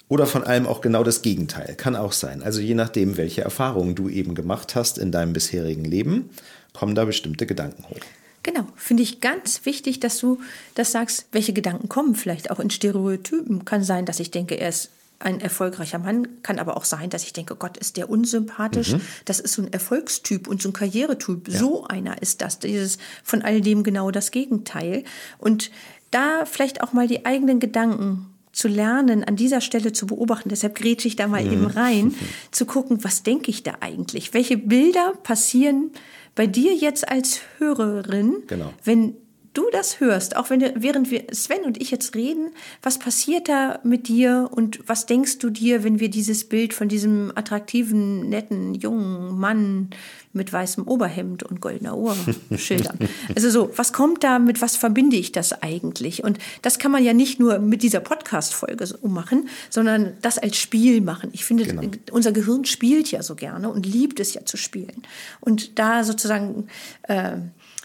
oder 0.09 0.27
von 0.27 0.45
allem 0.45 0.67
auch 0.67 0.81
genau 0.81 1.03
das 1.03 1.23
Gegenteil, 1.23 1.75
kann 1.77 1.97
auch 1.97 2.13
sein. 2.13 2.43
Also 2.43 2.61
je 2.61 2.75
nachdem, 2.75 3.17
welche 3.17 3.43
Erfahrungen 3.43 3.95
du 3.95 4.09
eben 4.09 4.35
gemacht 4.35 4.75
hast 4.75 4.99
in 4.99 5.11
deinem 5.11 5.33
bisherigen 5.33 5.85
Leben, 5.85 6.31
kommen 6.73 6.95
da 6.95 7.05
bestimmte 7.05 7.47
Gedanken 7.47 7.89
hoch. 7.89 8.01
Genau, 8.47 8.65
finde 8.77 9.03
ich 9.03 9.21
ganz 9.21 9.67
wichtig, 9.67 9.99
dass 9.99 10.19
du 10.19 10.39
das 10.77 10.93
sagst, 10.93 11.27
welche 11.33 11.53
Gedanken 11.53 11.89
kommen 11.89 12.15
vielleicht 12.15 12.53
auch 12.53 12.61
in 12.61 12.71
Stereotypen. 12.71 13.65
Kann 13.65 13.83
sein, 13.83 14.07
dass 14.07 14.21
ich 14.21 14.31
denke, 14.31 14.55
er 14.55 14.69
ist 14.69 14.91
ein 15.19 15.41
erfolgreicher 15.41 15.99
Mann, 15.99 16.29
kann 16.45 16.61
aber 16.61 16.77
auch 16.77 16.85
sein, 16.85 17.11
dass 17.11 17.25
ich 17.25 17.33
denke, 17.33 17.57
Gott, 17.57 17.77
ist 17.77 17.97
der 17.97 18.09
unsympathisch. 18.09 18.93
Mhm. 18.93 19.01
Das 19.25 19.41
ist 19.41 19.55
so 19.55 19.63
ein 19.63 19.73
Erfolgstyp 19.73 20.47
und 20.47 20.63
so 20.63 20.69
ein 20.69 20.75
Karrieretyp. 20.75 21.49
Ja. 21.49 21.59
So 21.59 21.89
einer 21.89 22.23
ist 22.23 22.41
das. 22.41 22.61
Dieses 22.61 22.99
von 23.25 23.43
all 23.43 23.61
dem 23.61 23.83
genau 23.83 24.13
das 24.13 24.31
Gegenteil. 24.31 25.03
Und 25.39 25.73
da 26.13 26.45
vielleicht 26.45 26.85
auch 26.85 26.93
mal 26.93 27.09
die 27.09 27.27
eigenen 27.27 27.59
Gedanken 27.59 28.27
zu 28.53 28.69
lernen, 28.69 29.25
an 29.25 29.35
dieser 29.35 29.61
Stelle 29.61 29.93
zu 29.93 30.07
beobachten, 30.07 30.51
deshalb 30.51 30.77
grätsche 30.77 31.09
ich 31.09 31.17
da 31.17 31.27
mal 31.27 31.45
mhm. 31.45 31.53
eben 31.53 31.67
rein, 31.67 32.15
zu 32.53 32.65
gucken, 32.65 33.03
was 33.03 33.25
denke 33.25 33.51
ich 33.51 33.65
da 33.65 33.79
eigentlich? 33.81 34.35
Welche 34.35 34.57
Bilder 34.57 35.15
passieren 35.25 35.91
bei 36.37 36.47
dir 36.47 36.75
jetzt 36.75 37.09
als 37.09 37.41
Hörerin, 37.59 38.45
genau. 38.47 38.73
wenn 38.85 39.17
du 39.57 39.71
das 39.71 40.01
hörst, 40.01 40.37
auch 40.37 40.51
wenn 40.51 40.61
du, 40.61 40.73
während 40.77 41.11
wir 41.11 41.25
Sven 41.33 41.65
und 41.65 41.81
ich 41.81 41.91
jetzt 41.91 42.15
reden, 42.15 42.51
was 42.83 42.99
passiert 42.99 43.49
da 43.49 43.81
mit 43.85 44.09
dir 44.09 44.51
und 44.53 44.81
was 44.87 45.07
denkst 45.07 45.39
du 45.39 45.51
dir, 45.51 45.83
wenn 45.85 46.01
wir 46.01 46.11
dieses 46.11 46.49
Bild 46.49 46.75
von 46.75 46.89
diesem 46.89 47.33
attraktiven, 47.35 48.29
netten, 48.29 48.75
jungen 48.75 49.39
Mann 49.39 49.91
mit 50.33 50.53
weißem 50.53 50.87
Oberhemd 50.87 51.43
und 51.43 51.61
goldener 51.61 51.97
Uhr 51.97 52.15
schildern? 52.57 52.99
also 53.35 53.51
so, 53.51 53.71
was 53.77 53.93
kommt 53.93 54.23
da 54.23 54.39
mit, 54.39 54.61
was 54.61 54.77
verbinde 54.77 55.17
ich 55.17 55.33
das 55.33 55.63
eigentlich? 55.63 56.23
Und 56.23 56.39
das 56.63 56.79
kann 56.79 56.93
man 56.93 57.03
ja 57.03 57.15
nicht 57.15 57.41
nur 57.41 57.59
mit 57.59 57.83
dieser 57.83 58.01
Podcast-Folge 58.01 58.87
so 58.87 59.09
machen, 59.09 59.49
sondern 59.71 60.13
das 60.21 60.39
als 60.39 60.57
Spiel 60.59 61.01
machen. 61.01 61.31
Ich 61.33 61.45
finde, 61.45 61.65
genau. 61.65 61.83
unser 62.13 62.33
Gehirn 62.33 62.65
spielt 62.67 63.11
ja 63.11 63.23
so 63.23 63.35
gerne 63.35 63.71
und 63.71 63.87
liebt 63.87 64.21
es 64.21 64.35
ja 64.35 64.45
zu 64.45 64.57
spielen. 64.57 65.03
Und 65.41 65.79
da 65.79 66.05
sozusagen 66.05 66.69
äh, 67.03 67.39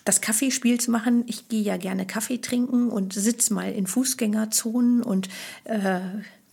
das 0.06 0.22
Kaffeespiel 0.22 0.80
zu 0.80 0.92
machen. 0.92 1.24
Ich 1.28 1.48
gehe 1.50 1.62
ja 1.62 1.78
gerne 1.78 2.06
Kaffee 2.06 2.40
trinken 2.40 2.90
und 2.90 3.14
sitze 3.14 3.54
mal 3.54 3.72
in 3.72 3.88
Fußgängerzonen 3.88 5.04
und 5.04 5.30
äh, 5.66 6.00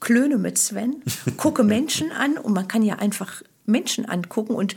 klöne 0.00 0.38
mit 0.38 0.58
Sven, 0.58 1.02
gucke 1.36 1.62
Menschen 1.64 2.12
an 2.12 2.38
und 2.38 2.52
man 2.52 2.68
kann 2.68 2.82
ja 2.82 2.96
einfach 2.96 3.42
Menschen 3.66 4.06
angucken 4.06 4.54
und 4.54 4.76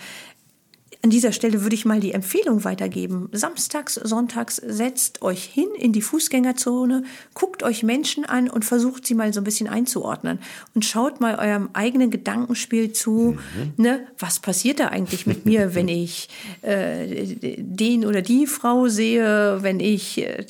an 1.03 1.09
dieser 1.09 1.31
Stelle 1.31 1.63
würde 1.63 1.75
ich 1.75 1.85
mal 1.85 1.99
die 1.99 2.11
Empfehlung 2.11 2.63
weitergeben. 2.63 3.29
Samstags, 3.31 3.95
sonntags 3.95 4.57
setzt 4.57 5.21
euch 5.21 5.43
hin 5.43 5.69
in 5.77 5.93
die 5.93 6.01
Fußgängerzone, 6.01 7.03
guckt 7.33 7.63
euch 7.63 7.81
Menschen 7.81 8.23
an 8.23 8.49
und 8.49 8.65
versucht 8.65 9.07
sie 9.07 9.15
mal 9.15 9.33
so 9.33 9.41
ein 9.41 9.43
bisschen 9.43 9.67
einzuordnen 9.67 10.39
und 10.75 10.85
schaut 10.85 11.19
mal 11.19 11.35
eurem 11.35 11.69
eigenen 11.73 12.11
Gedankenspiel 12.11 12.91
zu. 12.91 13.37
Mhm. 13.55 13.73
Ne, 13.77 14.07
was 14.19 14.39
passiert 14.39 14.79
da 14.79 14.87
eigentlich 14.89 15.25
mit 15.25 15.45
mir, 15.45 15.73
wenn 15.73 15.87
ich 15.87 16.29
äh, 16.61 17.35
den 17.57 18.05
oder 18.05 18.21
die 18.21 18.45
Frau 18.45 18.87
sehe, 18.87 19.63
wenn 19.63 19.79
ich 19.79 20.19
äh, 20.19 20.45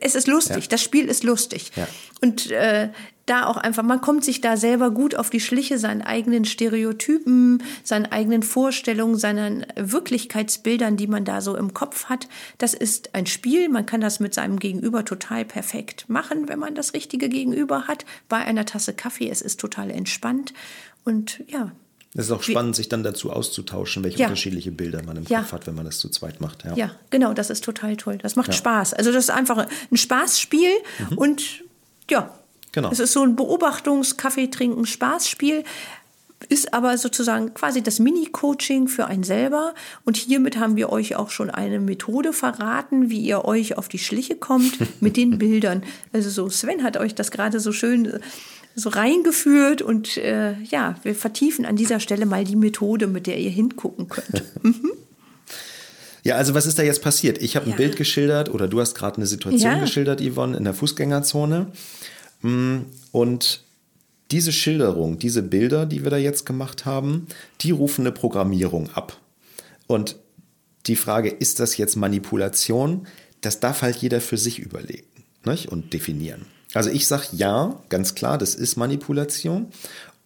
es 0.00 0.14
ist 0.14 0.28
lustig, 0.28 0.64
ja. 0.64 0.68
das 0.68 0.82
Spiel 0.82 1.06
ist 1.06 1.24
lustig. 1.24 1.72
Ja. 1.76 1.88
Und 2.20 2.50
äh, 2.50 2.90
da 3.26 3.46
auch 3.46 3.56
einfach, 3.56 3.82
man 3.82 4.00
kommt 4.00 4.24
sich 4.24 4.40
da 4.40 4.56
selber 4.56 4.90
gut 4.90 5.14
auf 5.14 5.30
die 5.30 5.40
Schliche, 5.40 5.78
seinen 5.78 6.02
eigenen 6.02 6.44
Stereotypen, 6.44 7.62
seinen 7.82 8.06
eigenen 8.06 8.42
Vorstellungen, 8.42 9.16
seinen 9.16 9.66
Wirklichkeitsbildern, 9.76 10.96
die 10.96 11.06
man 11.06 11.24
da 11.24 11.40
so 11.40 11.56
im 11.56 11.72
Kopf 11.72 12.06
hat. 12.06 12.28
Das 12.58 12.74
ist 12.74 13.14
ein 13.14 13.26
Spiel, 13.26 13.68
man 13.68 13.86
kann 13.86 14.00
das 14.00 14.20
mit 14.20 14.34
seinem 14.34 14.58
Gegenüber 14.58 15.04
total 15.04 15.44
perfekt 15.44 16.08
machen, 16.08 16.48
wenn 16.48 16.58
man 16.58 16.74
das 16.74 16.92
richtige 16.92 17.28
Gegenüber 17.28 17.86
hat, 17.88 18.04
bei 18.28 18.38
einer 18.38 18.66
Tasse 18.66 18.92
Kaffee. 18.92 19.30
Es 19.30 19.40
ist 19.40 19.58
total 19.58 19.90
entspannt 19.90 20.52
und 21.04 21.42
ja. 21.48 21.72
Es 22.16 22.26
ist 22.26 22.30
auch 22.30 22.44
spannend, 22.44 22.76
sich 22.76 22.88
dann 22.88 23.02
dazu 23.02 23.32
auszutauschen, 23.32 24.04
welche 24.04 24.18
ja. 24.18 24.26
unterschiedliche 24.26 24.70
Bilder 24.70 25.02
man 25.02 25.16
im 25.16 25.24
ja. 25.24 25.40
Kopf 25.40 25.52
hat, 25.52 25.66
wenn 25.66 25.74
man 25.74 25.84
das 25.84 25.98
zu 25.98 26.08
zweit 26.08 26.40
macht. 26.40 26.64
Ja, 26.64 26.74
ja 26.76 26.90
genau, 27.10 27.34
das 27.34 27.50
ist 27.50 27.64
total 27.64 27.96
toll. 27.96 28.18
Das 28.18 28.36
macht 28.36 28.54
Spaß. 28.54 28.94
Also 28.94 29.10
das 29.10 29.24
ist 29.24 29.30
einfach 29.30 29.66
ein 29.90 29.96
Spaßspiel 29.96 30.70
mhm. 31.10 31.18
und 31.18 31.64
ja, 32.08 32.38
Genau. 32.74 32.90
Es 32.90 32.98
ist 33.00 33.12
so 33.12 33.22
ein 33.22 33.36
Beobachtungs-, 33.36 34.16
Kaffee 34.16 34.48
trinken, 34.48 34.84
Spaßspiel. 34.84 35.64
ist 36.50 36.74
aber 36.74 36.98
sozusagen 36.98 37.54
quasi 37.54 37.82
das 37.82 38.00
Mini-Coaching 38.00 38.88
für 38.88 39.06
einen 39.06 39.22
selber. 39.24 39.74
Und 40.04 40.16
hiermit 40.18 40.58
haben 40.58 40.76
wir 40.76 40.90
euch 40.90 41.16
auch 41.16 41.30
schon 41.30 41.48
eine 41.48 41.80
Methode 41.80 42.32
verraten, 42.34 43.08
wie 43.08 43.20
ihr 43.20 43.44
euch 43.46 43.78
auf 43.78 43.88
die 43.88 43.98
Schliche 43.98 44.34
kommt 44.36 44.74
mit 45.00 45.16
den 45.16 45.38
Bildern. 45.38 45.82
Also 46.12 46.28
so, 46.28 46.50
Sven 46.50 46.82
hat 46.82 46.98
euch 46.98 47.14
das 47.14 47.30
gerade 47.30 47.60
so 47.60 47.72
schön 47.72 48.18
so 48.76 48.90
reingeführt 48.90 49.82
und 49.82 50.16
äh, 50.16 50.54
ja, 50.64 50.96
wir 51.04 51.14
vertiefen 51.14 51.64
an 51.64 51.76
dieser 51.76 52.00
Stelle 52.00 52.26
mal 52.26 52.44
die 52.44 52.56
Methode, 52.56 53.06
mit 53.06 53.28
der 53.28 53.38
ihr 53.38 53.50
hingucken 53.50 54.08
könnt. 54.08 54.42
Mhm. 54.62 54.90
Ja, 56.24 56.36
also 56.36 56.54
was 56.54 56.64
ist 56.64 56.78
da 56.78 56.82
jetzt 56.82 57.02
passiert? 57.02 57.36
Ich 57.42 57.54
habe 57.54 57.66
ein 57.66 57.72
Ja. 57.72 57.76
Bild 57.76 57.96
geschildert 57.96 58.48
oder 58.52 58.66
du 58.66 58.80
hast 58.80 58.94
gerade 58.94 59.18
eine 59.18 59.26
Situation 59.26 59.60
Ja. 59.72 59.78
geschildert, 59.78 60.22
Yvonne, 60.22 60.56
in 60.56 60.64
der 60.64 60.72
Fußgängerzone. 60.72 61.66
Mm, 62.44 62.82
Und 63.10 63.64
diese 64.30 64.52
Schilderung, 64.52 65.18
diese 65.18 65.42
Bilder, 65.42 65.86
die 65.86 66.02
wir 66.02 66.10
da 66.10 66.16
jetzt 66.16 66.46
gemacht 66.46 66.84
haben, 66.84 67.26
die 67.60 67.70
rufen 67.70 68.02
eine 68.02 68.12
Programmierung 68.12 68.90
ab. 68.94 69.18
Und 69.86 70.16
die 70.86 70.96
Frage, 70.96 71.30
ist 71.30 71.60
das 71.60 71.76
jetzt 71.76 71.96
Manipulation? 71.96 73.06
Das 73.40 73.60
darf 73.60 73.82
halt 73.82 73.96
jeder 73.96 74.20
für 74.20 74.36
sich 74.38 74.58
überlegen 74.58 75.06
nicht? 75.44 75.68
und 75.70 75.92
definieren. 75.92 76.46
Also 76.74 76.90
ich 76.90 77.06
sage 77.06 77.28
ja, 77.32 77.80
ganz 77.88 78.14
klar, 78.14 78.38
das 78.38 78.54
ist 78.54 78.76
Manipulation 78.76 79.68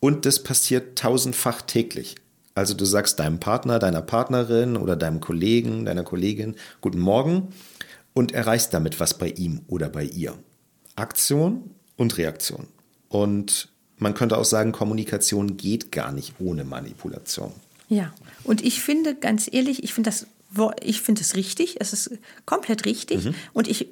und 0.00 0.26
das 0.26 0.42
passiert 0.42 0.98
tausendfach 0.98 1.62
täglich. 1.62 2.16
Also 2.54 2.74
du 2.74 2.84
sagst 2.84 3.20
deinem 3.20 3.38
Partner, 3.38 3.78
deiner 3.78 4.02
Partnerin 4.02 4.76
oder 4.76 4.96
deinem 4.96 5.20
Kollegen, 5.20 5.84
deiner 5.84 6.02
Kollegin 6.02 6.56
guten 6.80 7.00
Morgen 7.00 7.48
und 8.14 8.32
erreichst 8.32 8.74
damit 8.74 8.98
was 8.98 9.14
bei 9.18 9.28
ihm 9.28 9.60
oder 9.68 9.88
bei 9.88 10.04
ihr. 10.04 10.36
Aktion 10.96 11.70
und 11.98 12.16
Reaktion. 12.16 12.66
Und 13.10 13.68
man 13.98 14.14
könnte 14.14 14.38
auch 14.38 14.46
sagen, 14.46 14.72
Kommunikation 14.72 15.58
geht 15.58 15.92
gar 15.92 16.12
nicht 16.12 16.34
ohne 16.38 16.64
Manipulation. 16.64 17.52
Ja, 17.90 18.14
und 18.44 18.64
ich 18.64 18.80
finde, 18.80 19.14
ganz 19.14 19.48
ehrlich, 19.52 19.82
ich 19.82 19.92
finde 19.92 20.08
das, 20.08 20.26
ich 20.82 21.02
finde 21.02 21.20
es 21.20 21.36
richtig, 21.36 21.76
es 21.80 21.92
ist 21.92 22.10
komplett 22.46 22.86
richtig. 22.86 23.28
Und 23.52 23.68
ich 23.68 23.88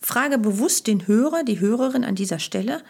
frage 0.00 0.38
bewusst 0.38 0.86
den 0.86 1.06
Hörer, 1.06 1.42
die 1.42 1.58
Hörerin 1.58 2.04
an 2.04 2.14
dieser 2.14 2.38
Stelle, 2.38 2.82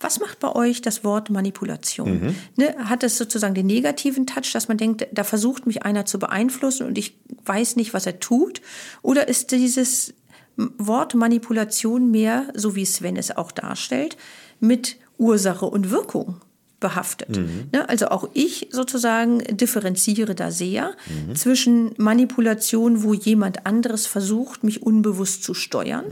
was 0.00 0.18
macht 0.18 0.40
bei 0.40 0.52
euch 0.54 0.82
das 0.82 1.04
Wort 1.04 1.30
Manipulation? 1.30 2.34
Ne, 2.56 2.74
hat 2.78 3.04
es 3.04 3.16
sozusagen 3.16 3.54
den 3.54 3.66
negativen 3.66 4.26
Touch, 4.26 4.52
dass 4.52 4.68
man 4.68 4.76
denkt, 4.76 5.06
da 5.12 5.24
versucht 5.24 5.66
mich 5.66 5.82
einer 5.82 6.04
zu 6.04 6.18
beeinflussen 6.18 6.86
und 6.86 6.98
ich 6.98 7.16
weiß 7.44 7.76
nicht, 7.76 7.94
was 7.94 8.06
er 8.06 8.18
tut? 8.18 8.60
Oder 9.02 9.28
ist 9.28 9.52
dieses 9.52 10.14
Wort 10.56 11.14
Manipulation 11.14 12.10
mehr, 12.10 12.48
so 12.54 12.74
wie 12.74 12.84
Sven 12.84 13.16
es 13.16 13.36
auch 13.36 13.52
darstellt, 13.52 14.16
mit 14.60 14.96
Ursache 15.18 15.66
und 15.66 15.90
Wirkung 15.90 16.40
behaftet. 16.80 17.38
Ne, 17.72 17.88
also 17.88 18.08
auch 18.08 18.28
ich 18.34 18.68
sozusagen 18.70 19.38
differenziere 19.56 20.34
da 20.34 20.50
sehr 20.50 20.92
zwischen 21.32 21.94
Manipulation, 21.96 23.02
wo 23.02 23.14
jemand 23.14 23.64
anderes 23.64 24.06
versucht, 24.06 24.64
mich 24.64 24.82
unbewusst 24.82 25.44
zu 25.44 25.54
steuern. 25.54 26.04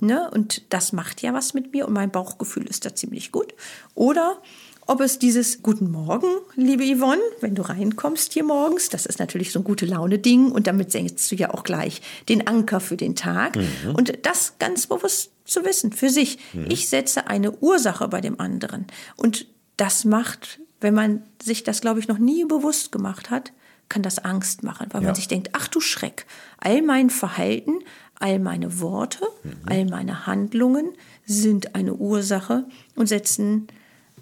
Ne, 0.00 0.30
und 0.30 0.62
das 0.72 0.94
macht 0.94 1.20
ja 1.20 1.34
was 1.34 1.52
mit 1.52 1.74
mir 1.74 1.86
und 1.86 1.92
mein 1.92 2.10
Bauchgefühl 2.10 2.66
ist 2.66 2.86
da 2.86 2.94
ziemlich 2.94 3.32
gut. 3.32 3.52
Oder 3.94 4.38
ob 4.86 5.00
es 5.00 5.18
dieses 5.18 5.62
Guten 5.62 5.90
Morgen, 5.90 6.26
liebe 6.56 6.84
Yvonne, 6.84 7.20
wenn 7.40 7.54
du 7.54 7.62
reinkommst 7.62 8.32
hier 8.32 8.44
morgens, 8.44 8.88
das 8.88 9.06
ist 9.06 9.18
natürlich 9.18 9.50
so 9.52 9.60
ein 9.60 9.64
gute 9.64 9.86
Laune-Ding 9.86 10.50
und 10.52 10.66
damit 10.66 10.92
senkst 10.92 11.30
du 11.30 11.36
ja 11.36 11.52
auch 11.54 11.64
gleich 11.64 12.02
den 12.28 12.46
Anker 12.46 12.80
für 12.80 12.96
den 12.96 13.16
Tag. 13.16 13.56
Und 13.94 14.26
das 14.26 14.54
ganz 14.58 14.86
bewusst 14.86 15.30
zu 15.44 15.64
wissen, 15.64 15.92
für 15.92 16.10
sich. 16.10 16.38
Ich 16.68 16.88
setze 16.88 17.26
eine 17.26 17.52
Ursache 17.52 18.08
bei 18.08 18.20
dem 18.20 18.40
anderen. 18.40 18.86
Und 19.16 19.46
das 19.76 20.04
macht, 20.04 20.60
wenn 20.80 20.94
man 20.94 21.22
sich 21.42 21.64
das, 21.64 21.80
glaube 21.80 22.00
ich, 22.00 22.08
noch 22.08 22.18
nie 22.18 22.44
bewusst 22.44 22.92
gemacht 22.92 23.30
hat, 23.30 23.52
kann 23.88 24.02
das 24.02 24.18
Angst 24.18 24.62
machen, 24.62 24.88
weil 24.92 25.02
Ja. 25.02 25.08
man 25.08 25.14
sich 25.14 25.28
denkt, 25.28 25.50
ach 25.52 25.68
du 25.68 25.80
Schreck, 25.80 26.26
all 26.58 26.80
mein 26.82 27.10
Verhalten, 27.10 27.80
all 28.18 28.38
meine 28.38 28.80
Worte, 28.80 29.20
all 29.66 29.84
meine 29.86 30.26
Handlungen 30.26 30.92
sind 31.26 31.74
eine 31.74 31.94
Ursache 31.94 32.64
und 32.96 33.08
setzen 33.08 33.66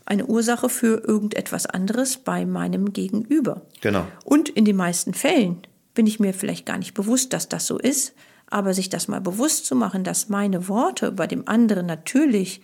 eine 0.05 0.27
Ursache 0.27 0.69
für 0.69 1.05
irgendetwas 1.05 1.67
anderes 1.67 2.19
bei 2.19 2.45
meinem 2.45 2.93
Gegenüber. 2.93 3.63
Genau. 3.81 4.07
Und 4.25 4.49
in 4.49 4.65
den 4.65 4.77
meisten 4.77 5.15
Fällen 5.15 5.63
bin 5.95 6.07
ich 6.07 6.21
mir 6.21 6.35
vielleicht 6.35 6.67
gar 6.67 6.79
nicht 6.79 6.95
bewusst, 6.95 7.33
dass 7.33 7.49
das 7.49 7.67
so 7.67 7.79
ist, 7.79 8.15
aber 8.47 8.75
sich 8.75 8.91
das 8.91 9.09
mal 9.09 9.21
bewusst 9.21 9.67
zu 9.67 9.75
machen, 9.75 10.05
dass 10.05 10.29
meine 10.29 10.69
Worte 10.69 11.13
bei 11.13 11.27
dem 11.27 11.49
anderen 11.49 11.87
natürlich 11.87 12.63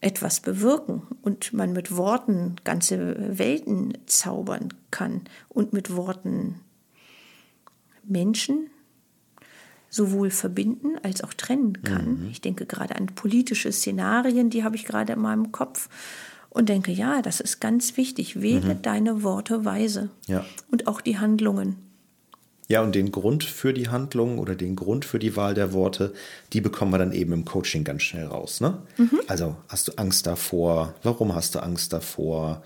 etwas 0.00 0.40
bewirken 0.40 1.02
und 1.22 1.52
man 1.52 1.72
mit 1.72 1.96
Worten 1.96 2.56
ganze 2.64 3.38
Welten 3.38 3.96
zaubern 4.06 4.68
kann 4.90 5.22
und 5.48 5.72
mit 5.72 5.94
Worten 5.94 6.60
Menschen 8.04 8.70
sowohl 9.88 10.30
verbinden 10.30 10.98
als 11.02 11.22
auch 11.22 11.32
trennen 11.32 11.82
kann. 11.82 12.28
Ich 12.30 12.40
denke 12.40 12.66
gerade 12.66 12.96
an 12.96 13.06
politische 13.06 13.72
Szenarien, 13.72 14.50
die 14.50 14.62
habe 14.62 14.76
ich 14.76 14.84
gerade 14.84 15.14
in 15.14 15.20
meinem 15.20 15.52
Kopf 15.52 15.88
und 16.56 16.68
denke, 16.68 16.90
ja, 16.90 17.22
das 17.22 17.40
ist 17.40 17.60
ganz 17.60 17.96
wichtig. 17.96 18.40
Wähle 18.40 18.74
deine 18.80 19.22
Worte 19.22 19.64
weise 19.64 20.08
Ja. 20.26 20.44
und 20.70 20.86
auch 20.88 21.00
die 21.00 21.18
Handlungen. 21.18 21.76
Ja, 22.68 22.82
und 22.82 22.94
den 22.96 23.12
Grund 23.12 23.44
für 23.44 23.72
die 23.72 23.88
Handlung 23.90 24.38
oder 24.38 24.56
den 24.56 24.74
Grund 24.74 25.04
für 25.04 25.20
die 25.20 25.36
Wahl 25.36 25.54
der 25.54 25.72
Worte, 25.72 26.12
die 26.52 26.60
bekommen 26.60 26.90
wir 26.92 26.98
dann 26.98 27.12
eben 27.12 27.32
im 27.32 27.44
Coaching 27.44 27.84
ganz 27.84 28.02
schnell 28.02 28.26
raus. 28.26 28.60
Ne? 28.60 28.78
Also 29.28 29.54
hast 29.68 29.86
du 29.86 29.92
Angst 29.96 30.26
davor? 30.26 30.94
Warum 31.04 31.32
hast 31.34 31.54
du 31.54 31.60
Angst 31.62 31.92
davor? 31.92 32.62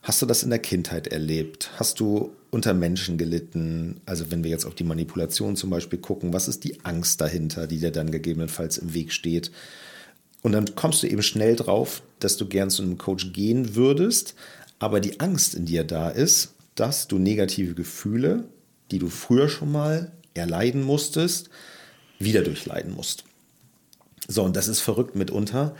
Hast 0.00 0.22
du 0.22 0.26
das 0.26 0.42
in 0.42 0.50
der 0.50 0.58
Kindheit 0.58 1.08
erlebt? 1.08 1.70
Hast 1.76 2.00
du 2.00 2.32
unter 2.50 2.72
Menschen 2.74 3.18
gelitten? 3.18 4.00
Also 4.06 4.30
wenn 4.30 4.42
wir 4.42 4.50
jetzt 4.50 4.64
auf 4.64 4.74
die 4.74 4.84
Manipulation 4.84 5.54
zum 5.54 5.68
Beispiel 5.68 5.98
gucken, 5.98 6.32
was 6.32 6.48
ist 6.48 6.64
die 6.64 6.84
Angst 6.84 7.20
dahinter, 7.20 7.66
die 7.66 7.78
dir 7.78 7.92
dann 7.92 8.10
gegebenenfalls 8.10 8.78
im 8.78 8.94
Weg 8.94 9.12
steht? 9.12 9.50
Und 10.42 10.52
dann 10.52 10.74
kommst 10.74 11.02
du 11.02 11.06
eben 11.06 11.22
schnell 11.22 11.56
drauf, 11.56 12.02
dass 12.18 12.36
du 12.36 12.46
gern 12.46 12.70
zu 12.70 12.82
einem 12.82 12.98
Coach 12.98 13.32
gehen 13.32 13.74
würdest, 13.74 14.34
aber 14.78 15.00
die 15.00 15.20
Angst 15.20 15.54
in 15.54 15.66
dir 15.66 15.84
da 15.84 16.10
ist, 16.10 16.54
dass 16.74 17.06
du 17.06 17.18
negative 17.18 17.74
Gefühle, 17.74 18.48
die 18.90 18.98
du 18.98 19.08
früher 19.08 19.48
schon 19.48 19.70
mal 19.70 20.12
erleiden 20.34 20.82
musstest, 20.82 21.50
wieder 22.18 22.42
durchleiden 22.42 22.94
musst. 22.94 23.24
So, 24.28 24.42
und 24.42 24.56
das 24.56 24.68
ist 24.68 24.80
verrückt 24.80 25.14
mitunter. 25.14 25.74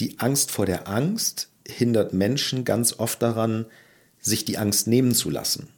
Die 0.00 0.18
Angst 0.18 0.50
vor 0.50 0.66
der 0.66 0.88
Angst 0.88 1.48
hindert 1.66 2.12
Menschen 2.12 2.64
ganz 2.64 2.98
oft 2.98 3.22
daran, 3.22 3.66
sich 4.20 4.44
die 4.44 4.58
Angst 4.58 4.86
nehmen 4.86 5.14
zu 5.14 5.30
lassen. 5.30 5.68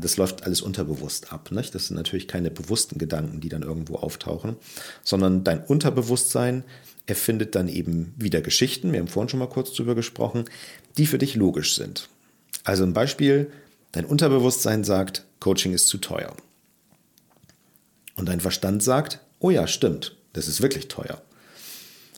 Das 0.00 0.16
läuft 0.16 0.44
alles 0.44 0.62
unterbewusst 0.62 1.32
ab. 1.32 1.50
Nicht? 1.50 1.74
Das 1.74 1.88
sind 1.88 1.96
natürlich 1.96 2.28
keine 2.28 2.50
bewussten 2.50 2.98
Gedanken, 2.98 3.40
die 3.40 3.48
dann 3.48 3.62
irgendwo 3.62 3.96
auftauchen, 3.96 4.56
sondern 5.02 5.44
dein 5.44 5.64
Unterbewusstsein 5.64 6.64
erfindet 7.06 7.54
dann 7.54 7.68
eben 7.68 8.14
wieder 8.16 8.42
Geschichten, 8.42 8.92
wir 8.92 9.00
haben 9.00 9.08
vorhin 9.08 9.30
schon 9.30 9.40
mal 9.40 9.48
kurz 9.48 9.72
drüber 9.72 9.94
gesprochen, 9.94 10.44
die 10.98 11.06
für 11.06 11.18
dich 11.18 11.34
logisch 11.34 11.74
sind. 11.74 12.08
Also 12.64 12.84
ein 12.84 12.92
Beispiel, 12.92 13.50
dein 13.92 14.04
Unterbewusstsein 14.04 14.84
sagt, 14.84 15.24
Coaching 15.40 15.72
ist 15.72 15.88
zu 15.88 15.98
teuer. 15.98 16.36
Und 18.14 18.28
dein 18.28 18.40
Verstand 18.40 18.82
sagt, 18.82 19.20
oh 19.38 19.50
ja, 19.50 19.66
stimmt, 19.66 20.16
das 20.34 20.48
ist 20.48 20.60
wirklich 20.60 20.88
teuer. 20.88 21.22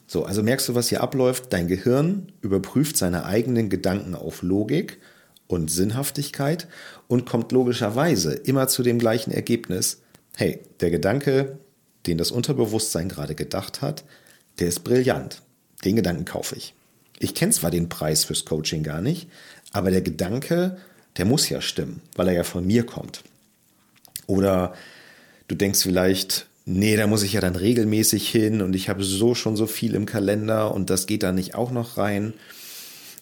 So, 0.08 0.24
also 0.24 0.42
merkst 0.42 0.68
du, 0.68 0.74
was 0.74 0.88
hier 0.88 1.02
abläuft? 1.02 1.52
Dein 1.52 1.68
Gehirn 1.68 2.32
überprüft 2.40 2.96
seine 2.96 3.26
eigenen 3.26 3.70
Gedanken 3.70 4.16
auf 4.16 4.42
Logik 4.42 4.98
und 5.50 5.68
Sinnhaftigkeit 5.68 6.68
und 7.08 7.26
kommt 7.26 7.50
logischerweise 7.50 8.34
immer 8.34 8.68
zu 8.68 8.84
dem 8.84 9.00
gleichen 9.00 9.32
Ergebnis. 9.32 10.00
Hey, 10.36 10.60
der 10.78 10.90
Gedanke, 10.90 11.58
den 12.06 12.18
das 12.18 12.30
Unterbewusstsein 12.30 13.08
gerade 13.08 13.34
gedacht 13.34 13.82
hat, 13.82 14.04
der 14.60 14.68
ist 14.68 14.84
brillant. 14.84 15.42
Den 15.84 15.96
Gedanken 15.96 16.24
kaufe 16.24 16.54
ich. 16.54 16.74
Ich 17.18 17.34
kenne 17.34 17.52
zwar 17.52 17.72
den 17.72 17.88
Preis 17.88 18.24
fürs 18.24 18.44
Coaching 18.44 18.84
gar 18.84 19.00
nicht, 19.00 19.28
aber 19.72 19.90
der 19.90 20.02
Gedanke, 20.02 20.78
der 21.16 21.24
muss 21.24 21.48
ja 21.48 21.60
stimmen, 21.60 22.00
weil 22.14 22.28
er 22.28 22.34
ja 22.34 22.44
von 22.44 22.64
mir 22.64 22.86
kommt. 22.86 23.24
Oder 24.26 24.74
du 25.48 25.56
denkst 25.56 25.82
vielleicht, 25.82 26.46
nee, 26.64 26.96
da 26.96 27.08
muss 27.08 27.24
ich 27.24 27.32
ja 27.32 27.40
dann 27.40 27.56
regelmäßig 27.56 28.28
hin 28.28 28.62
und 28.62 28.76
ich 28.76 28.88
habe 28.88 29.02
so 29.02 29.34
schon 29.34 29.56
so 29.56 29.66
viel 29.66 29.96
im 29.96 30.06
Kalender 30.06 30.72
und 30.72 30.90
das 30.90 31.06
geht 31.06 31.24
da 31.24 31.32
nicht 31.32 31.56
auch 31.56 31.72
noch 31.72 31.96
rein. 31.96 32.34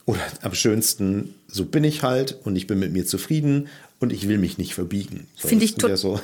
Oder 0.08 0.20
am 0.40 0.54
schönsten, 0.54 1.34
so 1.48 1.66
bin 1.66 1.84
ich 1.84 2.02
halt 2.02 2.34
und 2.44 2.56
ich 2.56 2.66
bin 2.66 2.78
mit 2.78 2.92
mir 2.92 3.04
zufrieden 3.04 3.68
und 4.00 4.10
ich 4.10 4.26
will 4.26 4.38
mich 4.38 4.56
nicht 4.56 4.72
verbiegen. 4.74 5.26
So, 5.36 5.48
Finde 5.48 5.66
ich 5.66 5.74
total 5.74 5.96
so, 5.98 6.18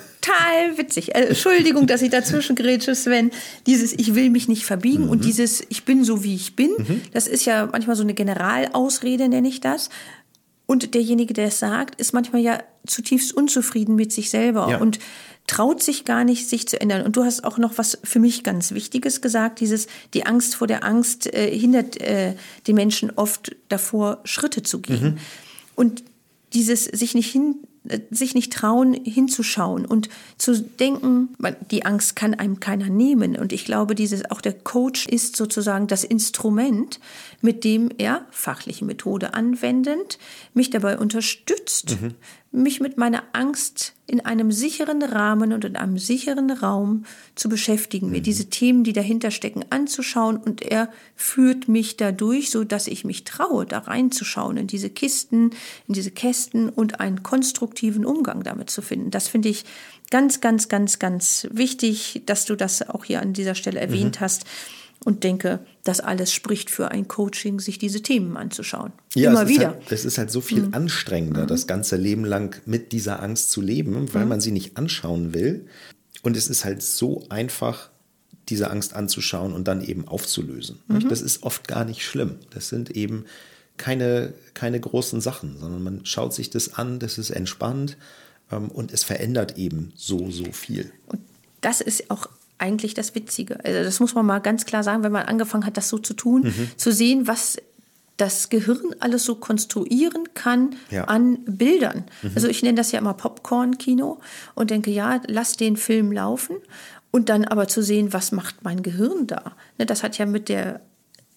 witzig. 0.77 1.15
Äh, 1.15 1.27
Entschuldigung, 1.27 1.87
dass 1.87 2.01
ich 2.01 2.09
dazwischen 2.09 2.57
grätsche, 2.57 2.95
Sven. 2.95 3.31
Dieses 3.67 3.93
Ich 3.93 4.15
will 4.15 4.31
mich 4.31 4.49
nicht 4.49 4.65
verbiegen 4.65 5.05
Mhm. 5.05 5.11
und 5.11 5.25
dieses 5.27 5.63
Ich 5.69 5.85
bin 5.85 6.03
so, 6.03 6.25
wie 6.25 6.35
ich 6.35 6.57
bin, 6.57 6.71
das 7.13 7.27
ist 7.27 7.45
ja 7.45 7.69
manchmal 7.71 7.95
so 7.95 8.03
eine 8.03 8.15
Generalausrede, 8.15 9.29
nenne 9.29 9.49
ich 9.49 9.61
das. 9.61 9.91
Und 10.65 10.95
derjenige, 10.95 11.35
der 11.35 11.49
es 11.49 11.59
sagt, 11.59 12.01
ist 12.01 12.15
manchmal 12.15 12.41
ja 12.41 12.63
zutiefst 12.87 13.35
unzufrieden 13.37 13.97
mit 13.97 14.13
sich 14.13 14.31
selber 14.31 14.67
Ja. 14.71 14.79
und 14.79 14.99
traut 15.47 15.83
sich 15.83 16.05
gar 16.05 16.25
nicht, 16.25 16.49
sich 16.49 16.67
zu 16.67 16.81
ändern. 16.81 17.03
Und 17.03 17.17
du 17.17 17.25
hast 17.25 17.45
auch 17.45 17.59
noch 17.59 17.77
was 17.77 17.99
für 18.03 18.19
mich 18.19 18.45
ganz 18.45 18.73
Wichtiges 18.73 19.21
gesagt, 19.21 19.61
dieses, 19.61 19.87
die 20.15 20.27
Angst 20.27 20.57
vor 20.57 20.67
der 20.67 20.85
Angst 20.85 21.27
äh, 21.33 21.51
hindert 21.57 22.01
äh, 22.01 22.35
die 22.67 22.73
Menschen 22.73 23.13
oft 23.17 23.55
davor, 23.69 24.21
Schritte 24.25 24.63
zu 24.63 24.81
gehen. 24.81 25.19
Und 25.75 26.03
dieses 26.55 26.85
sich 26.85 27.15
nicht 27.15 27.31
hin 27.31 27.57
äh, 27.89 28.01
sich 28.11 28.35
nicht 28.35 28.53
trauen, 28.53 28.95
hinzuschauen 28.95 29.85
und 29.85 30.09
zu 30.39 30.59
denken, 30.59 31.37
die 31.71 31.85
Angst 31.85 32.17
kann 32.17 32.33
einem 32.33 32.59
keiner 32.59 32.89
nehmen. 32.89 33.37
Und 33.37 33.53
ich 33.53 33.67
glaube, 33.67 33.95
dieses, 33.95 34.31
auch 34.31 34.41
der 34.41 34.55
Coach 34.55 35.07
ist 35.07 35.37
sozusagen 35.37 35.87
das 35.87 36.05
Instrument, 36.05 36.99
mit 37.43 37.65
dem 37.65 37.91
er 37.99 38.25
fachliche 38.31 38.87
Methode 38.87 39.35
anwendend 39.35 40.19
mich 40.55 40.71
dabei 40.71 40.97
unterstützt, 40.99 42.01
mhm 42.01 42.15
mich 42.55 42.81
mit 42.81 42.97
meiner 42.97 43.25
Angst 43.33 43.95
in 44.07 44.25
einem 44.25 44.53
sicheren 44.53 45.03
Rahmen 45.03 45.53
und 45.53 45.65
in 45.65 45.77
einem 45.77 45.99
sicheren 45.99 46.51
Raum 46.51 47.05
zu 47.35 47.49
beschäftigen, 47.49 48.11
mir 48.11 48.19
mhm. 48.19 48.25
diese 48.25 48.49
Themen, 48.49 48.85
die 48.85 48.93
dahinter 48.93 49.31
stecken, 49.31 49.65
anzuschauen 49.71 50.37
und 50.37 50.63
er 50.63 50.89
führt 51.17 51.69
mich 51.69 51.97
dadurch, 51.97 52.51
so 52.51 52.65
dass 52.65 52.87
ich 52.87 53.05
mich 53.05 53.25
traue, 53.25 53.67
da 53.67 53.79
reinzuschauen 53.79 54.57
in 54.57 54.67
diese 54.67 54.91
Kisten, 54.91 55.51
in 55.89 55.95
diese 55.95 56.11
Kästen 56.11 56.69
und 56.69 57.01
einen 57.01 57.23
konstruktiven 57.23 58.05
Umgang 58.05 58.45
damit 58.45 58.71
zu 58.71 58.83
finden. 58.83 59.11
Das 59.11 59.27
finde 59.27 59.49
ich 59.49 59.65
ganz, 60.11 60.41
ganz, 60.41 60.69
ganz, 60.69 60.99
ganz 60.99 61.49
wichtig, 61.51 62.23
dass 62.27 62.45
du 62.45 62.57
das 62.57 62.89
auch 62.89 63.05
hier 63.05 63.21
an 63.21 63.33
dieser 63.33 63.55
Stelle 63.55 63.81
erwähnt 63.81 64.21
mhm. 64.21 64.25
hast 64.25 64.45
und 65.05 65.23
denke, 65.23 65.61
das 65.83 66.01
alles 66.01 66.33
spricht 66.33 66.71
für 66.71 66.91
ein 66.91 67.09
Coaching, 67.09 67.61
sich 67.61 67.79
diese 67.79 68.03
Themen 68.03 68.37
anzuschauen. 68.37 68.93
Ja, 69.15 69.31
Immer 69.31 69.43
es 69.43 69.49
wieder. 69.49 69.69
Halt, 69.69 69.93
es 69.93 70.05
ist 70.05 70.19
halt 70.19 70.31
so 70.31 70.41
viel 70.41 70.63
mhm. 70.63 70.75
anstrengender, 70.75 71.43
mhm. 71.43 71.49
das 71.49 71.67
ganze 71.67 71.97
Leben 71.97 72.25
lang 72.25 72.61
mit 72.67 72.93
dieser 72.93 73.23
Angst 73.23 73.51
zu 73.51 73.61
leben, 73.61 74.13
weil 74.15 74.25
mhm. 74.25 74.29
man 74.31 74.41
sie 74.41 74.53
nicht 74.53 74.77
anschauen 74.77 75.35
will. 75.35 75.67
Und 76.23 76.37
es 76.37 76.49
ist 76.49 76.65
halt 76.65 76.83
so 76.83 77.27
einfach, 77.29 77.91
diese 78.49 78.71
Angst 78.71 78.95
anzuschauen 78.95 79.53
und 79.53 79.69
dann 79.69 79.83
eben 79.83 80.07
aufzulösen. 80.09 80.79
Mhm. 80.89 81.09
Das 81.09 81.21
ist 81.21 81.43
oft 81.43 81.69
gar 81.69 81.85
nicht 81.85 82.03
schlimm. 82.03 82.37
Das 82.51 82.69
sind 82.69 82.91
eben 82.91 83.25
keine, 83.77 84.35
keine 84.55 84.79
großen 84.79 85.21
Sachen, 85.21 85.59
sondern 85.59 85.83
man 85.83 86.07
schaut 86.07 86.35
sich 86.35 86.51
das 86.51 86.75
an, 86.75 86.99
das 86.99 87.19
ist 87.19 87.31
entspannt 87.31 87.97
ähm, 88.51 88.71
und 88.71 88.93
es 88.93 89.05
verändert 89.05 89.59
eben 89.59 89.93
so, 89.97 90.31
so 90.31 90.53
viel. 90.53 90.93
Und 91.07 91.21
das 91.61 91.81
ist 91.81 92.11
auch 92.11 92.29
eigentlich 92.59 92.95
das 92.95 93.15
Witzige. 93.15 93.65
Also 93.65 93.83
das 93.83 94.01
muss 94.01 94.15
man 94.15 94.27
mal 94.27 94.39
ganz 94.39 94.65
klar 94.65 94.83
sagen, 94.83 95.03
wenn 95.03 95.13
man 95.13 95.27
angefangen 95.27 95.67
hat, 95.67 95.77
das 95.77 95.89
so 95.89 95.99
zu 95.99 96.15
tun, 96.15 96.43
mhm. 96.43 96.71
zu 96.77 96.93
sehen, 96.93 97.27
was 97.27 97.59
das 98.17 98.49
Gehirn 98.49 98.95
alles 99.01 99.25
so 99.25 99.35
konstruieren 99.35 100.35
kann 100.35 100.77
ja. 100.91 101.05
an 101.05 101.39
Bildern. 101.47 102.05
Mhm. 102.23 102.31
Also 102.35 102.49
ich 102.49 102.63
nenne 102.63 102.77
das 102.77 102.93
ja 102.93 103.01
immer 103.01 103.15
Popcorn-Kino 103.15 104.21
und 104.55 104.71
denke, 104.71 104.91
ja, 104.91 105.21
lass 105.27 105.57
den 105.57 105.77
Film 105.77 106.13
laufen 106.13 106.57
und 107.11 107.29
dann 107.29 107.45
aber 107.45 107.69
zu 107.69 107.83
sehen, 107.83 108.13
was 108.13 108.33
macht 108.33 108.63
mein 108.63 108.83
Gehirn 108.83 109.27
da. 109.27 109.57
Ne, 109.79 109.87
das 109.87 110.03
hat 110.03 110.19
ja 110.19 110.27
mit 110.27 110.49
der 110.49 110.81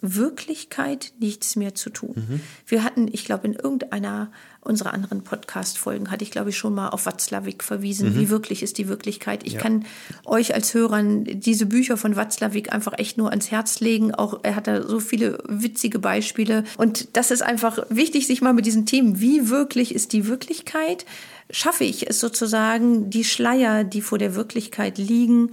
Wirklichkeit 0.02 1.14
nichts 1.20 1.56
mehr 1.56 1.74
zu 1.74 1.90
tun. 1.90 2.14
Mhm. 2.16 2.42
Wir 2.68 2.84
hatten, 2.84 3.08
ich 3.12 3.26
glaube, 3.26 3.48
in 3.48 3.54
irgendeiner 3.54 4.32
unserer 4.62 4.94
anderen 4.94 5.24
Podcast-Folgen 5.24 6.12
hatte 6.12 6.24
ich, 6.24 6.32
glaube 6.32 6.50
ich, 6.50 6.58
schon 6.58 6.76
mal 6.76 6.90
auf 6.90 7.06
Watzlawick 7.06 7.64
verwiesen. 7.64 8.10
Mhm. 8.10 8.20
Wie 8.20 8.30
wirklich 8.30 8.62
ist 8.62 8.78
die 8.78 8.88
Wirklichkeit? 8.88 9.46
Ich 9.46 9.54
ja. 9.54 9.60
kann 9.60 9.86
euch 10.26 10.54
als 10.54 10.74
Hörern 10.74 11.24
diese 11.24 11.66
Bücher 11.66 11.98
von 11.98 12.16
Watzlawick 12.16 12.72
einfach 12.74 12.94
echt 12.98 13.18
nur 13.18 13.30
ans 13.30 13.50
Herz 13.50 13.80
legen. 13.80 14.14
Auch 14.14 14.42
er 14.44 14.56
hat 14.56 14.68
da 14.68 14.86
so 14.86 15.00
viele 15.00 15.42
witzige 15.48 16.00
Beispiele. 16.00 16.64
Und 16.78 17.16
das 17.18 17.32
ist 17.32 17.42
einfach 17.42 17.80
wichtig, 17.90 18.28
sich 18.28 18.42
mal 18.42 18.54
mit 18.54 18.66
diesen 18.66 18.86
Themen, 18.86 19.20
wie 19.20 19.50
wirklich 19.50 19.96
ist 19.96 20.14
die 20.14 20.28
Wirklichkeit? 20.28 21.06
Schaffe 21.50 21.86
ich 21.86 22.10
es 22.10 22.20
sozusagen, 22.20 23.10
die 23.10 23.24
Schleier, 23.24 23.86
die 23.86 24.02
vor 24.02 24.18
der 24.18 24.36
Wirklichkeit 24.36 24.98
liegen, 24.98 25.52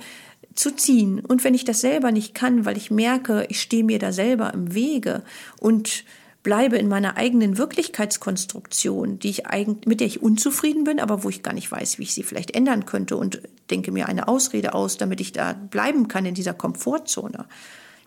zu 0.55 0.75
ziehen. 0.75 1.21
Und 1.21 1.45
wenn 1.45 1.55
ich 1.55 1.65
das 1.65 1.81
selber 1.81 2.13
nicht 2.13 2.35
kann, 2.35 2.65
weil 2.65 2.77
ich 2.77 2.91
merke, 2.91 3.47
ich 3.49 3.61
stehe 3.61 3.85
mir 3.85 3.99
da 3.99 4.13
selber 4.13 4.53
im 4.55 4.75
Wege 4.75 5.23
und 5.59 6.05
bleibe 6.43 6.77
in 6.77 6.89
meiner 6.89 7.17
eigenen 7.17 7.57
Wirklichkeitskonstruktion, 7.57 9.19
die 9.19 9.31
ich 9.31 9.47
eigentlich, 9.47 9.87
mit 9.87 10.01
der 10.01 10.07
ich 10.07 10.23
unzufrieden 10.23 10.85
bin, 10.85 11.01
aber 11.01 11.25
wo 11.25 11.31
ich 11.31 11.43
gar 11.43 11.55
nicht 11.55 11.73
weiß, 11.73 11.99
wie 11.99 12.03
ich 12.03 12.15
sie 12.15 12.23
vielleicht 12.23 12.55
ändern 12.55 12.85
könnte 12.85 13.17
und 13.17 13.41
denke 13.71 13.91
mir 13.91 14.09
eine 14.09 14.29
Ausrede 14.29 14.75
aus, 14.75 14.99
damit 14.99 15.21
ich 15.21 15.33
da 15.33 15.55
bleiben 15.55 16.07
kann 16.07 16.27
in 16.27 16.35
dieser 16.35 16.53
Komfortzone, 16.53 17.47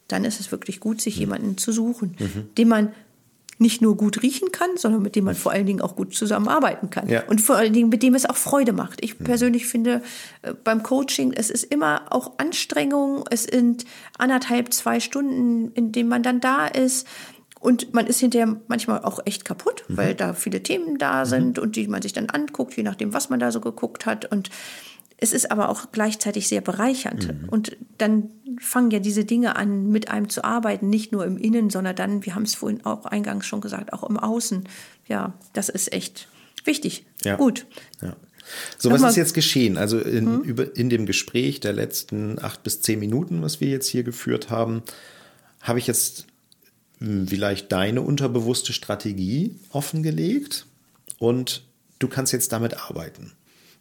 dann 0.07 0.23
ist 0.23 0.39
es 0.39 0.51
wirklich 0.51 0.79
gut, 0.79 1.01
sich 1.01 1.15
mhm. 1.15 1.21
jemanden 1.21 1.57
zu 1.57 1.71
suchen, 1.71 2.15
mhm. 2.19 2.49
den 2.55 2.67
man 2.67 2.93
nicht 3.59 3.81
nur 3.81 3.97
gut 3.97 4.21
riechen 4.21 4.51
kann, 4.51 4.77
sondern 4.77 5.01
mit 5.01 5.15
dem 5.15 5.25
man 5.25 5.35
vor 5.35 5.51
allen 5.51 5.65
Dingen 5.65 5.81
auch 5.81 5.95
gut 5.95 6.13
zusammenarbeiten 6.13 6.89
kann. 6.89 7.09
Ja. 7.09 7.23
Und 7.27 7.41
vor 7.41 7.55
allen 7.55 7.73
Dingen 7.73 7.89
mit 7.89 8.03
dem 8.03 8.13
es 8.13 8.25
auch 8.25 8.35
Freude 8.35 8.73
macht. 8.73 9.03
Ich 9.03 9.19
mhm. 9.19 9.23
persönlich 9.23 9.65
finde 9.65 10.01
äh, 10.43 10.53
beim 10.63 10.83
Coaching, 10.83 11.33
es 11.33 11.49
ist 11.49 11.63
immer 11.63 12.03
auch 12.11 12.37
Anstrengung. 12.37 13.25
Es 13.31 13.43
sind 13.43 13.85
anderthalb, 14.17 14.73
zwei 14.73 14.99
Stunden, 14.99 15.71
in 15.73 15.91
denen 15.91 16.09
man 16.09 16.23
dann 16.23 16.39
da 16.39 16.67
ist. 16.67 17.07
Und 17.59 17.93
man 17.93 18.05
ist 18.05 18.19
hinterher 18.19 18.55
manchmal 18.67 19.03
auch 19.03 19.19
echt 19.25 19.43
kaputt, 19.43 19.83
mhm. 19.87 19.97
weil 19.97 20.15
da 20.15 20.33
viele 20.33 20.61
Themen 20.61 20.97
da 20.99 21.25
mhm. 21.25 21.29
sind 21.29 21.57
mhm. 21.57 21.63
und 21.63 21.75
die 21.75 21.87
man 21.87 22.01
sich 22.01 22.13
dann 22.13 22.29
anguckt, 22.29 22.77
je 22.77 22.83
nachdem, 22.83 23.13
was 23.13 23.29
man 23.29 23.39
da 23.39 23.51
so 23.51 23.59
geguckt 23.59 24.05
hat. 24.05 24.31
Und 24.31 24.49
es 25.17 25.33
ist 25.33 25.51
aber 25.51 25.69
auch 25.69 25.91
gleichzeitig 25.91 26.47
sehr 26.47 26.61
bereichernd. 26.61 27.27
Mhm. 27.27 27.49
Und 27.49 27.75
dann 27.97 28.29
fangen 28.59 28.91
ja 28.91 28.99
diese 28.99 29.25
Dinge 29.25 29.55
an, 29.55 29.87
mit 29.89 30.09
einem 30.09 30.29
zu 30.29 30.43
arbeiten, 30.43 30.89
nicht 30.89 31.11
nur 31.11 31.25
im 31.25 31.37
Innen, 31.37 31.69
sondern 31.69 31.95
dann, 31.95 32.25
wir 32.25 32.35
haben 32.35 32.43
es 32.43 32.55
vorhin 32.55 32.85
auch 32.85 33.05
eingangs 33.05 33.47
schon 33.47 33.61
gesagt, 33.61 33.93
auch 33.93 34.03
im 34.07 34.17
Außen. 34.17 34.65
Ja, 35.07 35.33
das 35.53 35.69
ist 35.69 35.91
echt 35.91 36.27
wichtig. 36.65 37.05
Ja. 37.23 37.35
Gut. 37.35 37.65
Ja. 38.01 38.15
So, 38.77 38.91
was 38.91 39.01
ist 39.01 39.15
jetzt 39.17 39.33
geschehen? 39.33 39.77
Also 39.77 39.99
in, 39.99 40.37
mhm. 40.37 40.41
über, 40.43 40.75
in 40.75 40.89
dem 40.89 41.05
Gespräch 41.05 41.59
der 41.59 41.73
letzten 41.73 42.39
acht 42.39 42.63
bis 42.63 42.81
zehn 42.81 42.99
Minuten, 42.99 43.41
was 43.41 43.59
wir 43.59 43.67
jetzt 43.69 43.87
hier 43.87 44.03
geführt 44.03 44.49
haben, 44.49 44.83
habe 45.61 45.79
ich 45.79 45.87
jetzt 45.87 46.27
hm, 46.99 47.27
vielleicht 47.27 47.71
deine 47.71 48.01
unterbewusste 48.01 48.71
Strategie 48.71 49.55
offengelegt 49.71 50.65
und 51.17 51.63
du 51.99 52.07
kannst 52.07 52.31
jetzt 52.33 52.51
damit 52.51 52.77
arbeiten. 52.77 53.33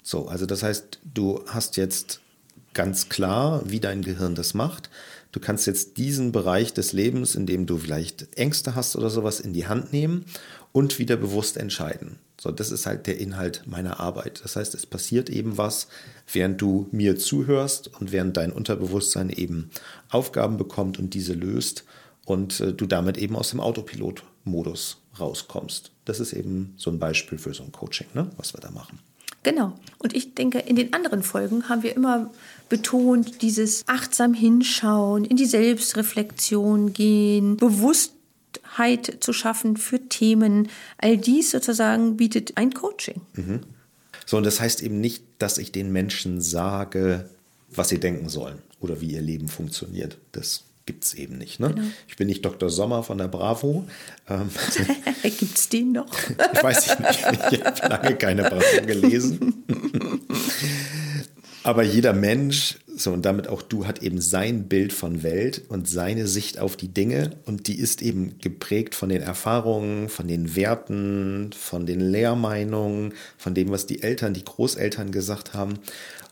So, 0.07 0.29
also 0.29 0.47
das 0.47 0.63
heißt, 0.63 1.01
du 1.03 1.45
hast 1.49 1.77
jetzt 1.77 2.21
ganz 2.75 3.09
klar, 3.09 3.61
wie 3.69 3.81
dein 3.81 4.03
Gehirn 4.03 4.37
das 4.37 4.55
macht. 4.55 4.89
Du 5.33 5.41
kannst 5.41 5.67
jetzt 5.67 5.97
diesen 5.97 6.31
Bereich 6.31 6.73
des 6.73 6.93
Lebens, 6.93 7.35
in 7.35 7.45
dem 7.45 7.67
du 7.67 7.77
vielleicht 7.77 8.39
Ängste 8.39 8.77
hast 8.77 8.95
oder 8.95 9.11
sowas, 9.11 9.41
in 9.41 9.53
die 9.53 9.67
Hand 9.67 9.93
nehmen 9.93 10.25
und 10.71 11.01
wieder 11.01 11.17
bewusst 11.17 11.57
entscheiden. 11.57 12.21
So, 12.41 12.53
das 12.53 12.71
ist 12.71 12.87
halt 12.87 13.09
der 13.09 13.19
Inhalt 13.19 13.65
meiner 13.67 13.99
Arbeit. 13.99 14.43
Das 14.45 14.55
heißt, 14.55 14.77
es 14.77 14.87
passiert 14.87 15.29
eben 15.29 15.59
was, 15.59 15.89
während 16.33 16.61
du 16.61 16.87
mir 16.93 17.19
zuhörst 17.19 17.91
und 17.99 18.13
während 18.13 18.37
dein 18.37 18.53
Unterbewusstsein 18.53 19.29
eben 19.29 19.71
Aufgaben 20.09 20.57
bekommt 20.57 21.01
und 21.01 21.15
diese 21.15 21.33
löst 21.33 21.83
und 22.25 22.61
äh, 22.61 22.73
du 22.73 22.87
damit 22.87 23.19
eben 23.19 23.35
aus 23.35 23.51
dem 23.51 23.59
Autopilot-Modus 23.59 24.99
rauskommst. 25.19 25.91
Das 26.05 26.21
ist 26.21 26.33
eben 26.33 26.75
so 26.77 26.93
ein 26.93 27.01
Beispiel 27.01 27.39
für 27.39 27.55
so 27.55 27.65
ein 27.65 27.73
Coaching, 27.73 28.07
ne, 28.15 28.31
was 28.37 28.55
wir 28.55 28.61
da 28.61 28.71
machen. 28.71 29.01
Genau. 29.47 29.74
Und 29.99 30.16
ich 30.16 30.34
denke, 30.34 30.59
in 30.59 30.74
den 30.74 30.92
anderen 30.92 31.22
Folgen 31.22 31.68
haben 31.68 31.84
wir 31.84 31.94
immer 31.94 32.32
betont, 32.68 33.42
dieses 33.42 33.84
achtsam 33.86 34.34
hinschauen, 34.34 35.24
in 35.24 35.36
die 35.36 35.47
Selbstreflexion 35.47 36.92
gehen, 36.92 37.57
Bewusstheit 37.57 39.18
zu 39.20 39.32
schaffen 39.32 39.76
für 39.76 40.09
Themen. 40.09 40.68
All 40.99 41.16
dies 41.16 41.53
sozusagen 41.53 42.16
bietet 42.16 42.57
ein 42.57 42.74
Coaching. 42.74 43.20
Mhm. 43.34 43.61
So, 44.26 44.36
und 44.36 44.44
das 44.44 44.59
heißt 44.59 44.82
eben 44.82 45.01
nicht, 45.01 45.22
dass 45.38 45.59
ich 45.59 45.70
den 45.70 45.92
Menschen 45.92 46.40
sage, 46.40 47.30
was 47.70 47.90
sie 47.90 48.01
denken 48.01 48.28
sollen 48.28 48.59
oder 48.80 49.01
wie 49.01 49.12
ihr 49.12 49.22
Leben 49.22 49.47
funktioniert. 49.47 50.18
Das 50.32 50.64
gibt 50.87 51.05
es 51.05 51.14
eben 51.14 51.37
nicht. 51.37 51.61
Ne? 51.61 51.74
Genau. 51.74 51.87
Ich 52.09 52.16
bin 52.16 52.28
nicht 52.28 52.45
Dr. 52.45 52.70
Sommer 52.70 53.03
von 53.03 53.18
der 53.18 53.28
Bravo. 53.28 53.87
Ähm, 54.28 54.49
gibt 55.22 55.59
es 55.59 55.68
den 55.68 55.93
noch? 55.93 56.07
ich 56.55 56.62
weiß 56.62 56.99
nicht. 57.01 57.26
Ich 57.53 57.64
habe 57.64 57.89
lange 57.89 58.16
keine 58.16 58.43
Bravo 58.45 58.87
gelesen. 58.87 59.64
Aber 61.66 61.82
jeder 61.82 62.12
Mensch, 62.12 62.76
so 62.97 63.11
und 63.12 63.26
damit 63.26 63.49
auch 63.49 63.61
du, 63.61 63.87
hat 63.87 64.01
eben 64.01 64.20
sein 64.20 64.68
Bild 64.68 64.93
von 64.93 65.24
Welt 65.24 65.62
und 65.68 65.89
seine 65.89 66.28
Sicht 66.28 66.61
auf 66.61 66.76
die 66.76 66.87
Dinge. 66.87 67.30
Und 67.45 67.66
die 67.66 67.76
ist 67.76 68.03
eben 68.03 68.39
geprägt 68.39 68.95
von 68.95 69.09
den 69.09 69.20
Erfahrungen, 69.20 70.09
von 70.09 70.28
den 70.28 70.55
Werten, 70.55 71.51
von 71.53 71.84
den 71.84 71.99
Lehrmeinungen, 71.99 73.14
von 73.37 73.55
dem, 73.55 73.70
was 73.70 73.87
die 73.87 74.05
Eltern, 74.05 74.32
die 74.32 74.45
Großeltern 74.45 75.11
gesagt 75.11 75.55
haben. 75.55 75.74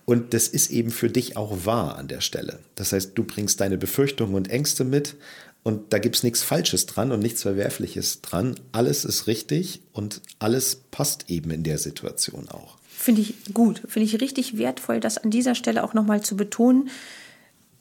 Und 0.05 0.35
das 0.35 0.49
ist 0.49 0.71
eben 0.71 0.91
für 0.91 1.09
dich 1.09 1.37
auch 1.37 1.65
wahr 1.65 1.97
an 1.97 2.09
der 2.09 2.21
Stelle. 2.21 2.59
Das 2.75 2.93
heißt, 2.93 3.13
du 3.15 3.25
bringst 3.25 3.61
deine 3.61 3.79
Befürchtungen 3.79 4.35
und 4.35 4.51
Ängste 4.51 4.85
mit 4.85 5.17
und 5.63 5.95
da 5.95 5.99
gibt 5.99 6.17
es 6.17 6.23
nichts 6.23 6.43
Falsches 6.43 6.87
dran 6.87 7.11
und 7.11 7.21
nichts 7.21 7.43
Verwerfliches 7.43 8.21
dran. 8.21 8.55
Alles 8.73 9.07
ist 9.07 9.27
richtig 9.27 9.81
und 9.93 10.21
alles 10.39 10.83
passt 10.91 11.31
eben 11.31 11.51
in 11.51 11.63
der 11.63 11.79
Situation 11.79 12.49
auch. 12.51 12.77
Finde 12.87 13.23
ich 13.23 13.35
gut, 13.53 13.83
finde 13.89 14.07
ich 14.07 14.21
richtig 14.21 14.59
wertvoll, 14.59 15.01
das 15.01 15.19
an 15.19 15.31
dieser 15.31 15.55
Stelle 15.55 15.83
auch 15.83 15.95
nochmal 15.95 16.23
zu 16.23 16.37
betonen. 16.37 16.91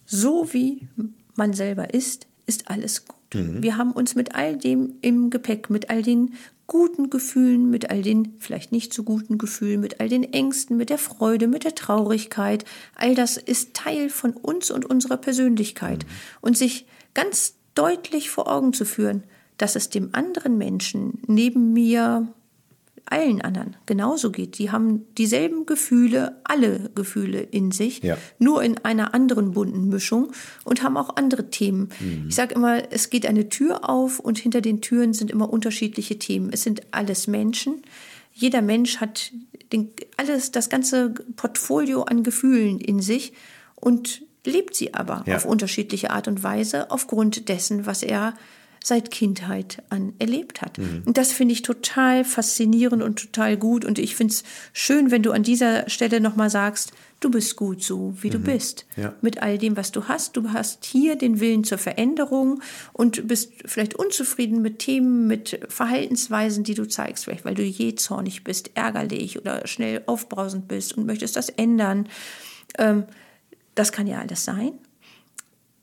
So 0.05 0.53
wie 0.53 0.87
man 1.35 1.53
selber 1.53 1.93
ist, 1.93 2.25
ist 2.45 2.69
alles 2.69 3.05
gut. 3.05 3.17
Mhm. 3.33 3.61
Wir 3.61 3.77
haben 3.77 3.91
uns 3.91 4.15
mit 4.15 4.33
all 4.33 4.57
dem 4.57 4.93
im 5.01 5.29
Gepäck, 5.29 5.69
mit 5.69 5.89
all 5.89 6.03
den 6.03 6.35
guten 6.67 7.09
Gefühlen, 7.09 7.69
mit 7.69 7.89
all 7.89 8.01
den 8.01 8.35
vielleicht 8.39 8.71
nicht 8.71 8.93
so 8.93 9.03
guten 9.03 9.37
Gefühlen, 9.37 9.79
mit 9.79 9.99
all 9.99 10.09
den 10.09 10.23
Ängsten, 10.23 10.77
mit 10.77 10.89
der 10.89 10.97
Freude, 10.97 11.47
mit 11.47 11.63
der 11.63 11.75
Traurigkeit. 11.75 12.65
All 12.95 13.15
das 13.15 13.37
ist 13.37 13.73
Teil 13.73 14.09
von 14.09 14.31
uns 14.33 14.71
und 14.71 14.85
unserer 14.85 15.17
Persönlichkeit. 15.17 16.05
Mhm. 16.05 16.09
Und 16.41 16.57
sich 16.57 16.85
ganz 17.13 17.55
deutlich 17.75 18.29
vor 18.29 18.51
Augen 18.51 18.73
zu 18.73 18.85
führen, 18.85 19.23
dass 19.57 19.75
es 19.75 19.89
dem 19.89 20.09
anderen 20.13 20.57
Menschen 20.57 21.21
neben 21.27 21.73
mir 21.73 22.33
allen 23.05 23.41
anderen 23.41 23.75
genauso 23.85 24.31
geht. 24.31 24.57
Die 24.57 24.71
haben 24.71 25.05
dieselben 25.17 25.65
Gefühle, 25.65 26.37
alle 26.43 26.89
Gefühle 26.95 27.41
in 27.41 27.71
sich, 27.71 28.01
Ja. 28.01 28.17
nur 28.39 28.63
in 28.63 28.77
einer 28.79 29.13
anderen 29.13 29.51
bunten 29.51 29.89
Mischung 29.89 30.31
und 30.63 30.83
haben 30.83 30.97
auch 30.97 31.15
andere 31.17 31.49
Themen. 31.49 31.89
Ich 32.27 32.35
sage 32.35 32.55
immer, 32.55 32.91
es 32.91 33.09
geht 33.09 33.25
eine 33.25 33.49
Tür 33.49 33.89
auf 33.89 34.19
und 34.19 34.37
hinter 34.39 34.61
den 34.61 34.81
Türen 34.81 35.13
sind 35.13 35.29
immer 35.31 35.51
unterschiedliche 35.51 36.17
Themen. 36.17 36.49
Es 36.51 36.63
sind 36.63 36.81
alles 36.91 37.27
Menschen. 37.27 37.83
Jeder 38.33 38.61
Mensch 38.61 38.97
hat 38.97 39.31
den, 39.71 39.89
alles, 40.17 40.51
das 40.51 40.69
ganze 40.69 41.13
Portfolio 41.35 42.03
an 42.03 42.23
Gefühlen 42.23 42.79
in 42.79 42.99
sich 42.99 43.33
und 43.75 44.23
lebt 44.45 44.75
sie 44.75 44.93
aber 44.93 45.23
Ja. 45.27 45.35
auf 45.37 45.45
unterschiedliche 45.45 46.09
Art 46.09 46.27
und 46.27 46.41
Weise 46.43 46.89
aufgrund 46.91 47.47
dessen, 47.49 47.85
was 47.85 48.01
er 48.03 48.33
seit 48.83 49.11
Kindheit 49.11 49.81
an 49.89 50.13
erlebt 50.19 50.61
hat. 50.61 50.77
Mhm. 50.77 51.03
Und 51.05 51.17
das 51.17 51.31
finde 51.31 51.53
ich 51.53 51.61
total 51.61 52.25
faszinierend 52.25 53.01
und 53.01 53.17
total 53.17 53.57
gut. 53.57 53.85
Und 53.85 53.97
ich 53.97 54.15
finde 54.15 54.33
es 54.33 54.43
schön, 54.73 55.09
wenn 55.09 55.23
du 55.23 55.31
an 55.31 55.41
dieser 55.41 55.89
Stelle 55.89 56.19
nochmal 56.19 56.49
sagst, 56.49 56.91
du 57.21 57.31
bist 57.31 57.55
gut 57.55 57.81
so, 57.81 58.13
wie 58.21 58.29
du 58.29 58.39
bist. 58.39 58.85
Mhm. 58.97 59.03
Ja. 59.03 59.13
Mit 59.21 59.41
all 59.41 59.57
dem, 59.57 59.77
was 59.77 59.93
du 59.93 60.09
hast. 60.09 60.35
Du 60.35 60.51
hast 60.51 60.83
hier 60.83 61.15
den 61.15 61.39
Willen 61.39 61.63
zur 61.63 61.77
Veränderung 61.77 62.61
und 62.91 63.25
bist 63.25 63.53
vielleicht 63.65 63.95
unzufrieden 63.95 64.61
mit 64.61 64.79
Themen, 64.79 65.27
mit 65.27 65.61
Verhaltensweisen, 65.69 66.65
die 66.65 66.75
du 66.75 66.85
zeigst. 66.85 67.23
Vielleicht, 67.23 67.45
weil 67.45 67.55
du 67.55 67.63
jähzornig 67.63 68.43
bist, 68.43 68.71
ärgerlich 68.75 69.39
oder 69.39 69.65
schnell 69.65 70.03
aufbrausend 70.07 70.67
bist 70.67 70.97
und 70.97 71.05
möchtest 71.05 71.37
das 71.37 71.47
ändern. 71.47 72.09
Ähm, 72.77 73.05
das 73.75 73.93
kann 73.93 74.07
ja 74.07 74.19
alles 74.19 74.43
sein. 74.43 74.73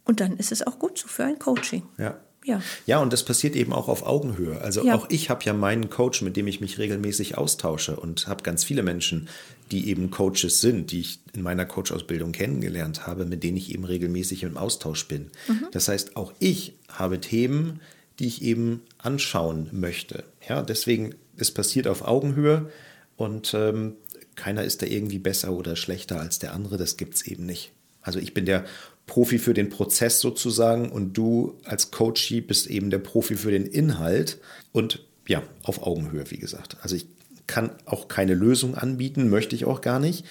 Und 0.05 0.21
dann 0.21 0.37
ist 0.37 0.53
es 0.53 0.67
auch 0.67 0.79
gut 0.79 0.99
so 0.99 1.09
für 1.09 1.25
ein 1.25 1.39
Coaching. 1.39 1.85
Ja. 1.97 2.19
Ja. 2.45 2.63
Ja, 2.87 2.99
und 3.01 3.13
das 3.13 3.25
passiert 3.25 3.55
eben 3.55 3.73
auch 3.73 3.89
auf 3.89 4.03
Augenhöhe. 4.05 4.61
Also 4.61 4.85
Ja. 4.85 4.95
auch 4.95 5.07
ich 5.11 5.29
habe 5.29 5.45
ja 5.45 5.53
meinen 5.53 5.91
Coach, 5.91 6.23
mit 6.23 6.37
dem 6.37 6.47
ich 6.47 6.61
mich 6.61 6.79
regelmäßig 6.79 7.37
austausche 7.37 7.97
und 7.97 8.27
habe 8.29 8.43
ganz 8.43 8.65
viele 8.65 8.83
Menschen, 8.83 9.29
die 9.71 9.89
eben 9.89 10.11
Coaches 10.11 10.61
sind, 10.61 10.91
die 10.91 11.01
ich 11.01 11.21
in 11.35 11.43
meiner 11.43 11.65
Coach-Ausbildung 11.67 12.33
kennengelernt 12.33 13.07
habe, 13.07 13.25
mit 13.27 13.43
denen 13.45 13.57
ich 13.57 13.73
eben 13.73 13.85
regelmäßig 13.85 14.43
im 14.43 14.57
Austausch 14.57 15.07
bin. 15.07 15.31
Das 15.71 15.89
heißt, 15.89 16.17
auch 16.17 16.33
ich 16.39 16.75
habe 16.89 17.21
Themen, 17.21 17.81
die 18.19 18.27
ich 18.27 18.43
eben 18.43 18.83
anschauen 18.99 19.69
möchte. 19.73 20.25
Ja, 20.49 20.63
deswegen, 20.63 21.15
es 21.37 21.51
passiert 21.51 21.87
auf 21.87 22.03
Augenhöhe 22.03 22.71
und 23.17 23.55
ähm, 23.55 23.95
keiner 24.35 24.65
ist 24.65 24.83
da 24.83 24.87
irgendwie 24.87 25.19
besser 25.19 25.53
oder 25.53 25.77
schlechter 25.77 26.19
als 26.21 26.39
der 26.39 26.55
andere, 26.55 26.79
das 26.79 26.97
gibt 26.97 27.15
es 27.15 27.27
eben 27.27 27.45
nicht. 27.47 27.71
Also 28.03 28.19
ich 28.19 28.33
bin 28.35 28.47
der 28.47 28.65
Profi 29.11 29.41
für 29.41 29.55
den 29.55 29.71
Prozess 29.71 30.21
sozusagen 30.21 30.89
und 30.89 31.15
du 31.15 31.59
als 31.65 31.91
Coachie 31.91 32.41
bist 32.41 32.69
eben 32.69 32.91
der 32.91 33.01
Profi 33.01 33.35
für 33.35 33.51
den 33.51 33.67
Inhalt 33.67 34.39
und 34.71 35.05
ja, 35.27 35.43
auf 35.65 35.83
Augenhöhe, 35.83 36.31
wie 36.31 36.39
gesagt. 36.39 36.77
Also 36.81 36.95
ich 36.95 37.07
kann 37.49 37.73
auch 37.87 38.07
keine 38.07 38.35
Lösung 38.35 38.77
anbieten, 38.77 39.29
möchte 39.29 39.57
ich 39.57 39.65
auch 39.65 39.81
gar 39.81 39.99
nicht. 39.99 40.25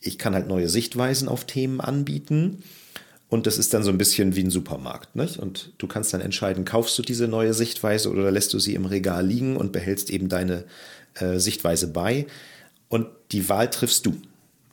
Ich 0.00 0.16
kann 0.18 0.34
halt 0.34 0.48
neue 0.48 0.70
Sichtweisen 0.70 1.28
auf 1.28 1.44
Themen 1.44 1.82
anbieten 1.82 2.62
und 3.28 3.46
das 3.46 3.58
ist 3.58 3.74
dann 3.74 3.84
so 3.84 3.90
ein 3.90 3.98
bisschen 3.98 4.36
wie 4.36 4.44
ein 4.44 4.50
Supermarkt. 4.50 5.14
Nicht? 5.14 5.38
Und 5.38 5.74
du 5.76 5.86
kannst 5.86 6.14
dann 6.14 6.22
entscheiden, 6.22 6.64
kaufst 6.64 6.98
du 6.98 7.02
diese 7.02 7.28
neue 7.28 7.52
Sichtweise 7.52 8.10
oder 8.10 8.30
lässt 8.30 8.54
du 8.54 8.58
sie 8.58 8.74
im 8.74 8.86
Regal 8.86 9.26
liegen 9.26 9.58
und 9.58 9.70
behältst 9.70 10.08
eben 10.08 10.30
deine 10.30 10.64
äh, 11.14 11.38
Sichtweise 11.38 11.88
bei. 11.88 12.26
Und 12.88 13.06
die 13.32 13.50
Wahl 13.50 13.68
triffst 13.68 14.06
du. 14.06 14.14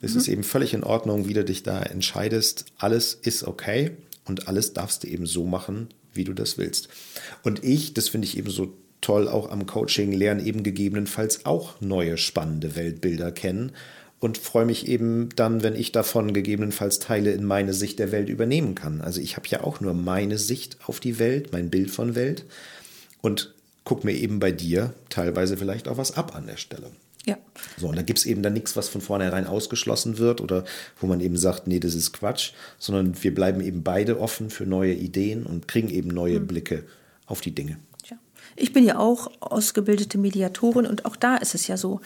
Es 0.06 0.16
ist 0.16 0.28
eben 0.28 0.44
völlig 0.44 0.74
in 0.74 0.84
Ordnung, 0.84 1.28
wie 1.28 1.34
du 1.34 1.44
dich 1.44 1.62
da 1.62 1.82
entscheidest. 1.82 2.66
Alles 2.78 3.14
ist 3.14 3.44
okay 3.44 3.92
und 4.24 4.48
alles 4.48 4.72
darfst 4.72 5.04
du 5.04 5.08
eben 5.08 5.26
so 5.26 5.44
machen, 5.44 5.88
wie 6.14 6.24
du 6.24 6.32
das 6.32 6.58
willst. 6.58 6.88
Und 7.42 7.64
ich, 7.64 7.94
das 7.94 8.08
finde 8.08 8.26
ich 8.26 8.36
eben 8.38 8.50
so 8.50 8.72
toll, 9.00 9.28
auch 9.28 9.50
am 9.50 9.66
Coaching 9.66 10.12
lernen 10.12 10.44
eben 10.44 10.62
gegebenenfalls 10.62 11.46
auch 11.46 11.80
neue 11.80 12.16
spannende 12.16 12.74
Weltbilder 12.76 13.30
kennen 13.30 13.72
und 14.18 14.38
freue 14.38 14.64
mich 14.64 14.88
eben 14.88 15.28
dann, 15.36 15.62
wenn 15.62 15.74
ich 15.74 15.92
davon 15.92 16.32
gegebenenfalls 16.32 16.98
Teile 16.98 17.32
in 17.32 17.44
meine 17.44 17.74
Sicht 17.74 17.98
der 17.98 18.12
Welt 18.12 18.28
übernehmen 18.28 18.74
kann. 18.74 19.00
Also 19.00 19.20
ich 19.20 19.36
habe 19.36 19.46
ja 19.48 19.62
auch 19.62 19.80
nur 19.80 19.94
meine 19.94 20.38
Sicht 20.38 20.78
auf 20.86 21.00
die 21.00 21.18
Welt, 21.18 21.52
mein 21.52 21.70
Bild 21.70 21.90
von 21.90 22.14
Welt 22.14 22.44
und 23.20 23.54
guck 23.84 24.04
mir 24.04 24.14
eben 24.14 24.40
bei 24.40 24.52
dir 24.52 24.94
teilweise 25.10 25.56
vielleicht 25.56 25.86
auch 25.88 25.98
was 25.98 26.16
ab 26.16 26.34
an 26.34 26.46
der 26.46 26.56
Stelle. 26.56 26.90
Ja. 27.26 27.36
So, 27.76 27.88
und 27.88 27.96
da 27.96 28.02
gibt 28.02 28.20
es 28.20 28.24
eben 28.24 28.42
dann 28.42 28.52
nichts, 28.52 28.76
was 28.76 28.88
von 28.88 29.00
vornherein 29.00 29.46
ausgeschlossen 29.46 30.18
wird 30.18 30.40
oder 30.40 30.64
wo 31.00 31.08
man 31.08 31.20
eben 31.20 31.36
sagt, 31.36 31.66
nee, 31.66 31.80
das 31.80 31.94
ist 31.94 32.12
Quatsch, 32.12 32.52
sondern 32.78 33.20
wir 33.22 33.34
bleiben 33.34 33.60
eben 33.60 33.82
beide 33.82 34.20
offen 34.20 34.48
für 34.48 34.64
neue 34.64 34.94
Ideen 34.94 35.44
und 35.44 35.66
kriegen 35.66 35.90
eben 35.90 36.08
neue 36.08 36.38
Blicke 36.38 36.84
auf 37.26 37.40
die 37.40 37.52
Dinge. 37.52 37.78
Ich 38.56 38.72
bin 38.72 38.84
ja 38.84 38.98
auch 38.98 39.30
ausgebildete 39.40 40.18
Mediatorin 40.18 40.86
und 40.86 41.04
auch 41.04 41.16
da 41.16 41.36
ist 41.36 41.54
es 41.54 41.66
ja 41.66 41.76
so, 41.76 42.00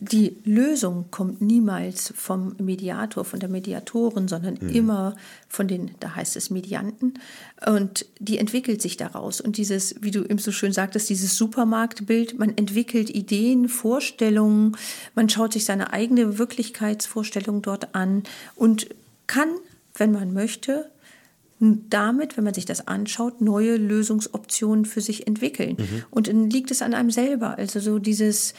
die 0.00 0.36
Lösung 0.44 1.06
kommt 1.10 1.40
niemals 1.40 2.12
vom 2.16 2.56
Mediator, 2.58 3.24
von 3.24 3.38
der 3.38 3.48
Mediatorin, 3.48 4.26
sondern 4.26 4.56
immer 4.56 5.14
von 5.48 5.68
den, 5.68 5.92
da 6.00 6.16
heißt 6.16 6.34
es 6.34 6.50
Medianten 6.50 7.14
und 7.66 8.06
die 8.18 8.38
entwickelt 8.38 8.82
sich 8.82 8.96
daraus. 8.96 9.40
Und 9.40 9.58
dieses, 9.58 9.94
wie 10.02 10.10
du 10.10 10.24
eben 10.24 10.38
so 10.38 10.50
schön 10.50 10.72
sagtest, 10.72 11.08
dieses 11.08 11.36
Supermarktbild, 11.36 12.38
man 12.38 12.56
entwickelt 12.56 13.10
Ideen, 13.10 13.68
Vorstellungen, 13.68 14.76
man 15.14 15.28
schaut 15.28 15.52
sich 15.52 15.64
seine 15.64 15.92
eigene 15.92 16.36
Wirklichkeitsvorstellung 16.36 17.62
dort 17.62 17.94
an 17.94 18.24
und 18.56 18.88
kann, 19.28 19.50
wenn 19.94 20.10
man 20.10 20.32
möchte, 20.32 20.90
damit, 21.62 22.36
wenn 22.36 22.44
man 22.44 22.54
sich 22.54 22.64
das 22.64 22.88
anschaut, 22.88 23.40
neue 23.40 23.76
Lösungsoptionen 23.76 24.84
für 24.84 25.00
sich 25.00 25.26
entwickeln. 25.26 25.76
Und 26.10 26.28
dann 26.28 26.50
liegt 26.50 26.70
es 26.70 26.82
an 26.82 26.94
einem 26.94 27.10
selber. 27.10 27.56
Also 27.58 27.80
so 27.80 27.98
dieses 27.98 28.54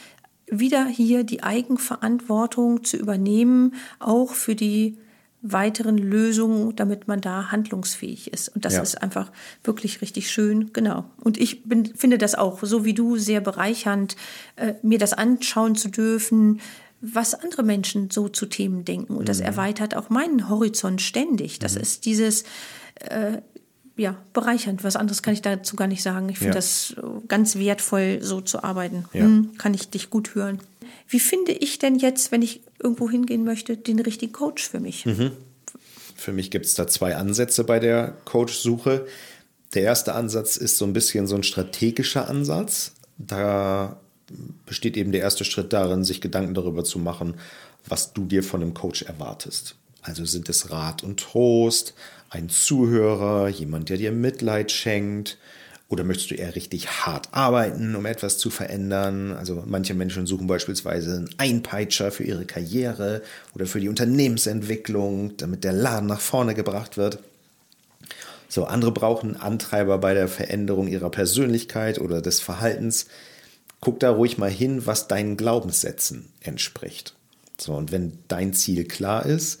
wieder 0.46 0.86
hier 0.86 1.24
die 1.24 1.42
Eigenverantwortung 1.42 2.84
zu 2.84 2.96
übernehmen, 2.96 3.74
auch 3.98 4.32
für 4.32 4.54
die 4.54 4.98
weiteren 5.46 5.98
Lösungen, 5.98 6.74
damit 6.74 7.06
man 7.06 7.20
da 7.20 7.50
handlungsfähig 7.50 8.32
ist. 8.32 8.48
Und 8.48 8.64
das 8.64 8.74
Ja. 8.74 8.82
ist 8.82 9.02
einfach 9.02 9.30
wirklich 9.62 10.00
richtig 10.00 10.30
schön, 10.30 10.72
genau. 10.72 11.04
Und 11.22 11.36
ich 11.36 11.64
bin, 11.64 11.84
finde 11.94 12.16
das 12.16 12.34
auch, 12.34 12.62
so 12.62 12.86
wie 12.86 12.94
du, 12.94 13.18
sehr 13.18 13.42
bereichernd, 13.42 14.16
äh, 14.56 14.74
mir 14.82 14.98
das 14.98 15.12
anschauen 15.12 15.76
zu 15.76 15.88
dürfen, 15.90 16.60
was 17.02 17.34
andere 17.34 17.62
Menschen 17.62 18.10
so 18.10 18.30
zu 18.30 18.46
Themen 18.46 18.86
denken. 18.86 19.16
Und 19.16 19.28
das 19.28 19.40
erweitert 19.40 19.94
auch 19.94 20.08
meinen 20.08 20.48
Horizont 20.48 21.02
ständig. 21.02 21.58
Das 21.58 21.76
ist 21.76 22.06
dieses, 22.06 22.44
äh, 23.00 23.38
ja, 23.96 24.16
bereichernd. 24.32 24.82
Was 24.82 24.96
anderes 24.96 25.22
kann 25.22 25.34
ich 25.34 25.42
dazu 25.42 25.76
gar 25.76 25.86
nicht 25.86 26.02
sagen. 26.02 26.28
Ich 26.28 26.38
finde 26.38 26.50
Ja. 26.50 26.56
das 26.56 26.94
äh, 26.96 27.02
ganz 27.28 27.56
wertvoll, 27.56 28.18
so 28.22 28.40
zu 28.40 28.64
arbeiten. 28.64 29.04
Ja. 29.12 29.22
Hm, 29.22 29.56
kann 29.56 29.74
ich 29.74 29.88
dich 29.88 30.10
gut 30.10 30.34
hören. 30.34 30.60
Wie 31.08 31.20
finde 31.20 31.52
ich 31.52 31.78
denn 31.78 31.96
jetzt, 31.98 32.32
wenn 32.32 32.42
ich 32.42 32.62
irgendwo 32.82 33.08
hingehen 33.08 33.44
möchte, 33.44 33.76
den 33.76 34.00
richtigen 34.00 34.32
Coach 34.32 34.68
für 34.68 34.80
mich? 34.80 35.06
Für 36.16 36.32
mich 36.32 36.50
gibt 36.50 36.66
es 36.66 36.74
da 36.74 36.86
zwei 36.86 37.16
Ansätze 37.16 37.62
bei 37.64 37.78
der 37.78 38.14
Coach-Suche. 38.24 39.06
Der 39.74 39.82
erste 39.82 40.14
Ansatz 40.14 40.56
ist 40.56 40.78
so 40.78 40.84
ein 40.86 40.92
bisschen 40.92 41.26
so 41.26 41.36
ein 41.36 41.42
strategischer 41.42 42.28
Ansatz. 42.28 42.92
Da 43.18 44.00
besteht 44.66 44.96
eben 44.96 45.12
der 45.12 45.20
erste 45.20 45.44
Schritt 45.44 45.72
darin, 45.72 46.04
sich 46.04 46.20
Gedanken 46.20 46.54
darüber 46.54 46.84
zu 46.84 46.98
machen, 46.98 47.34
was 47.86 48.12
du 48.12 48.24
dir 48.24 48.42
von 48.42 48.62
einem 48.62 48.74
Coach 48.74 49.02
erwartest. 49.02 49.76
Also 50.02 50.24
sind 50.24 50.48
es 50.48 50.70
Rat 50.70 51.02
und 51.02 51.20
Trost, 51.20 51.94
ein 52.34 52.48
Zuhörer, 52.48 53.48
jemand, 53.48 53.88
der 53.88 53.96
dir 53.96 54.12
Mitleid 54.12 54.72
schenkt, 54.72 55.38
oder 55.88 56.02
möchtest 56.02 56.30
du 56.30 56.34
eher 56.34 56.56
richtig 56.56 56.88
hart 56.88 57.28
arbeiten, 57.32 57.94
um 57.94 58.06
etwas 58.06 58.38
zu 58.38 58.50
verändern? 58.50 59.32
Also 59.32 59.62
manche 59.66 59.94
Menschen 59.94 60.26
suchen 60.26 60.46
beispielsweise 60.46 61.16
einen 61.16 61.30
Einpeitscher 61.36 62.10
für 62.10 62.24
ihre 62.24 62.46
Karriere 62.46 63.22
oder 63.54 63.66
für 63.66 63.80
die 63.80 63.88
Unternehmensentwicklung, 63.88 65.36
damit 65.36 65.62
der 65.62 65.72
Laden 65.72 66.08
nach 66.08 66.20
vorne 66.20 66.54
gebracht 66.54 66.96
wird. 66.96 67.18
So, 68.48 68.64
andere 68.64 68.92
brauchen 68.92 69.36
Antreiber 69.36 69.98
bei 69.98 70.14
der 70.14 70.26
Veränderung 70.26 70.88
ihrer 70.88 71.10
Persönlichkeit 71.10 72.00
oder 72.00 72.22
des 72.22 72.40
Verhaltens. 72.40 73.06
Guck 73.80 74.00
da 74.00 74.10
ruhig 74.10 74.38
mal 74.38 74.50
hin, 74.50 74.86
was 74.86 75.06
deinen 75.06 75.36
Glaubenssätzen 75.36 76.26
entspricht. 76.40 77.14
So, 77.58 77.74
und 77.74 77.92
wenn 77.92 78.18
dein 78.26 78.52
Ziel 78.54 78.84
klar 78.84 79.26
ist, 79.26 79.60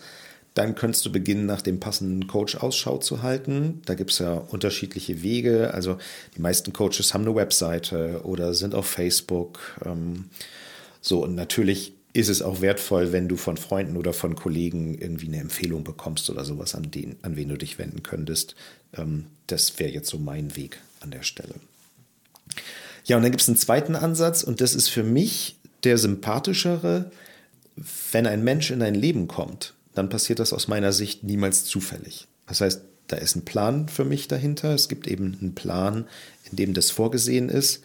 dann 0.54 0.76
könntest 0.76 1.04
du 1.04 1.10
beginnen, 1.10 1.46
nach 1.46 1.62
dem 1.62 1.80
passenden 1.80 2.28
Coach 2.28 2.56
Ausschau 2.56 2.98
zu 2.98 3.22
halten. 3.22 3.82
Da 3.86 3.94
gibt 3.94 4.12
es 4.12 4.20
ja 4.20 4.34
unterschiedliche 4.34 5.22
Wege. 5.22 5.74
Also 5.74 5.98
die 6.36 6.40
meisten 6.40 6.72
Coaches 6.72 7.12
haben 7.12 7.26
eine 7.26 7.34
Webseite 7.34 8.20
oder 8.22 8.54
sind 8.54 8.74
auf 8.74 8.86
Facebook. 8.86 9.58
Ähm, 9.84 10.26
so, 11.00 11.24
und 11.24 11.34
natürlich 11.34 11.92
ist 12.12 12.28
es 12.28 12.40
auch 12.40 12.60
wertvoll, 12.60 13.10
wenn 13.10 13.28
du 13.28 13.36
von 13.36 13.56
Freunden 13.56 13.96
oder 13.96 14.12
von 14.12 14.36
Kollegen 14.36 14.96
irgendwie 14.96 15.26
eine 15.26 15.40
Empfehlung 15.40 15.82
bekommst 15.82 16.30
oder 16.30 16.44
sowas, 16.44 16.76
an, 16.76 16.88
den, 16.92 17.16
an 17.22 17.34
wen 17.34 17.48
du 17.48 17.58
dich 17.58 17.76
wenden 17.78 18.04
könntest. 18.04 18.54
Ähm, 18.96 19.26
das 19.48 19.80
wäre 19.80 19.90
jetzt 19.90 20.08
so 20.08 20.18
mein 20.18 20.54
Weg 20.54 20.78
an 21.00 21.10
der 21.10 21.24
Stelle. 21.24 21.54
Ja, 23.04 23.16
und 23.16 23.24
dann 23.24 23.32
gibt 23.32 23.42
es 23.42 23.48
einen 23.48 23.56
zweiten 23.56 23.96
Ansatz 23.96 24.44
und 24.44 24.60
das 24.60 24.76
ist 24.76 24.88
für 24.88 25.02
mich 25.02 25.56
der 25.82 25.98
sympathischere. 25.98 27.10
Wenn 28.12 28.28
ein 28.28 28.44
Mensch 28.44 28.70
in 28.70 28.78
dein 28.78 28.94
Leben 28.94 29.26
kommt, 29.26 29.74
dann 29.94 30.08
passiert 30.08 30.38
das 30.38 30.52
aus 30.52 30.68
meiner 30.68 30.92
Sicht 30.92 31.22
niemals 31.24 31.64
zufällig. 31.64 32.26
Das 32.46 32.60
heißt, 32.60 32.82
da 33.06 33.16
ist 33.16 33.36
ein 33.36 33.44
Plan 33.44 33.88
für 33.88 34.04
mich 34.04 34.28
dahinter. 34.28 34.74
Es 34.74 34.88
gibt 34.88 35.06
eben 35.06 35.36
einen 35.40 35.54
Plan, 35.54 36.06
in 36.50 36.56
dem 36.56 36.74
das 36.74 36.90
vorgesehen 36.90 37.48
ist. 37.48 37.82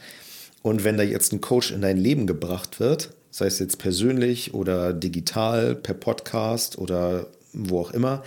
Und 0.62 0.84
wenn 0.84 0.98
da 0.98 1.04
jetzt 1.04 1.34
ein 1.34 1.42
Coach 1.42 1.72
in 1.72 1.82
dein 1.82 1.98
Leben 1.98 2.28
gebracht 2.28 2.80
wird, 2.80 3.12
sei 3.32 3.46
es 3.46 3.60
jetzt 3.60 3.78
persönlich 3.80 4.54
oder 4.54 4.94
digital, 4.94 5.76
per 5.76 5.94
Podcast 5.94 6.78
oder 6.78 7.28
wo 7.54 7.80
auch 7.80 7.92
immer, 7.92 8.24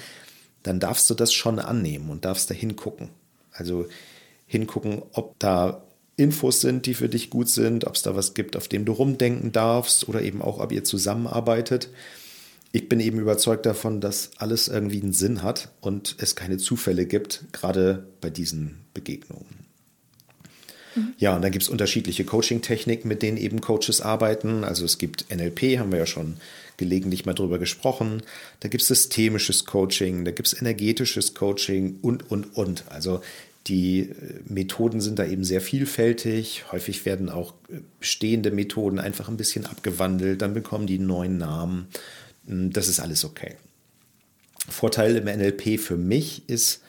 dann 0.63 0.81
darfst 0.81 1.11
du 1.11 1.15
das 1.15 1.33
schon 1.33 1.59
annehmen 1.59 2.11
und 2.11 2.25
darfst 2.25 2.51
da 2.51 2.55
hingucken. 2.55 3.09
Also 3.53 3.87
hingucken, 4.47 5.03
ob 5.13 5.39
da 5.39 5.83
Infos 6.17 6.61
sind, 6.61 6.87
die 6.87 6.95
für 6.95 7.09
dich 7.09 7.31
gut 7.31 7.49
sind, 7.49 7.87
ob 7.87 7.95
es 7.95 8.03
da 8.03 8.15
was 8.15 8.35
gibt, 8.35 8.57
auf 8.57 8.69
dem 8.69 8.85
du 8.85 8.93
rumdenken 8.93 9.51
darfst 9.53 10.09
oder 10.09 10.23
eben 10.23 10.43
auch, 10.43 10.61
ob 10.61 10.73
ihr 10.73 10.85
zusammenarbeitet. 10.85 11.89
Ich 12.73 12.89
bin 12.89 13.01
eben 13.01 13.19
überzeugt 13.19 13.67
davon, 13.67 14.01
dass 14.01 14.31
alles 14.39 14.69
irgendwie 14.69 15.03
einen 15.03 15.13
Sinn 15.13 15.43
hat 15.43 15.71
und 15.81 16.17
es 16.19 16.35
keine 16.35 16.57
Zufälle 16.57 17.07
gibt, 17.07 17.45
gerade 17.53 18.07
bei 18.21 18.31
diesen 18.31 18.79
Begegnungen. 18.95 19.63
Ja, 21.19 21.37
und 21.37 21.43
dann 21.43 21.53
gibt 21.53 21.63
es 21.63 21.69
unterschiedliche 21.69 22.25
Coaching-Techniken, 22.25 23.09
mit 23.09 23.23
denen 23.23 23.37
eben 23.37 23.61
Coaches 23.61 24.01
arbeiten. 24.01 24.65
Also 24.65 24.85
es 24.85 24.99
gibt 24.99 25.27
NLP, 25.35 25.79
haben 25.79 25.91
wir 25.91 25.99
ja 25.99 26.07
schon 26.07 26.37
gelegentlich 26.77 27.25
mal 27.25 27.35
drüber 27.35 27.59
gesprochen. 27.59 28.23
Da 28.61 28.69
gibt 28.69 28.83
es 28.83 28.89
systemisches 28.89 29.65
Coaching, 29.65 30.25
da 30.25 30.33
gibt 30.33 30.49
es 30.49 30.61
energetisches 30.61 31.35
Coaching 31.35 31.99
und, 32.03 32.31
und, 32.31 32.57
und. 32.57 32.85
Also 32.91 33.23
die 33.69 34.01
äh, 34.01 34.41
Methoden 34.47 35.01
sind 35.01 35.19
da 35.19 35.25
eben 35.25 35.45
sehr 35.45 35.61
vielfältig. 35.61 36.65
Häufig 36.73 37.07
werden 37.07 37.29
auch 37.29 37.55
äh, 37.69 37.79
bestehende 38.01 38.51
Methoden 38.51 38.99
einfach 38.99 39.29
ein 39.29 39.37
bisschen 39.37 39.67
abgewandelt, 39.67 40.43
dann 40.43 40.55
bekommen 40.55 40.87
die 40.87 40.97
einen 40.97 41.07
neuen 41.07 41.39
Namen. 41.39 41.87
Hm, 42.47 42.73
das 42.73 42.89
ist 42.89 43.01
alles 43.01 43.25
okay. 43.25 43.57
Vorteil 44.69 45.17
im 45.17 45.25
NLP 45.25 45.81
für 45.81 45.97
mich 45.97 46.49
ist, 46.49 46.83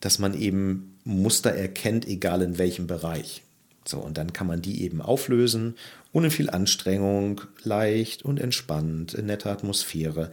dass 0.00 0.18
man 0.18 0.38
eben 0.38 0.98
Muster 1.04 1.52
erkennt, 1.52 2.06
egal 2.06 2.42
in 2.42 2.58
welchem 2.58 2.86
Bereich. 2.86 3.42
So, 3.86 3.98
und 3.98 4.18
dann 4.18 4.32
kann 4.32 4.46
man 4.46 4.62
die 4.62 4.82
eben 4.82 5.00
auflösen, 5.00 5.76
ohne 6.12 6.30
viel 6.30 6.50
Anstrengung, 6.50 7.40
leicht 7.62 8.24
und 8.24 8.40
entspannt, 8.40 9.14
in 9.14 9.26
netter 9.26 9.50
Atmosphäre. 9.50 10.30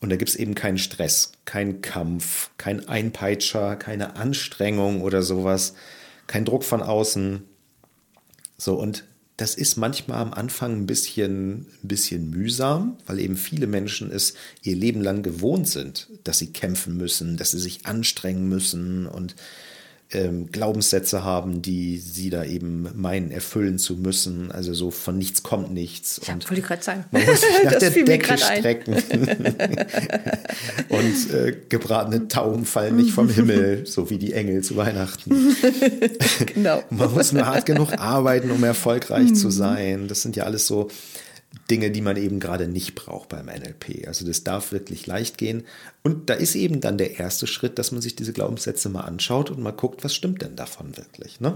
Und 0.00 0.10
da 0.10 0.16
gibt 0.16 0.30
es 0.30 0.36
eben 0.36 0.54
keinen 0.54 0.78
Stress, 0.78 1.32
keinen 1.44 1.80
Kampf, 1.80 2.50
kein 2.58 2.88
Einpeitscher, 2.88 3.76
keine 3.76 4.16
Anstrengung 4.16 5.00
oder 5.00 5.22
sowas, 5.22 5.74
kein 6.26 6.44
Druck 6.44 6.64
von 6.64 6.82
außen. 6.82 7.42
So, 8.58 8.74
und 8.74 9.04
das 9.42 9.56
ist 9.56 9.76
manchmal 9.76 10.18
am 10.18 10.32
Anfang 10.32 10.76
ein 10.76 10.86
bisschen, 10.86 11.66
ein 11.82 11.88
bisschen 11.88 12.30
mühsam, 12.30 12.96
weil 13.06 13.18
eben 13.18 13.36
viele 13.36 13.66
Menschen 13.66 14.12
es 14.12 14.34
ihr 14.62 14.76
Leben 14.76 15.00
lang 15.00 15.24
gewohnt 15.24 15.66
sind, 15.66 16.06
dass 16.22 16.38
sie 16.38 16.52
kämpfen 16.52 16.96
müssen, 16.96 17.36
dass 17.36 17.50
sie 17.50 17.58
sich 17.58 17.84
anstrengen 17.84 18.48
müssen 18.48 19.08
und 19.08 19.34
ähm, 20.12 20.50
Glaubenssätze 20.50 21.24
haben, 21.24 21.62
die 21.62 21.98
sie 21.98 22.30
da 22.30 22.44
eben 22.44 22.88
meinen, 22.94 23.30
erfüllen 23.30 23.78
zu 23.78 23.96
müssen. 23.96 24.50
Also 24.52 24.74
so 24.74 24.90
von 24.90 25.16
nichts 25.18 25.42
kommt 25.42 25.72
nichts. 25.72 26.20
Ja, 26.26 26.34
wollte 26.34 26.54
ich 26.54 26.62
gerade 26.62 26.82
sagen. 26.82 27.04
Man 27.10 27.24
muss 27.24 27.40
sich 27.40 27.50
nach 27.64 27.78
der 27.78 27.90
Decke 27.90 28.38
strecken. 28.38 28.94
und 30.88 31.30
äh, 31.34 31.56
gebratene 31.68 32.28
Tauben 32.28 32.64
fallen 32.64 32.96
nicht 32.96 33.12
vom 33.12 33.28
Himmel, 33.28 33.86
so 33.86 34.10
wie 34.10 34.18
die 34.18 34.32
Engel 34.32 34.62
zu 34.62 34.76
Weihnachten. 34.76 35.56
genau. 36.54 36.82
Man 36.90 37.12
muss 37.12 37.32
nur 37.32 37.46
hart 37.46 37.66
genug 37.66 37.92
arbeiten, 37.98 38.50
um 38.50 38.62
erfolgreich 38.64 39.30
mhm. 39.30 39.34
zu 39.34 39.50
sein. 39.50 40.08
Das 40.08 40.22
sind 40.22 40.36
ja 40.36 40.44
alles 40.44 40.66
so 40.66 40.88
Dinge, 41.70 41.90
die 41.90 42.00
man 42.00 42.16
eben 42.16 42.40
gerade 42.40 42.68
nicht 42.68 42.94
braucht 42.94 43.28
beim 43.28 43.46
NLP. 43.46 44.06
Also 44.06 44.26
das 44.26 44.44
darf 44.44 44.72
wirklich 44.72 45.06
leicht 45.06 45.38
gehen. 45.38 45.64
Und 46.02 46.28
da 46.28 46.34
ist 46.34 46.54
eben 46.54 46.80
dann 46.80 46.98
der 46.98 47.18
erste 47.18 47.46
Schritt, 47.46 47.78
dass 47.78 47.92
man 47.92 48.02
sich 48.02 48.16
diese 48.16 48.32
Glaubenssätze 48.32 48.88
mal 48.88 49.02
anschaut 49.02 49.50
und 49.50 49.60
mal 49.60 49.70
guckt, 49.70 50.04
was 50.04 50.14
stimmt 50.14 50.42
denn 50.42 50.56
davon 50.56 50.96
wirklich. 50.96 51.40
Ne? 51.40 51.54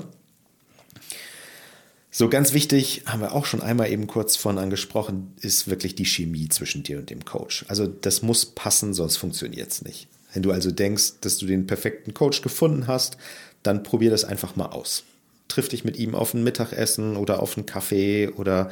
So 2.11 2.30
ganz 2.30 2.54
wichtig, 2.54 3.02
haben 3.04 3.20
wir 3.20 3.34
auch 3.34 3.44
schon 3.44 3.61
einmal 3.61 3.90
eben 3.90 4.07
kurz 4.07 4.36
von 4.36 4.57
angesprochen, 4.57 5.34
ist 5.42 5.68
wirklich 5.68 5.94
die 5.96 6.07
Chemie 6.07 6.48
zwischen 6.48 6.82
dir 6.82 6.98
und 6.98 7.11
dem 7.11 7.26
Coach. 7.26 7.66
Also 7.68 7.86
das 7.86 8.22
muss 8.22 8.46
passen, 8.46 8.94
sonst 8.94 9.18
funktioniert 9.18 9.70
es 9.70 9.82
nicht. 9.82 10.09
Wenn 10.32 10.42
du 10.42 10.50
also 10.50 10.70
denkst, 10.70 11.20
dass 11.20 11.36
du 11.36 11.44
den 11.44 11.66
perfekten 11.66 12.14
Coach 12.14 12.40
gefunden 12.40 12.86
hast, 12.86 13.18
dann 13.62 13.82
probier 13.82 14.11
das 14.11 14.24
einfach 14.24 14.57
mal 14.57 14.66
aus. 14.66 15.04
Triff 15.48 15.68
dich 15.68 15.84
mit 15.84 15.98
ihm 15.98 16.14
auf 16.14 16.32
ein 16.32 16.42
Mittagessen 16.42 17.16
oder 17.16 17.42
auf 17.42 17.57
einen 17.57 17.66
Kaffee 17.66 18.28
oder 18.28 18.70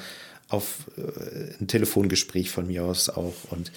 auf 0.54 0.90
äh, 0.96 1.60
ein 1.60 1.66
Telefongespräch 1.66 2.50
von 2.50 2.66
mir 2.66 2.84
aus 2.84 3.08
auch 3.08 3.34
und 3.50 3.72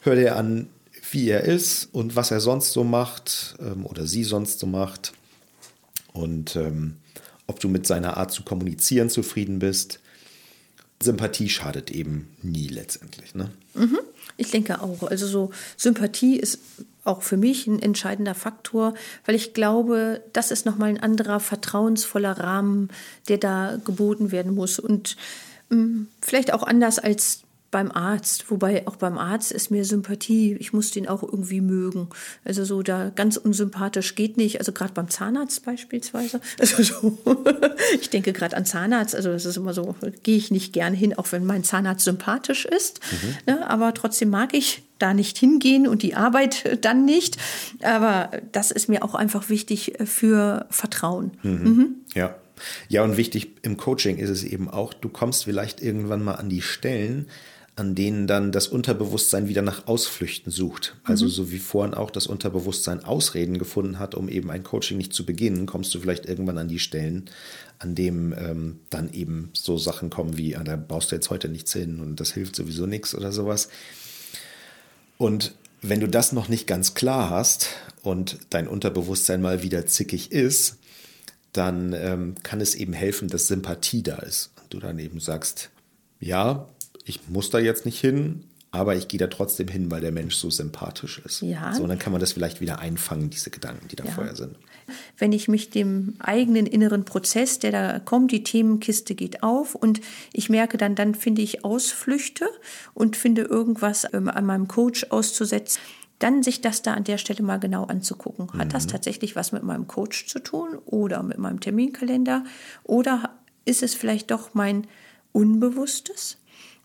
hör 0.00 0.16
dir 0.16 0.36
an, 0.36 0.68
wie 1.10 1.28
er 1.28 1.42
ist 1.42 1.88
und 1.92 2.16
was 2.16 2.30
er 2.30 2.40
sonst 2.40 2.72
so 2.72 2.84
macht 2.84 3.56
ähm, 3.60 3.86
oder 3.86 4.06
sie 4.06 4.24
sonst 4.24 4.58
so 4.58 4.66
macht 4.66 5.12
und 6.12 6.56
ähm, 6.56 6.96
ob 7.46 7.60
du 7.60 7.68
mit 7.68 7.86
seiner 7.86 8.16
Art 8.16 8.32
zu 8.32 8.42
kommunizieren 8.42 9.10
zufrieden 9.10 9.58
bist. 9.58 10.00
Sympathie 11.00 11.48
schadet 11.48 11.90
eben 11.90 12.28
nie 12.42 12.68
letztendlich. 12.68 13.34
Ne? 13.34 13.50
Mhm. 13.74 13.98
Ich 14.38 14.50
denke 14.50 14.80
auch. 14.80 15.02
Also 15.02 15.26
so 15.26 15.50
Sympathie 15.76 16.36
ist 16.36 16.58
auch 17.04 17.22
für 17.22 17.36
mich 17.36 17.66
ein 17.66 17.80
entscheidender 17.80 18.34
Faktor, 18.34 18.94
weil 19.24 19.34
ich 19.34 19.54
glaube, 19.54 20.22
das 20.32 20.50
ist 20.50 20.66
nochmal 20.66 20.88
ein 20.88 21.00
anderer 21.00 21.38
vertrauensvoller 21.38 22.32
Rahmen, 22.32 22.88
der 23.28 23.38
da 23.38 23.78
geboten 23.84 24.32
werden 24.32 24.54
muss. 24.54 24.78
Und 24.78 25.16
vielleicht 26.20 26.52
auch 26.52 26.62
anders 26.62 26.98
als 26.98 27.42
beim 27.70 27.90
Arzt, 27.90 28.50
wobei 28.50 28.86
auch 28.86 28.96
beim 28.96 29.18
Arzt 29.18 29.52
ist 29.52 29.70
mir 29.70 29.84
Sympathie, 29.84 30.54
ich 30.54 30.72
muss 30.72 30.92
den 30.92 31.08
auch 31.08 31.22
irgendwie 31.22 31.60
mögen. 31.60 32.08
Also 32.44 32.64
so 32.64 32.82
da 32.82 33.10
ganz 33.10 33.36
unsympathisch 33.36 34.14
geht 34.14 34.36
nicht, 34.36 34.60
also 34.60 34.72
gerade 34.72 34.94
beim 34.94 35.10
Zahnarzt 35.10 35.64
beispielsweise. 35.64 36.40
Also 36.58 36.82
so, 36.82 37.18
ich 38.00 38.08
denke 38.08 38.32
gerade 38.32 38.56
an 38.56 38.64
Zahnarzt, 38.64 39.14
also 39.14 39.30
das 39.30 39.44
ist 39.44 39.56
immer 39.56 39.74
so, 39.74 39.94
gehe 40.22 40.38
ich 40.38 40.50
nicht 40.50 40.72
gern 40.72 40.94
hin, 40.94 41.18
auch 41.18 41.32
wenn 41.32 41.44
mein 41.44 41.64
Zahnarzt 41.64 42.04
sympathisch 42.04 42.64
ist, 42.64 43.00
mhm. 43.12 43.54
ne, 43.54 43.68
aber 43.68 43.92
trotzdem 43.92 44.30
mag 44.30 44.54
ich 44.54 44.82
da 44.98 45.12
nicht 45.12 45.36
hingehen 45.36 45.86
und 45.86 46.02
die 46.02 46.14
Arbeit 46.14 46.78
dann 46.84 47.04
nicht. 47.04 47.36
Aber 47.82 48.30
das 48.52 48.70
ist 48.70 48.88
mir 48.88 49.02
auch 49.04 49.14
einfach 49.14 49.50
wichtig 49.50 49.94
für 50.04 50.66
Vertrauen. 50.70 51.32
Mhm. 51.42 51.50
Mhm. 51.50 51.94
Ja. 52.14 52.36
Ja, 52.88 53.02
und 53.04 53.16
wichtig 53.16 53.52
im 53.62 53.76
Coaching 53.76 54.18
ist 54.18 54.30
es 54.30 54.44
eben 54.44 54.68
auch, 54.68 54.94
du 54.94 55.08
kommst 55.08 55.44
vielleicht 55.44 55.82
irgendwann 55.82 56.24
mal 56.24 56.34
an 56.34 56.48
die 56.48 56.62
Stellen, 56.62 57.26
an 57.76 57.94
denen 57.94 58.26
dann 58.26 58.52
das 58.52 58.68
Unterbewusstsein 58.68 59.48
wieder 59.48 59.60
nach 59.60 59.86
Ausflüchten 59.86 60.50
sucht. 60.50 60.96
Also 61.04 61.26
mhm. 61.26 61.30
so 61.30 61.52
wie 61.52 61.58
vorhin 61.58 61.92
auch 61.92 62.10
das 62.10 62.26
Unterbewusstsein 62.26 63.04
Ausreden 63.04 63.58
gefunden 63.58 63.98
hat, 63.98 64.14
um 64.14 64.30
eben 64.30 64.50
ein 64.50 64.62
Coaching 64.62 64.96
nicht 64.96 65.12
zu 65.12 65.26
beginnen, 65.26 65.66
kommst 65.66 65.94
du 65.94 66.00
vielleicht 66.00 66.24
irgendwann 66.24 66.56
an 66.56 66.68
die 66.68 66.78
Stellen, 66.78 67.28
an 67.78 67.94
dem 67.94 68.32
ähm, 68.32 68.80
dann 68.88 69.12
eben 69.12 69.50
so 69.52 69.76
Sachen 69.76 70.08
kommen 70.08 70.38
wie, 70.38 70.56
ah, 70.56 70.64
da 70.64 70.76
baust 70.76 71.12
du 71.12 71.16
jetzt 71.16 71.28
heute 71.28 71.50
nichts 71.50 71.74
hin 71.74 72.00
und 72.00 72.18
das 72.18 72.32
hilft 72.32 72.56
sowieso 72.56 72.86
nichts 72.86 73.14
oder 73.14 73.30
sowas. 73.30 73.68
Und 75.18 75.54
wenn 75.82 76.00
du 76.00 76.08
das 76.08 76.32
noch 76.32 76.48
nicht 76.48 76.66
ganz 76.66 76.94
klar 76.94 77.28
hast 77.28 77.68
und 78.02 78.38
dein 78.48 78.68
Unterbewusstsein 78.68 79.42
mal 79.42 79.62
wieder 79.62 79.84
zickig 79.84 80.32
ist, 80.32 80.78
dann 81.56 81.92
ähm, 81.92 82.34
kann 82.42 82.60
es 82.60 82.74
eben 82.74 82.92
helfen, 82.92 83.28
dass 83.28 83.46
Sympathie 83.46 84.02
da 84.02 84.16
ist. 84.16 84.52
Und 84.62 84.74
du 84.74 84.80
dann 84.80 84.98
eben 84.98 85.20
sagst, 85.20 85.70
ja, 86.20 86.68
ich 87.04 87.28
muss 87.28 87.50
da 87.50 87.58
jetzt 87.58 87.86
nicht 87.86 88.00
hin, 88.00 88.44
aber 88.70 88.94
ich 88.94 89.08
gehe 89.08 89.18
da 89.18 89.28
trotzdem 89.28 89.68
hin, 89.68 89.90
weil 89.90 90.00
der 90.00 90.12
Mensch 90.12 90.34
so 90.34 90.50
sympathisch 90.50 91.20
ist. 91.24 91.40
Ja. 91.42 91.72
So, 91.72 91.82
und 91.84 91.88
dann 91.88 91.98
kann 91.98 92.12
man 92.12 92.20
das 92.20 92.32
vielleicht 92.32 92.60
wieder 92.60 92.78
einfangen, 92.78 93.30
diese 93.30 93.50
Gedanken, 93.50 93.88
die 93.88 93.96
da 93.96 94.04
ja. 94.04 94.10
vorher 94.10 94.36
sind. 94.36 94.56
Wenn 95.18 95.32
ich 95.32 95.48
mich 95.48 95.70
dem 95.70 96.14
eigenen 96.18 96.66
inneren 96.66 97.04
Prozess, 97.04 97.58
der 97.58 97.72
da 97.72 97.98
kommt, 97.98 98.30
die 98.32 98.44
Themenkiste 98.44 99.14
geht 99.14 99.42
auf 99.42 99.74
und 99.74 100.00
ich 100.32 100.48
merke 100.48 100.78
dann, 100.78 100.94
dann 100.94 101.14
finde 101.14 101.42
ich 101.42 101.64
Ausflüchte 101.64 102.46
und 102.94 103.16
finde 103.16 103.42
irgendwas 103.42 104.06
ähm, 104.12 104.28
an 104.28 104.46
meinem 104.46 104.68
Coach 104.68 105.06
auszusetzen, 105.10 105.80
dann 106.18 106.42
sich 106.42 106.60
das 106.60 106.82
da 106.82 106.94
an 106.94 107.04
der 107.04 107.18
Stelle 107.18 107.42
mal 107.42 107.58
genau 107.58 107.84
anzugucken. 107.84 108.48
Hat 108.58 108.68
mhm. 108.68 108.72
das 108.72 108.86
tatsächlich 108.86 109.36
was 109.36 109.52
mit 109.52 109.62
meinem 109.62 109.86
Coach 109.86 110.26
zu 110.26 110.38
tun 110.38 110.78
oder 110.86 111.22
mit 111.22 111.38
meinem 111.38 111.60
Terminkalender 111.60 112.44
oder 112.84 113.30
ist 113.64 113.82
es 113.82 113.94
vielleicht 113.94 114.30
doch 114.30 114.54
mein 114.54 114.86
Unbewusstes, 115.32 116.38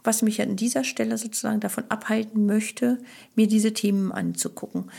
was 0.04 0.22
mich 0.22 0.42
an 0.42 0.56
dieser 0.56 0.84
Stelle 0.84 1.18
sozusagen 1.18 1.60
davon 1.60 1.86
abhalten 1.90 2.46
möchte, 2.46 2.98
mir 3.36 3.48
diese 3.48 3.74
Themen 3.74 4.12
anzugucken. 4.12 4.92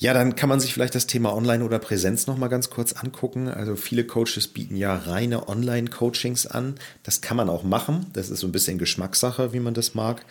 Ja, 0.00 0.14
dann 0.14 0.36
kann 0.36 0.48
man 0.48 0.60
sich 0.60 0.72
vielleicht 0.72 0.94
das 0.94 1.08
Thema 1.08 1.34
Online 1.34 1.64
oder 1.64 1.80
Präsenz 1.80 2.28
noch 2.28 2.38
mal 2.38 2.46
ganz 2.46 2.70
kurz 2.70 2.92
angucken. 2.92 3.48
Also 3.48 3.74
viele 3.74 4.04
Coaches 4.04 4.46
bieten 4.46 4.76
ja 4.76 4.94
reine 4.94 5.48
Online-Coachings 5.48 6.46
an. 6.46 6.76
Das 7.02 7.20
kann 7.20 7.36
man 7.36 7.48
auch 7.48 7.64
machen. 7.64 8.06
Das 8.12 8.30
ist 8.30 8.38
so 8.38 8.46
ein 8.46 8.52
bisschen 8.52 8.78
Geschmackssache, 8.78 9.52
wie 9.52 9.58
man 9.58 9.74
das 9.74 9.96
mag. 9.96 10.24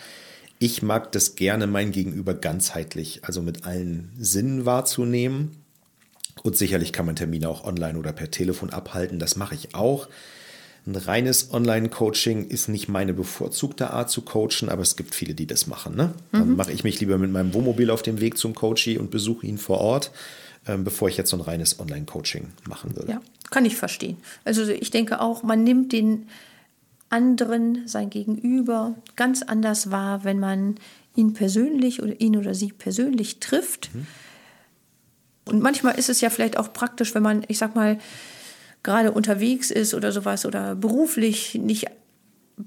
Ich 0.60 0.82
mag 0.82 1.12
das 1.12 1.36
gerne, 1.36 1.68
mein 1.68 1.92
Gegenüber 1.92 2.34
ganzheitlich, 2.34 3.22
also 3.24 3.42
mit 3.42 3.66
allen 3.66 4.12
Sinnen 4.18 4.66
wahrzunehmen. 4.66 5.52
Und 6.44 6.58
sicherlich 6.58 6.94
kann 6.94 7.06
man 7.06 7.16
Termine 7.16 7.50
auch 7.50 7.64
online 7.64 7.98
oder 7.98 8.12
per 8.12 8.32
Telefon 8.32 8.70
abhalten. 8.70 9.20
Das 9.20 9.36
mache 9.36 9.56
ich 9.56 9.76
auch. 9.76 10.08
Ein 10.86 10.96
reines 10.96 11.52
Online-Coaching 11.52 12.48
ist 12.48 12.70
nicht 12.70 12.88
meine 12.88 13.14
bevorzugte 13.14 13.92
Art 13.92 14.10
zu 14.10 14.22
coachen, 14.22 14.70
aber 14.70 14.84
es 14.84 14.96
gibt 14.96 15.14
viele, 15.14 15.34
die 15.34 15.46
das 15.46 15.68
machen. 15.68 15.96
Ne? 15.96 16.14
Dann 16.32 16.52
mhm. 16.52 16.56
mache 16.56 16.72
ich 16.72 16.84
mich 16.84 17.00
lieber 17.00 17.18
mit 17.18 17.32
meinem 17.32 17.54
Wohnmobil 17.54 17.90
auf 17.90 18.02
dem 18.02 18.22
Weg 18.22 18.38
zum 18.38 18.56
Coachie 18.56 18.98
und 18.98 19.12
besuche 19.12 19.46
ihn 19.46 19.58
vor 19.58 19.80
Ort 19.80 20.12
ähm, 20.68 20.84
bevor 20.84 21.08
ich 21.08 21.18
jetzt 21.18 21.30
so 21.30 21.38
ein 21.38 21.42
reines 21.42 21.80
Online-Coaching 21.80 22.48
machen 22.68 22.96
würde. 22.96 23.14
Ja, 23.14 23.22
kann 23.50 23.66
ich 23.66 23.76
verstehen. 23.76 24.18
Also 24.44 24.68
ich 24.68 24.92
denke 24.92 25.22
auch, 25.22 25.44
man 25.44 25.64
nimmt 25.64 25.94
den 25.94 26.28
anderen, 27.10 27.88
sein 27.88 28.10
Gegenüber, 28.10 28.96
ganz 29.16 29.42
anders 29.42 29.92
wahr, 29.92 30.24
wenn 30.24 30.40
man 30.40 30.76
ihn 31.16 31.34
persönlich 31.34 32.02
oder 32.02 32.20
ihn 32.20 32.38
oder 32.38 32.54
sie 32.54 32.72
persönlich 32.72 33.40
trifft. 33.40 33.94
Mhm. 33.94 34.08
Und 35.46 35.62
manchmal 35.62 35.98
ist 35.98 36.10
es 36.10 36.22
ja 36.22 36.30
vielleicht 36.30 36.58
auch 36.58 36.74
praktisch, 36.74 37.16
wenn 37.16 37.24
man, 37.24 37.44
ich 37.48 37.58
sag 37.58 37.76
mal, 37.76 37.98
gerade 38.84 39.12
unterwegs 39.12 39.72
ist 39.72 39.94
oder 39.94 40.12
sowas 40.12 40.46
oder 40.46 40.76
beruflich 40.76 41.56
nicht 41.56 41.88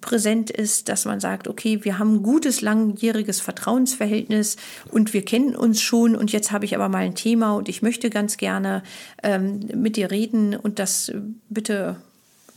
präsent 0.01 0.51
ist, 0.51 0.89
dass 0.89 1.05
man 1.05 1.19
sagt, 1.19 1.49
okay, 1.49 1.81
wir 1.83 1.99
haben 1.99 2.17
ein 2.17 2.23
gutes, 2.23 2.61
langjähriges 2.61 3.41
Vertrauensverhältnis 3.41 4.57
und 4.91 5.13
wir 5.13 5.25
kennen 5.25 5.57
uns 5.57 5.81
schon 5.83 6.15
und 6.15 6.31
jetzt 6.31 6.53
habe 6.53 6.65
ich 6.65 6.77
aber 6.77 6.89
mal 6.89 6.99
ein 7.03 7.17
Thema 7.17 7.55
und 7.55 7.69
ich 7.69 7.83
möchte 7.83 8.09
ganz 8.09 8.37
gerne 8.37 8.85
ähm, 9.23 9.61
mit 9.75 9.97
dir 9.97 10.11
reden 10.11 10.55
und 10.55 10.79
das 10.79 11.13
bitte 11.49 11.97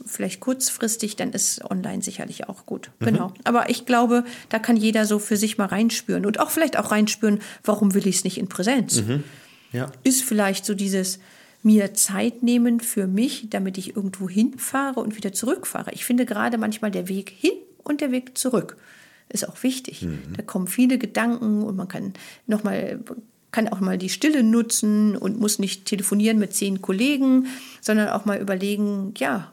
vielleicht 0.05 0.39
kurzfristig, 0.39 1.15
dann 1.15 1.31
ist 1.31 1.63
online 1.69 2.01
sicherlich 2.01 2.49
auch 2.49 2.65
gut. 2.65 2.91
Mhm. 2.99 3.05
Genau. 3.05 3.33
Aber 3.43 3.69
ich 3.69 3.85
glaube, 3.85 4.23
da 4.49 4.59
kann 4.59 4.77
jeder 4.77 5.05
so 5.05 5.19
für 5.19 5.37
sich 5.37 5.57
mal 5.57 5.65
reinspüren 5.65 6.25
und 6.25 6.39
auch 6.39 6.49
vielleicht 6.49 6.77
auch 6.77 6.91
reinspüren, 6.91 7.39
warum 7.63 7.93
will 7.93 8.07
ich 8.07 8.17
es 8.17 8.23
nicht 8.23 8.37
in 8.37 8.47
Präsenz? 8.47 9.01
Mhm. 9.01 9.23
Ja. 9.71 9.91
Ist 10.03 10.23
vielleicht 10.23 10.65
so 10.65 10.73
dieses, 10.73 11.19
mir 11.63 11.93
Zeit 11.93 12.43
nehmen 12.43 12.79
für 12.79 13.07
mich, 13.07 13.47
damit 13.49 13.77
ich 13.77 13.95
irgendwo 13.95 14.29
hinfahre 14.29 14.99
und 14.99 15.15
wieder 15.15 15.33
zurückfahre. 15.33 15.91
Ich 15.93 16.05
finde 16.05 16.25
gerade 16.25 16.57
manchmal 16.57 16.91
der 16.91 17.07
Weg 17.07 17.33
hin 17.35 17.53
und 17.83 18.01
der 18.01 18.11
Weg 18.11 18.37
zurück 18.37 18.77
ist 19.29 19.49
auch 19.49 19.61
wichtig. 19.63 20.03
Mhm. 20.03 20.19
Da 20.37 20.43
kommen 20.43 20.67
viele 20.67 20.97
Gedanken 20.97 21.63
und 21.63 21.75
man 21.75 21.87
kann 21.87 22.13
noch 22.47 22.63
mal 22.63 22.99
kann 23.51 23.67
auch 23.67 23.79
mal 23.79 23.99
die 23.99 24.09
Stille 24.09 24.41
nutzen 24.41 25.15
und 25.15 25.39
muss 25.39 25.59
nicht 25.59 25.85
telefonieren 25.85 26.39
mit 26.39 26.55
zehn 26.55 26.81
Kollegen, 26.81 27.45
sondern 27.81 28.09
auch 28.09 28.25
mal 28.25 28.41
überlegen, 28.41 29.13
ja, 29.17 29.52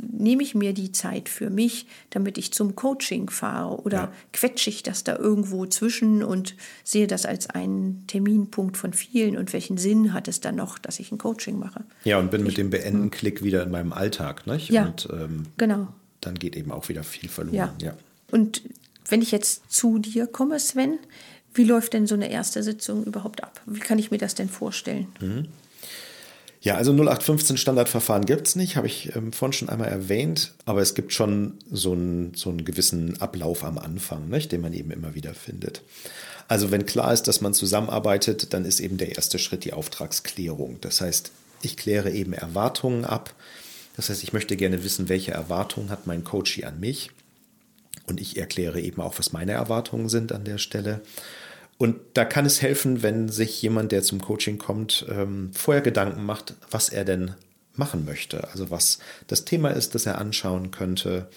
nehme 0.00 0.42
ich 0.42 0.54
mir 0.54 0.72
die 0.72 0.92
Zeit 0.92 1.28
für 1.28 1.50
mich, 1.50 1.86
damit 2.10 2.38
ich 2.38 2.52
zum 2.52 2.74
Coaching 2.74 3.30
fahre 3.30 3.80
oder 3.82 3.96
ja. 3.96 4.12
quetsche 4.32 4.70
ich 4.70 4.82
das 4.82 5.04
da 5.04 5.16
irgendwo 5.16 5.66
zwischen 5.66 6.22
und 6.22 6.54
sehe 6.84 7.06
das 7.06 7.26
als 7.26 7.50
einen 7.50 8.04
Terminpunkt 8.06 8.76
von 8.76 8.92
vielen 8.92 9.36
und 9.36 9.52
welchen 9.52 9.76
Sinn 9.76 10.12
hat 10.12 10.28
es 10.28 10.40
dann 10.40 10.56
noch, 10.56 10.78
dass 10.78 11.00
ich 11.00 11.12
ein 11.12 11.18
Coaching 11.18 11.58
mache? 11.58 11.84
Ja, 12.04 12.18
und 12.18 12.30
bin 12.30 12.42
ich, 12.42 12.48
mit 12.48 12.58
dem 12.58 12.70
Beenden-Klick 12.70 13.42
wieder 13.42 13.62
in 13.62 13.70
meinem 13.70 13.92
Alltag. 13.92 14.46
Nicht? 14.46 14.70
Ja, 14.70 14.86
und, 14.86 15.08
ähm, 15.12 15.46
genau. 15.56 15.88
Dann 16.20 16.34
geht 16.34 16.56
eben 16.56 16.70
auch 16.70 16.88
wieder 16.88 17.02
viel 17.02 17.28
verloren. 17.28 17.54
Ja. 17.54 17.74
ja. 17.80 17.94
Und 18.30 18.62
wenn 19.08 19.22
ich 19.22 19.32
jetzt 19.32 19.70
zu 19.70 19.98
dir 19.98 20.26
komme, 20.26 20.58
Sven, 20.58 20.98
wie 21.54 21.64
läuft 21.64 21.94
denn 21.94 22.06
so 22.06 22.14
eine 22.14 22.30
erste 22.30 22.62
Sitzung 22.62 23.04
überhaupt 23.04 23.42
ab? 23.42 23.60
Wie 23.66 23.80
kann 23.80 23.98
ich 23.98 24.10
mir 24.10 24.18
das 24.18 24.34
denn 24.34 24.48
vorstellen? 24.48 25.08
Mhm. 25.20 25.48
Ja, 26.62 26.74
also 26.74 26.92
0815 26.92 27.56
Standardverfahren 27.56 28.26
gibt 28.26 28.46
es 28.46 28.54
nicht, 28.54 28.76
habe 28.76 28.86
ich 28.86 29.16
ähm, 29.16 29.32
vorhin 29.32 29.54
schon 29.54 29.68
einmal 29.70 29.88
erwähnt, 29.88 30.52
aber 30.66 30.82
es 30.82 30.94
gibt 30.94 31.14
schon 31.14 31.54
so 31.70 31.92
einen, 31.92 32.34
so 32.34 32.50
einen 32.50 32.66
gewissen 32.66 33.20
Ablauf 33.20 33.64
am 33.64 33.78
Anfang, 33.78 34.28
nicht, 34.28 34.52
den 34.52 34.60
man 34.60 34.74
eben 34.74 34.90
immer 34.90 35.14
wieder 35.14 35.32
findet. 35.32 35.80
Also 36.48 36.70
wenn 36.70 36.84
klar 36.84 37.14
ist, 37.14 37.28
dass 37.28 37.40
man 37.40 37.54
zusammenarbeitet, 37.54 38.52
dann 38.52 38.66
ist 38.66 38.80
eben 38.80 38.98
der 38.98 39.16
erste 39.16 39.38
Schritt 39.38 39.64
die 39.64 39.72
Auftragsklärung. 39.72 40.78
Das 40.82 41.00
heißt, 41.00 41.30
ich 41.62 41.76
kläre 41.78 42.10
eben 42.10 42.34
Erwartungen 42.34 43.04
ab. 43.06 43.34
Das 43.96 44.10
heißt, 44.10 44.22
ich 44.22 44.32
möchte 44.32 44.56
gerne 44.56 44.84
wissen, 44.84 45.08
welche 45.08 45.32
Erwartungen 45.32 45.90
hat 45.90 46.06
mein 46.06 46.24
Coach 46.24 46.62
an 46.62 46.78
mich. 46.80 47.10
Und 48.06 48.20
ich 48.20 48.36
erkläre 48.36 48.80
eben 48.80 49.00
auch, 49.00 49.18
was 49.18 49.32
meine 49.32 49.52
Erwartungen 49.52 50.08
sind 50.08 50.32
an 50.32 50.44
der 50.44 50.58
Stelle. 50.58 51.00
Und 51.80 51.96
da 52.12 52.26
kann 52.26 52.44
es 52.44 52.60
helfen, 52.60 53.02
wenn 53.02 53.30
sich 53.30 53.62
jemand, 53.62 53.90
der 53.90 54.02
zum 54.02 54.20
Coaching 54.20 54.58
kommt, 54.58 55.06
ähm, 55.08 55.50
vorher 55.54 55.80
Gedanken 55.80 56.26
macht, 56.26 56.52
was 56.70 56.90
er 56.90 57.06
denn 57.06 57.36
machen 57.74 58.04
möchte. 58.04 58.46
Also 58.50 58.68
was 58.68 58.98
das 59.28 59.46
Thema 59.46 59.70
ist, 59.70 59.94
das 59.94 60.04
er 60.04 60.18
anschauen 60.18 60.72
könnte. 60.72 61.30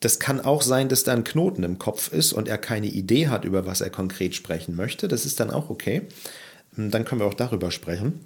Das 0.00 0.18
kann 0.18 0.42
auch 0.42 0.60
sein, 0.60 0.90
dass 0.90 1.02
da 1.02 1.14
ein 1.14 1.24
Knoten 1.24 1.62
im 1.62 1.78
Kopf 1.78 2.12
ist 2.12 2.34
und 2.34 2.46
er 2.46 2.58
keine 2.58 2.88
Idee 2.88 3.28
hat, 3.28 3.46
über 3.46 3.64
was 3.64 3.80
er 3.80 3.88
konkret 3.88 4.34
sprechen 4.34 4.76
möchte. 4.76 5.08
Das 5.08 5.24
ist 5.24 5.40
dann 5.40 5.50
auch 5.50 5.70
okay. 5.70 6.02
Ähm, 6.76 6.90
dann 6.90 7.06
können 7.06 7.22
wir 7.22 7.26
auch 7.26 7.32
darüber 7.32 7.70
sprechen. 7.70 8.20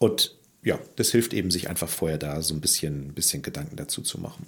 Und 0.00 0.34
ja, 0.64 0.80
das 0.96 1.12
hilft 1.12 1.32
eben, 1.32 1.52
sich 1.52 1.68
einfach 1.68 1.88
vorher 1.88 2.18
da 2.18 2.42
so 2.42 2.54
ein 2.54 2.60
bisschen, 2.60 3.14
bisschen 3.14 3.42
Gedanken 3.42 3.76
dazu 3.76 4.02
zu 4.02 4.18
machen. 4.18 4.46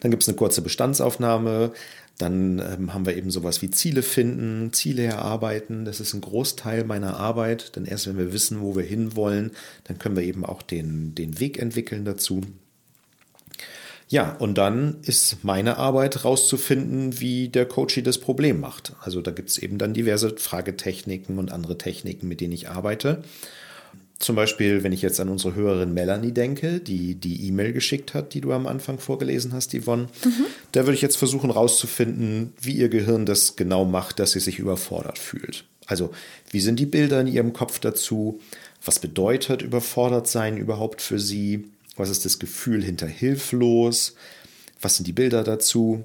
Dann 0.00 0.10
gibt 0.10 0.22
es 0.22 0.28
eine 0.28 0.36
kurze 0.36 0.62
Bestandsaufnahme. 0.62 1.72
Dann 2.20 2.58
ähm, 2.58 2.92
haben 2.92 3.06
wir 3.06 3.16
eben 3.16 3.30
sowas 3.30 3.62
wie 3.62 3.70
Ziele 3.70 4.02
finden, 4.02 4.72
Ziele 4.74 5.04
erarbeiten. 5.04 5.86
Das 5.86 6.00
ist 6.00 6.12
ein 6.12 6.20
Großteil 6.20 6.84
meiner 6.84 7.16
Arbeit, 7.16 7.76
denn 7.76 7.86
erst 7.86 8.06
wenn 8.06 8.18
wir 8.18 8.32
wissen, 8.32 8.60
wo 8.60 8.76
wir 8.76 8.82
hinwollen, 8.82 9.52
dann 9.84 9.98
können 9.98 10.16
wir 10.16 10.24
eben 10.24 10.44
auch 10.44 10.60
den, 10.60 11.14
den 11.14 11.40
Weg 11.40 11.58
entwickeln 11.58 12.04
dazu. 12.04 12.42
Ja, 14.08 14.36
und 14.38 14.58
dann 14.58 14.98
ist 15.02 15.44
meine 15.44 15.78
Arbeit 15.78 16.24
rauszufinden, 16.24 17.20
wie 17.20 17.48
der 17.48 17.64
Coach 17.64 18.02
das 18.02 18.18
Problem 18.18 18.60
macht. 18.60 18.92
Also 19.00 19.22
da 19.22 19.30
gibt 19.30 19.50
es 19.50 19.58
eben 19.58 19.78
dann 19.78 19.94
diverse 19.94 20.36
Fragetechniken 20.36 21.38
und 21.38 21.52
andere 21.52 21.78
Techniken, 21.78 22.28
mit 22.28 22.40
denen 22.40 22.52
ich 22.52 22.68
arbeite. 22.68 23.22
Zum 24.20 24.36
Beispiel, 24.36 24.82
wenn 24.82 24.92
ich 24.92 25.00
jetzt 25.00 25.18
an 25.18 25.30
unsere 25.30 25.54
Hörerin 25.54 25.94
Melanie 25.94 26.32
denke, 26.32 26.78
die 26.78 27.14
die 27.14 27.46
E-Mail 27.48 27.72
geschickt 27.72 28.12
hat, 28.12 28.34
die 28.34 28.42
du 28.42 28.52
am 28.52 28.66
Anfang 28.66 28.98
vorgelesen 28.98 29.54
hast, 29.54 29.74
Yvonne, 29.74 30.08
mhm. 30.22 30.44
da 30.72 30.82
würde 30.82 30.92
ich 30.92 31.00
jetzt 31.00 31.16
versuchen 31.16 31.50
rauszufinden, 31.50 32.52
wie 32.60 32.74
ihr 32.74 32.90
Gehirn 32.90 33.24
das 33.24 33.56
genau 33.56 33.86
macht, 33.86 34.18
dass 34.18 34.32
sie 34.32 34.40
sich 34.40 34.58
überfordert 34.58 35.18
fühlt. 35.18 35.64
Also, 35.86 36.10
wie 36.50 36.60
sind 36.60 36.78
die 36.78 36.86
Bilder 36.86 37.22
in 37.22 37.28
ihrem 37.28 37.54
Kopf 37.54 37.78
dazu? 37.78 38.40
Was 38.84 38.98
bedeutet 38.98 39.62
überfordert 39.62 40.28
sein 40.28 40.58
überhaupt 40.58 41.00
für 41.00 41.18
sie? 41.18 41.64
Was 41.96 42.10
ist 42.10 42.26
das 42.26 42.38
Gefühl 42.38 42.84
hinter 42.84 43.06
hilflos? 43.06 44.16
Was 44.82 44.96
sind 44.96 45.06
die 45.06 45.14
Bilder 45.14 45.44
dazu? 45.44 46.04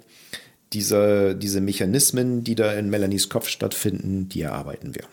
Diese, 0.72 1.36
diese 1.36 1.60
Mechanismen, 1.60 2.46
die 2.46 2.56
da 2.56 2.72
in 2.74 2.90
Melanies 2.90 3.28
Kopf 3.28 3.50
stattfinden, 3.50 4.30
die 4.30 4.42
erarbeiten 4.42 4.96
wir. 4.96 5.04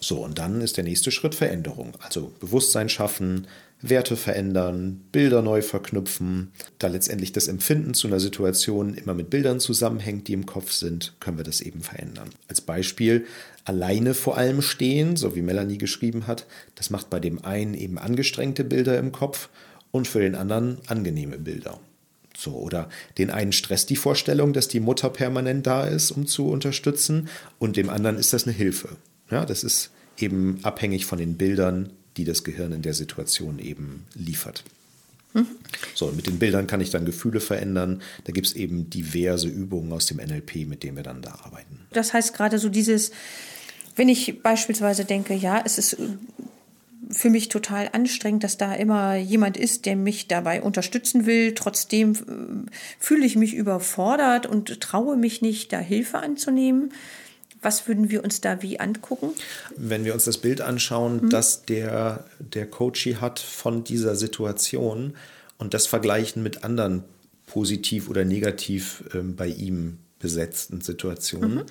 So, 0.00 0.24
und 0.24 0.38
dann 0.38 0.60
ist 0.60 0.76
der 0.76 0.84
nächste 0.84 1.10
Schritt 1.10 1.34
Veränderung. 1.34 1.94
Also 2.00 2.32
Bewusstsein 2.40 2.88
schaffen, 2.88 3.48
Werte 3.80 4.16
verändern, 4.16 5.00
Bilder 5.12 5.42
neu 5.42 5.62
verknüpfen. 5.62 6.52
Da 6.78 6.88
letztendlich 6.88 7.32
das 7.32 7.48
Empfinden 7.48 7.94
zu 7.94 8.08
einer 8.08 8.20
Situation 8.20 8.94
immer 8.94 9.14
mit 9.14 9.30
Bildern 9.30 9.60
zusammenhängt, 9.60 10.28
die 10.28 10.32
im 10.32 10.46
Kopf 10.46 10.72
sind, 10.72 11.14
können 11.20 11.36
wir 11.36 11.44
das 11.44 11.60
eben 11.60 11.82
verändern. 11.82 12.30
Als 12.48 12.60
Beispiel 12.60 13.26
alleine 13.64 14.14
vor 14.14 14.36
allem 14.36 14.62
stehen, 14.62 15.16
so 15.16 15.34
wie 15.36 15.42
Melanie 15.42 15.78
geschrieben 15.78 16.26
hat. 16.26 16.46
Das 16.74 16.90
macht 16.90 17.10
bei 17.10 17.20
dem 17.20 17.44
einen 17.44 17.74
eben 17.74 17.98
angestrengte 17.98 18.64
Bilder 18.64 18.98
im 18.98 19.12
Kopf 19.12 19.48
und 19.90 20.08
für 20.08 20.20
den 20.20 20.34
anderen 20.34 20.78
angenehme 20.86 21.38
Bilder. 21.38 21.78
So, 22.36 22.52
oder 22.52 22.88
den 23.18 23.30
einen 23.30 23.52
stresst 23.52 23.90
die 23.90 23.96
Vorstellung, 23.96 24.52
dass 24.52 24.68
die 24.68 24.78
Mutter 24.78 25.10
permanent 25.10 25.66
da 25.66 25.86
ist, 25.86 26.12
um 26.12 26.26
zu 26.26 26.48
unterstützen, 26.48 27.28
und 27.58 27.76
dem 27.76 27.90
anderen 27.90 28.16
ist 28.16 28.32
das 28.32 28.46
eine 28.46 28.54
Hilfe. 28.54 28.90
Ja, 29.30 29.44
das 29.44 29.64
ist 29.64 29.90
eben 30.18 30.58
abhängig 30.62 31.06
von 31.06 31.18
den 31.18 31.36
Bildern, 31.36 31.90
die 32.16 32.24
das 32.24 32.44
Gehirn 32.44 32.72
in 32.72 32.82
der 32.82 32.94
Situation 32.94 33.58
eben 33.58 34.06
liefert. 34.14 34.64
Mhm. 35.34 35.46
So, 35.94 36.08
mit 36.08 36.26
den 36.26 36.38
Bildern 36.38 36.66
kann 36.66 36.80
ich 36.80 36.90
dann 36.90 37.04
Gefühle 37.04 37.40
verändern. 37.40 38.02
Da 38.24 38.32
gibt 38.32 38.46
es 38.46 38.54
eben 38.54 38.90
diverse 38.90 39.48
Übungen 39.48 39.92
aus 39.92 40.06
dem 40.06 40.18
NLP, 40.18 40.66
mit 40.66 40.82
denen 40.82 40.96
wir 40.96 41.04
dann 41.04 41.22
da 41.22 41.38
arbeiten. 41.44 41.80
Das 41.92 42.12
heißt 42.12 42.34
gerade 42.34 42.58
so 42.58 42.68
dieses, 42.68 43.12
wenn 43.96 44.08
ich 44.08 44.42
beispielsweise 44.42 45.04
denke, 45.04 45.34
ja, 45.34 45.62
es 45.64 45.78
ist 45.78 45.96
für 47.10 47.30
mich 47.30 47.48
total 47.48 47.88
anstrengend, 47.92 48.44
dass 48.44 48.58
da 48.58 48.74
immer 48.74 49.16
jemand 49.16 49.56
ist, 49.56 49.86
der 49.86 49.96
mich 49.96 50.28
dabei 50.28 50.62
unterstützen 50.62 51.26
will. 51.26 51.54
Trotzdem 51.54 52.12
äh, 52.12 52.70
fühle 52.98 53.24
ich 53.24 53.36
mich 53.36 53.54
überfordert 53.54 54.46
und 54.46 54.80
traue 54.80 55.16
mich 55.16 55.40
nicht, 55.40 55.72
da 55.72 55.78
Hilfe 55.78 56.18
anzunehmen. 56.18 56.92
Was 57.60 57.88
würden 57.88 58.10
wir 58.10 58.22
uns 58.22 58.40
da 58.40 58.62
wie 58.62 58.78
angucken? 58.78 59.30
Wenn 59.76 60.04
wir 60.04 60.14
uns 60.14 60.24
das 60.24 60.38
Bild 60.38 60.60
anschauen, 60.60 61.24
mhm. 61.24 61.30
das 61.30 61.64
der, 61.64 62.24
der 62.38 62.66
Coachie 62.66 63.16
hat 63.16 63.38
von 63.38 63.84
dieser 63.84 64.14
Situation 64.14 65.14
und 65.58 65.74
das 65.74 65.86
vergleichen 65.86 66.42
mit 66.42 66.64
anderen 66.64 67.04
positiv 67.46 68.08
oder 68.08 68.24
negativ 68.24 69.04
ähm, 69.14 69.34
bei 69.34 69.48
ihm 69.48 69.98
besetzten 70.18 70.80
Situationen, 70.80 71.54
mhm. 71.54 71.66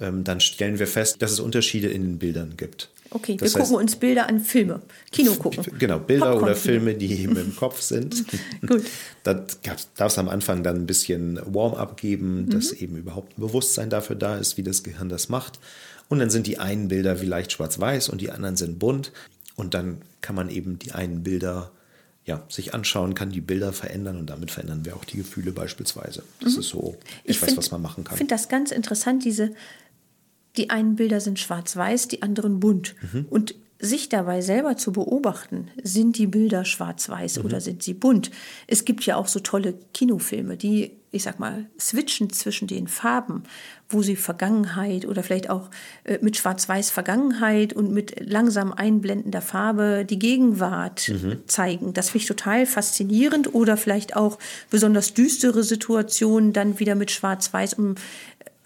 ähm, 0.00 0.24
dann 0.24 0.40
stellen 0.40 0.78
wir 0.78 0.86
fest, 0.86 1.22
dass 1.22 1.32
es 1.32 1.40
Unterschiede 1.40 1.88
in 1.88 2.02
den 2.02 2.18
Bildern 2.18 2.56
gibt. 2.56 2.90
Okay, 3.10 3.36
das 3.36 3.54
wir 3.54 3.60
heißt, 3.60 3.70
gucken 3.70 3.82
uns 3.84 3.96
Bilder 3.96 4.28
an 4.28 4.40
Filme, 4.40 4.82
Kino 5.10 5.32
gucken. 5.34 5.64
Genau, 5.78 5.98
Bilder 5.98 6.40
oder 6.40 6.54
Filme, 6.54 6.94
die 6.94 7.22
eben 7.22 7.36
im 7.36 7.56
Kopf 7.56 7.80
sind. 7.80 8.24
Gut. 8.66 8.84
Da 9.22 9.46
darf 9.96 10.12
es 10.12 10.18
am 10.18 10.28
Anfang 10.28 10.62
dann 10.62 10.76
ein 10.76 10.86
bisschen 10.86 11.40
Warm-up 11.46 11.96
geben, 11.96 12.42
mhm. 12.42 12.50
dass 12.50 12.72
eben 12.72 12.96
überhaupt 12.96 13.38
ein 13.38 13.40
Bewusstsein 13.40 13.88
dafür 13.88 14.16
da 14.16 14.36
ist, 14.36 14.56
wie 14.58 14.62
das 14.62 14.82
Gehirn 14.82 15.08
das 15.08 15.28
macht. 15.28 15.58
Und 16.08 16.18
dann 16.18 16.30
sind 16.30 16.46
die 16.46 16.58
einen 16.58 16.88
Bilder 16.88 17.16
vielleicht 17.16 17.52
schwarz-weiß 17.52 18.08
und 18.08 18.20
die 18.20 18.30
anderen 18.30 18.56
sind 18.56 18.78
bunt. 18.78 19.12
Und 19.56 19.74
dann 19.74 20.02
kann 20.20 20.36
man 20.36 20.50
eben 20.50 20.78
die 20.78 20.92
einen 20.92 21.22
Bilder 21.22 21.70
ja, 22.28 22.44
sich 22.50 22.74
anschauen, 22.74 23.14
kann 23.14 23.30
die 23.30 23.40
Bilder 23.40 23.72
verändern 23.72 24.18
und 24.18 24.28
damit 24.28 24.50
verändern 24.50 24.84
wir 24.84 24.94
auch 24.96 25.04
die 25.06 25.16
Gefühle 25.16 25.50
beispielsweise. 25.50 26.22
Das 26.40 26.52
mhm. 26.52 26.60
ist 26.60 26.68
so 26.68 26.96
etwas, 27.24 27.48
find, 27.48 27.56
was 27.56 27.70
man 27.70 27.80
machen 27.80 28.04
kann. 28.04 28.14
Ich 28.14 28.18
finde 28.18 28.34
das 28.34 28.50
ganz 28.50 28.70
interessant, 28.70 29.24
diese 29.24 29.54
die 30.56 30.70
einen 30.70 30.96
Bilder 30.96 31.20
sind 31.20 31.38
schwarz-weiß, 31.38 32.08
die 32.08 32.22
anderen 32.22 32.60
bunt. 32.60 32.94
Mhm. 33.12 33.26
Und 33.30 33.54
sich 33.80 34.08
dabei 34.08 34.40
selber 34.40 34.76
zu 34.76 34.92
beobachten, 34.92 35.68
sind 35.82 36.18
die 36.18 36.26
Bilder 36.26 36.64
schwarz-weiß 36.64 37.38
mhm. 37.38 37.44
oder 37.44 37.60
sind 37.60 37.82
sie 37.82 37.94
bunt? 37.94 38.30
Es 38.66 38.84
gibt 38.84 39.06
ja 39.06 39.16
auch 39.16 39.28
so 39.28 39.38
tolle 39.38 39.74
Kinofilme, 39.94 40.56
die, 40.56 40.96
ich 41.12 41.22
sag 41.22 41.38
mal, 41.38 41.66
switchen 41.78 42.30
zwischen 42.30 42.66
den 42.66 42.88
Farben, 42.88 43.44
wo 43.88 44.02
sie 44.02 44.16
Vergangenheit 44.16 45.06
oder 45.06 45.22
vielleicht 45.22 45.48
auch 45.48 45.70
äh, 46.02 46.18
mit 46.20 46.36
schwarz-weiß 46.36 46.90
Vergangenheit 46.90 47.72
und 47.72 47.92
mit 47.92 48.28
langsam 48.28 48.72
einblendender 48.72 49.42
Farbe 49.42 50.04
die 50.04 50.18
Gegenwart 50.18 51.08
mhm. 51.08 51.42
zeigen. 51.46 51.94
Das 51.94 52.10
finde 52.10 52.22
ich 52.22 52.28
total 52.28 52.66
faszinierend 52.66 53.54
oder 53.54 53.76
vielleicht 53.76 54.16
auch 54.16 54.38
besonders 54.70 55.14
düstere 55.14 55.62
Situationen 55.62 56.52
dann 56.52 56.80
wieder 56.80 56.96
mit 56.96 57.12
schwarz-weiß, 57.12 57.74
um 57.74 57.94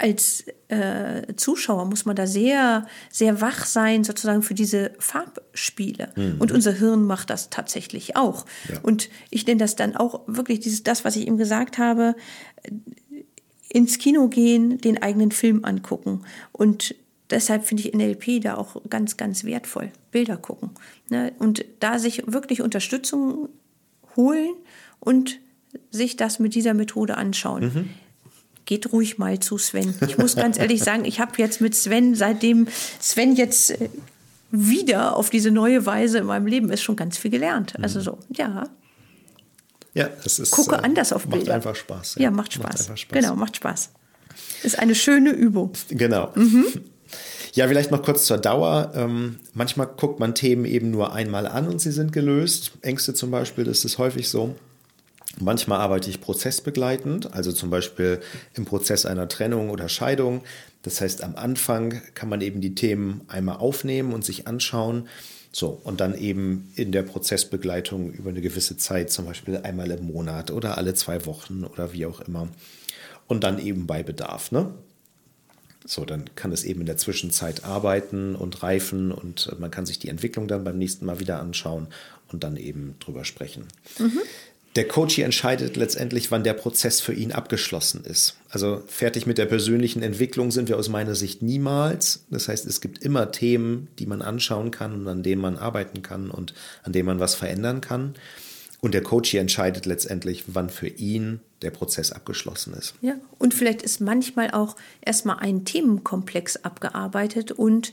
als 0.03 0.45
äh, 0.67 1.35
Zuschauer 1.37 1.85
muss 1.85 2.05
man 2.05 2.17
da 2.17 2.27
sehr, 2.27 2.87
sehr 3.09 3.41
wach 3.41 3.65
sein, 3.67 4.03
sozusagen 4.03 4.43
für 4.43 4.55
diese 4.55 4.91
Farbspiele. 4.99 6.09
Mhm. 6.17 6.37
Und 6.41 6.51
unser 6.51 6.73
Hirn 6.73 7.05
macht 7.05 7.31
das 7.31 7.51
tatsächlich 7.51 8.17
auch. 8.17 8.45
Ja. 8.69 8.81
Und 8.83 9.09
ich 9.31 9.47
nenne 9.47 9.61
das 9.61 9.77
dann 9.77 9.95
auch 9.95 10.23
wirklich 10.27 10.59
dieses, 10.59 10.83
das, 10.83 11.05
was 11.05 11.15
ich 11.15 11.29
ihm 11.29 11.39
gesagt 11.39 11.79
habe, 11.79 12.17
ins 13.69 13.99
Kino 13.99 14.27
gehen, 14.29 14.79
den 14.79 15.01
eigenen 15.01 15.31
Film 15.31 15.65
angucken. 15.65 16.23
Und 16.51 16.97
deshalb 17.31 17.65
finde 17.65 17.85
ich 17.85 17.95
NLP 17.95 18.43
da 18.43 18.57
auch 18.57 18.83
ganz, 18.91 19.17
ganz 19.17 19.45
wertvoll. 19.45 19.93
Bilder 20.11 20.37
gucken. 20.37 20.71
Ne? 21.11 21.33
Und 21.39 21.65
da 21.79 22.01
sich 22.01 22.25
wirklich 22.27 22.61
Unterstützung 22.61 23.49
holen 24.17 24.51
und 24.99 25.39
sich 25.93 26.17
das 26.17 26.41
mit 26.41 26.57
dieser 26.57 26.75
Methode 26.75 27.17
anschauen. 27.17 27.63
Mhm 27.63 27.91
geht 28.65 28.93
ruhig 28.93 29.19
mal 29.19 29.41
zu 29.41 29.59
Sven. 29.59 29.95
Ich 30.07 30.19
muss 30.19 30.37
ganz 30.37 30.59
ehrlich 30.59 30.83
sagen, 30.83 31.05
ich 31.05 31.21
habe 31.21 31.33
jetzt 31.39 31.61
mit 31.61 31.75
Sven, 31.75 32.15
seitdem 32.15 32.69
Sven 33.01 33.35
jetzt 33.35 33.71
äh, 33.71 33.89
wieder 34.51 35.17
auf 35.17 35.31
diese 35.31 35.51
neue 35.51 35.87
Weise 35.87 36.19
in 36.19 36.27
meinem 36.27 36.47
Leben 36.47 36.71
ist, 36.71 36.83
schon 36.83 36.97
ganz 36.97 37.19
viel 37.19 37.31
gelernt. 37.31 37.75
Also 37.83 38.01
so, 38.01 38.19
ja. 38.31 38.69
Ja, 39.95 40.09
es 40.25 40.39
ist. 40.39 40.51
Gucke 40.51 40.77
äh, 40.77 40.81
anders 40.81 41.13
auf 41.13 41.27
Bilder. 41.27 41.39
Macht 41.39 41.67
einfach 41.67 41.77
Spaß. 41.77 42.15
Ja, 42.17 42.23
ja 42.23 42.31
macht, 42.31 42.53
Spaß. 42.53 42.89
macht 42.89 42.99
Spaß. 42.99 43.21
Genau, 43.21 43.35
macht 43.35 43.57
Spaß. 43.57 43.91
Ist 44.63 44.79
eine 44.79 44.95
schöne 44.95 45.31
Übung. 45.31 45.73
Genau. 45.89 46.33
Mhm. 46.35 46.67
Ja, 47.55 47.69
vielleicht 47.69 47.91
noch 47.91 48.03
kurz 48.03 48.25
zur 48.25 48.39
Dauer. 48.39 48.93
Ähm, 48.95 49.41
manchmal 49.53 49.87
guckt 49.87 50.21
man 50.21 50.35
Themen 50.35 50.65
eben 50.65 50.91
nur 50.91 51.13
einmal 51.13 51.47
an 51.47 51.69
und 51.69 51.81
sie 51.81 51.93
sind 51.93 52.13
gelöst. 52.13 52.73
Ängste 52.81 53.13
zum 53.13 53.31
Beispiel, 53.31 53.65
das 53.65 53.85
ist 53.85 53.99
häufig 53.99 54.29
so. 54.31 54.55
Manchmal 55.41 55.81
arbeite 55.81 56.11
ich 56.11 56.21
prozessbegleitend, 56.21 57.33
also 57.33 57.53
zum 57.53 57.71
Beispiel 57.71 58.21
im 58.55 58.65
Prozess 58.65 59.07
einer 59.07 59.29
Trennung 59.29 59.71
oder 59.71 59.89
Scheidung. 59.89 60.43
Das 60.83 61.01
heißt, 61.01 61.23
am 61.25 61.37
Anfang 61.37 62.03
kann 62.15 62.29
man 62.29 62.41
eben 62.41 62.61
die 62.61 62.75
Themen 62.75 63.23
einmal 63.29 63.57
aufnehmen 63.57 64.13
und 64.13 64.25
sich 64.25 64.47
anschauen. 64.47 65.09
So, 65.51 65.81
und 65.85 66.01
dann 66.01 66.17
eben 66.17 66.73
in 66.77 66.93
der 66.93 67.03
Prozessbegleitung 67.03 68.13
über 68.13 68.31
eine 68.31 68.41
gewisse 68.41 68.77
Zeit, 68.77 69.11
zum 69.11 69.27
Beispiel 69.27 69.59
einmal 69.59 69.91
im 69.91 70.07
Monat 70.07 70.51
oder 70.51 70.79
alle 70.79 70.95
zwei 70.95 71.27
Wochen 71.27 71.65
oder 71.65 71.93
wie 71.93 72.07
auch 72.07 72.21
immer. 72.21 72.49
Und 73.27 73.45
dann 73.45 73.59
eben 73.59 73.87
bei 73.87 74.03
Bedarf. 74.03 74.51
Ne? 74.51 74.73
So, 75.85 76.05
dann 76.05 76.25
kann 76.37 76.53
es 76.53 76.65
eben 76.65 76.81
in 76.81 76.87
der 76.87 76.97
Zwischenzeit 76.97 77.65
arbeiten 77.65 78.35
und 78.35 78.63
reifen 78.63 79.13
und 79.13 79.59
man 79.59 79.71
kann 79.71 79.87
sich 79.87 79.99
die 79.99 80.09
Entwicklung 80.09 80.49
dann 80.49 80.65
beim 80.65 80.79
nächsten 80.79 81.07
Mal 81.07 81.21
wieder 81.21 81.41
anschauen 81.41 81.89
und 82.31 82.45
dann 82.45 82.57
eben 82.57 82.97
drüber 82.99 83.25
sprechen. 83.25 83.67
Mhm 83.99 84.21
der 84.75 84.89
Coach 84.89 85.19
entscheidet 85.19 85.77
letztendlich, 85.77 86.31
wann 86.31 86.45
der 86.45 86.55
Prozess 86.55 87.01
für 87.01 87.13
ihn 87.13 87.33
abgeschlossen 87.33 88.05
ist. 88.05 88.37
Also 88.49 88.83
fertig 88.87 89.27
mit 89.27 89.37
der 89.37 89.47
persönlichen 89.47 90.03
Entwicklung 90.03 90.51
sind 90.51 90.69
wir 90.69 90.79
aus 90.79 90.89
meiner 90.89 91.15
Sicht 91.15 91.43
niemals. 91.43 92.25
Das 92.31 92.49
heißt, 92.49 92.67
es 92.67 92.81
gibt 92.81 92.99
immer 93.05 93.33
Themen, 93.33 93.89
die 93.99 94.07
man 94.07 94.23
anschauen 94.23 94.71
kann 94.71 94.95
und 94.95 95.09
an 95.09 95.23
denen 95.23 95.43
man 95.43 95.59
arbeiten 95.59 96.03
kann 96.03 96.31
und 96.31 96.55
an 96.85 96.93
denen 96.93 97.07
man 97.07 97.21
was 97.21 97.35
verändern 97.35 97.83
kann. 97.83 98.15
Und 98.81 98.95
der 98.95 99.03
Coach 99.03 99.35
entscheidet 99.35 99.87
letztendlich, 99.87 100.45
wann 100.49 100.71
für 100.71 100.89
ihn 100.89 101.41
der 101.61 101.71
Prozess 101.71 102.11
abgeschlossen 102.11 102.75
ist. 102.75 102.95
Ja, 103.01 103.15
und 103.39 103.55
vielleicht 103.55 103.83
ist 103.83 104.01
manchmal 104.01 104.51
auch 104.51 104.75
erstmal 105.01 105.39
ein 105.39 105.65
Themenkomplex 105.65 106.65
abgearbeitet 106.65 107.53
und 107.53 107.93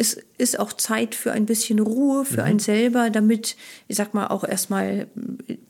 es 0.00 0.16
ist 0.38 0.58
auch 0.58 0.72
Zeit 0.72 1.14
für 1.14 1.30
ein 1.32 1.44
bisschen 1.44 1.78
Ruhe, 1.78 2.24
für 2.24 2.40
mhm. 2.40 2.46
einen 2.46 2.58
selber, 2.58 3.10
damit, 3.10 3.54
ich 3.86 3.96
sag 3.96 4.14
mal, 4.14 4.28
auch 4.28 4.44
erstmal 4.44 5.08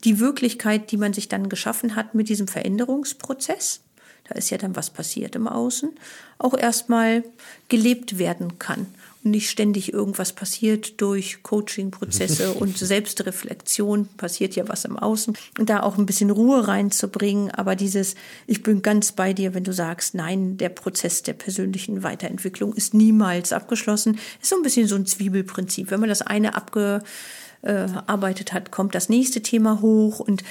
die 0.05 0.21
Wirklichkeit, 0.21 0.93
die 0.93 0.99
man 0.99 1.13
sich 1.13 1.29
dann 1.29 1.49
geschaffen 1.49 1.97
hat 1.97 2.15
mit 2.15 2.29
diesem 2.29 2.47
Veränderungsprozess, 2.47 3.81
da 4.29 4.37
ist 4.37 4.51
ja 4.51 4.59
dann 4.59 4.77
was 4.77 4.91
passiert 4.91 5.35
im 5.35 5.49
Außen, 5.49 5.91
auch 6.39 6.57
erstmal 6.57 7.25
gelebt 7.69 8.19
werden 8.19 8.61
kann 8.61 8.87
nicht 9.23 9.51
ständig 9.51 9.93
irgendwas 9.93 10.33
passiert 10.33 11.01
durch 11.01 11.43
Coaching-Prozesse 11.43 12.53
und 12.59 12.79
Selbstreflexion, 12.79 14.09
passiert 14.17 14.57
ja 14.57 14.67
was 14.69 14.85
im 14.85 14.99
Außen. 14.99 15.37
Und 15.59 15.69
da 15.69 15.83
auch 15.83 15.99
ein 15.99 16.07
bisschen 16.07 16.31
Ruhe 16.31 16.67
reinzubringen. 16.67 17.51
Aber 17.51 17.77
dieses, 17.77 18.15
ich 18.47 18.63
bin 18.63 18.81
ganz 18.83 19.13
bei 19.13 19.33
dir, 19.33 19.53
wenn 19.55 19.65
du 19.65 19.73
sagst, 19.73 20.15
nein, 20.15 20.57
der 20.57 20.71
Prozess 20.71 21.23
der 21.23 21.35
persönlichen 21.35 22.03
Weiterentwicklung 22.03 22.73
ist 22.73 22.95
niemals 22.95 23.53
abgeschlossen, 23.53 24.19
ist 24.41 24.49
so 24.51 24.57
ein 24.57 24.63
bisschen 24.63 24.87
so 24.87 24.97
ein 24.97 25.05
Zwiebelprinzip. 25.07 25.91
Wenn 25.91 26.01
man 26.01 26.09
das 26.09 26.23
eine 26.23 26.55
abgearbeitet 26.55 28.53
hat, 28.53 28.71
kommt 28.71 28.95
das 28.95 29.11
nächste 29.11 29.43
Thema 29.43 29.83
hoch. 29.83 30.21
Und 30.21 30.43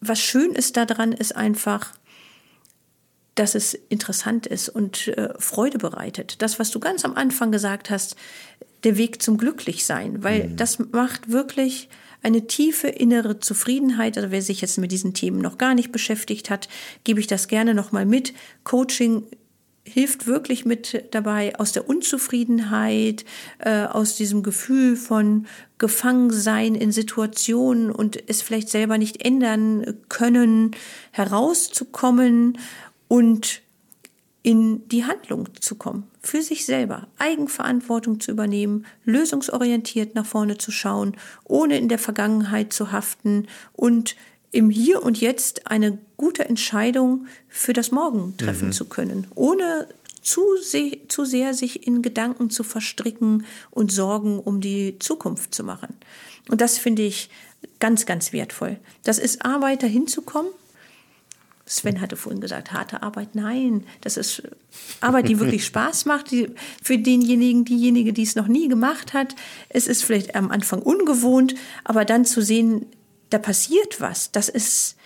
was 0.00 0.20
schön 0.20 0.52
ist 0.52 0.76
daran, 0.76 1.12
ist 1.12 1.36
einfach, 1.36 1.92
dass 3.34 3.54
es 3.54 3.74
interessant 3.74 4.46
ist 4.46 4.68
und 4.68 5.08
äh, 5.08 5.30
Freude 5.38 5.78
bereitet. 5.78 6.40
Das, 6.42 6.58
was 6.58 6.70
du 6.70 6.80
ganz 6.80 7.04
am 7.04 7.14
Anfang 7.14 7.50
gesagt 7.50 7.90
hast, 7.90 8.16
der 8.84 8.96
Weg 8.96 9.22
zum 9.22 9.38
Glücklichsein, 9.38 10.22
weil 10.22 10.48
mhm. 10.48 10.56
das 10.56 10.78
macht 10.78 11.30
wirklich 11.30 11.88
eine 12.22 12.46
tiefe 12.46 12.88
innere 12.88 13.38
Zufriedenheit. 13.40 14.16
Also 14.16 14.30
wer 14.30 14.42
sich 14.42 14.60
jetzt 14.60 14.78
mit 14.78 14.92
diesen 14.92 15.14
Themen 15.14 15.40
noch 15.40 15.58
gar 15.58 15.74
nicht 15.74 15.92
beschäftigt 15.92 16.48
hat, 16.48 16.68
gebe 17.04 17.20
ich 17.20 17.26
das 17.26 17.48
gerne 17.48 17.74
nochmal 17.74 18.06
mit. 18.06 18.32
Coaching 18.62 19.24
hilft 19.86 20.26
wirklich 20.26 20.64
mit 20.64 21.04
dabei, 21.10 21.54
aus 21.58 21.72
der 21.72 21.88
Unzufriedenheit, 21.88 23.26
äh, 23.58 23.84
aus 23.84 24.16
diesem 24.16 24.42
Gefühl 24.42 24.96
von 24.96 25.46
Gefangensein 25.76 26.74
in 26.74 26.90
Situationen 26.90 27.90
und 27.90 28.18
es 28.28 28.40
vielleicht 28.40 28.70
selber 28.70 28.96
nicht 28.96 29.22
ändern 29.22 29.98
können, 30.08 30.70
herauszukommen 31.10 32.56
und 33.14 33.62
in 34.42 34.88
die 34.88 35.04
Handlung 35.04 35.48
zu 35.60 35.76
kommen, 35.76 36.10
für 36.20 36.42
sich 36.42 36.66
selber, 36.66 37.06
Eigenverantwortung 37.16 38.18
zu 38.18 38.32
übernehmen, 38.32 38.86
lösungsorientiert 39.04 40.16
nach 40.16 40.26
vorne 40.26 40.58
zu 40.58 40.72
schauen, 40.72 41.16
ohne 41.44 41.78
in 41.78 41.88
der 41.88 42.00
Vergangenheit 42.00 42.72
zu 42.72 42.90
haften 42.90 43.46
und 43.72 44.16
im 44.50 44.68
Hier 44.68 45.04
und 45.04 45.20
Jetzt 45.20 45.70
eine 45.70 45.96
gute 46.16 46.44
Entscheidung 46.44 47.26
für 47.48 47.72
das 47.72 47.92
Morgen 47.92 48.36
treffen 48.36 48.68
mhm. 48.68 48.72
zu 48.72 48.86
können, 48.86 49.28
ohne 49.36 49.86
zu, 50.20 50.42
se 50.60 50.98
zu 51.06 51.24
sehr 51.24 51.54
sich 51.54 51.86
in 51.86 52.02
Gedanken 52.02 52.50
zu 52.50 52.64
verstricken 52.64 53.46
und 53.70 53.92
Sorgen 53.92 54.40
um 54.40 54.60
die 54.60 54.98
Zukunft 54.98 55.54
zu 55.54 55.62
machen. 55.62 55.94
Und 56.48 56.60
das 56.60 56.78
finde 56.78 57.02
ich 57.02 57.30
ganz, 57.78 58.06
ganz 58.06 58.32
wertvoll. 58.32 58.80
Das 59.04 59.20
ist 59.20 59.44
Arbeit, 59.44 59.84
dahin 59.84 60.08
zu 60.08 60.22
kommen, 60.22 60.48
Sven 61.66 62.00
hatte 62.00 62.16
vorhin 62.16 62.42
gesagt, 62.42 62.72
harte 62.72 63.02
Arbeit. 63.02 63.34
Nein, 63.34 63.84
das 64.02 64.18
ist 64.18 64.42
Arbeit, 65.00 65.28
die 65.28 65.40
wirklich 65.40 65.64
Spaß 65.66 66.04
macht. 66.04 66.30
Die, 66.30 66.50
für 66.82 66.98
denjenigen, 66.98 67.64
diejenige, 67.64 68.12
die 68.12 68.22
es 68.22 68.36
noch 68.36 68.48
nie 68.48 68.68
gemacht 68.68 69.14
hat. 69.14 69.34
Es 69.70 69.86
ist 69.86 70.04
vielleicht 70.04 70.34
am 70.34 70.50
Anfang 70.50 70.82
ungewohnt, 70.82 71.54
aber 71.82 72.04
dann 72.04 72.26
zu 72.26 72.42
sehen, 72.42 72.86
da 73.30 73.38
passiert 73.38 74.00
was. 74.00 74.30
Das 74.30 74.50
ist, 74.50 74.96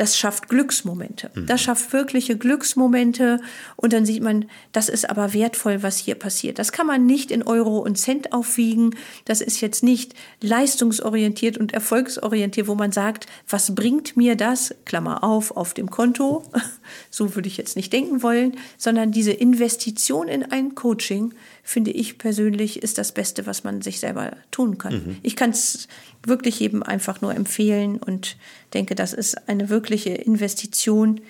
das 0.00 0.16
schafft 0.16 0.48
Glücksmomente. 0.48 1.30
Mhm. 1.34 1.44
Das 1.44 1.60
schafft 1.60 1.92
wirkliche 1.92 2.34
Glücksmomente. 2.38 3.38
Und 3.76 3.92
dann 3.92 4.06
sieht 4.06 4.22
man, 4.22 4.46
das 4.72 4.88
ist 4.88 5.10
aber 5.10 5.34
wertvoll, 5.34 5.82
was 5.82 5.98
hier 5.98 6.14
passiert. 6.14 6.58
Das 6.58 6.72
kann 6.72 6.86
man 6.86 7.04
nicht 7.04 7.30
in 7.30 7.42
Euro 7.42 7.80
und 7.80 7.98
Cent 7.98 8.32
aufwiegen. 8.32 8.96
Das 9.26 9.42
ist 9.42 9.60
jetzt 9.60 9.82
nicht 9.82 10.14
leistungsorientiert 10.40 11.58
und 11.58 11.74
erfolgsorientiert, 11.74 12.66
wo 12.66 12.74
man 12.76 12.92
sagt, 12.92 13.26
was 13.46 13.74
bringt 13.74 14.16
mir 14.16 14.36
das, 14.36 14.74
Klammer 14.86 15.22
auf, 15.22 15.54
auf 15.54 15.74
dem 15.74 15.90
Konto. 15.90 16.44
So 17.08 17.36
würde 17.36 17.46
ich 17.46 17.56
jetzt 17.56 17.76
nicht 17.76 17.92
denken 17.92 18.22
wollen, 18.22 18.56
sondern 18.76 19.12
diese 19.12 19.30
Investition 19.30 20.26
in 20.26 20.44
ein 20.44 20.74
Coaching, 20.74 21.34
finde 21.70 21.92
ich 21.92 22.18
persönlich, 22.18 22.82
ist 22.82 22.98
das 22.98 23.12
Beste, 23.12 23.46
was 23.46 23.62
man 23.62 23.80
sich 23.80 24.00
selber 24.00 24.32
tun 24.50 24.76
kann. 24.76 24.92
Mhm. 24.92 25.16
Ich 25.22 25.36
kann 25.36 25.50
es 25.50 25.86
wirklich 26.26 26.58
jedem 26.58 26.82
einfach 26.82 27.20
nur 27.20 27.32
empfehlen 27.32 27.98
und 27.98 28.36
denke, 28.74 28.96
das 28.96 29.12
ist 29.12 29.48
eine 29.48 29.68
wirkliche 29.68 30.10
Investition 30.10 31.20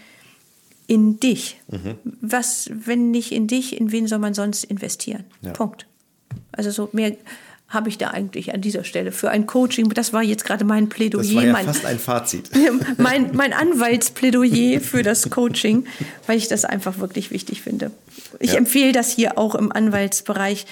in 0.86 1.20
dich. 1.20 1.60
Mhm. 1.68 1.96
Was, 2.22 2.70
wenn 2.72 3.10
nicht 3.10 3.32
in 3.32 3.48
dich, 3.48 3.78
in 3.78 3.92
wen 3.92 4.06
soll 4.06 4.18
man 4.18 4.32
sonst 4.32 4.64
investieren? 4.64 5.24
Ja. 5.42 5.52
Punkt. 5.52 5.86
Also 6.52 6.70
so 6.70 6.88
mehr 6.92 7.14
habe 7.70 7.88
ich 7.88 7.98
da 7.98 8.08
eigentlich 8.08 8.52
an 8.52 8.60
dieser 8.60 8.82
Stelle 8.82 9.12
für 9.12 9.30
ein 9.30 9.46
Coaching? 9.46 9.88
Das 9.90 10.12
war 10.12 10.22
jetzt 10.22 10.44
gerade 10.44 10.64
mein 10.64 10.88
Plädoyer. 10.88 11.22
Das 11.22 11.34
war 11.34 11.44
ja 11.44 11.52
mein, 11.52 11.64
fast 11.64 11.86
ein 11.86 11.98
Fazit. 12.00 12.50
mein, 12.98 13.30
mein 13.32 13.52
Anwaltsplädoyer 13.52 14.80
für 14.80 15.04
das 15.04 15.30
Coaching, 15.30 15.86
weil 16.26 16.36
ich 16.36 16.48
das 16.48 16.64
einfach 16.64 16.98
wirklich 16.98 17.30
wichtig 17.30 17.62
finde. 17.62 17.92
Ich 18.40 18.52
ja. 18.52 18.58
empfehle 18.58 18.92
das 18.92 19.12
hier 19.12 19.38
auch 19.38 19.54
im 19.54 19.70
Anwaltsbereich. 19.70 20.66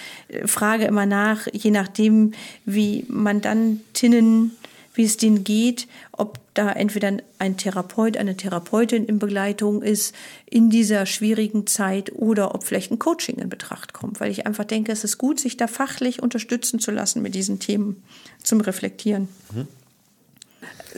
Frage 0.44 0.86
immer 0.86 1.06
nach, 1.06 1.46
je 1.52 1.70
nachdem, 1.70 2.32
wie 2.64 3.04
Mandantinnen 3.08 4.56
wie 4.98 5.04
es 5.04 5.16
denen 5.16 5.44
geht, 5.44 5.86
ob 6.10 6.40
da 6.54 6.72
entweder 6.72 7.18
ein 7.38 7.56
Therapeut, 7.56 8.16
eine 8.16 8.36
Therapeutin 8.36 9.06
in 9.06 9.20
Begleitung 9.20 9.80
ist 9.80 10.12
in 10.44 10.70
dieser 10.70 11.06
schwierigen 11.06 11.68
Zeit 11.68 12.10
oder 12.12 12.52
ob 12.52 12.64
vielleicht 12.64 12.90
ein 12.90 12.98
Coaching 12.98 13.36
in 13.36 13.48
Betracht 13.48 13.92
kommt, 13.92 14.18
weil 14.18 14.32
ich 14.32 14.44
einfach 14.44 14.64
denke, 14.64 14.90
es 14.90 15.04
ist 15.04 15.16
gut, 15.16 15.38
sich 15.38 15.56
da 15.56 15.68
fachlich 15.68 16.20
unterstützen 16.20 16.80
zu 16.80 16.90
lassen 16.90 17.22
mit 17.22 17.36
diesen 17.36 17.60
Themen 17.60 18.02
zum 18.42 18.60
Reflektieren. 18.60 19.28
Mhm. 19.54 19.68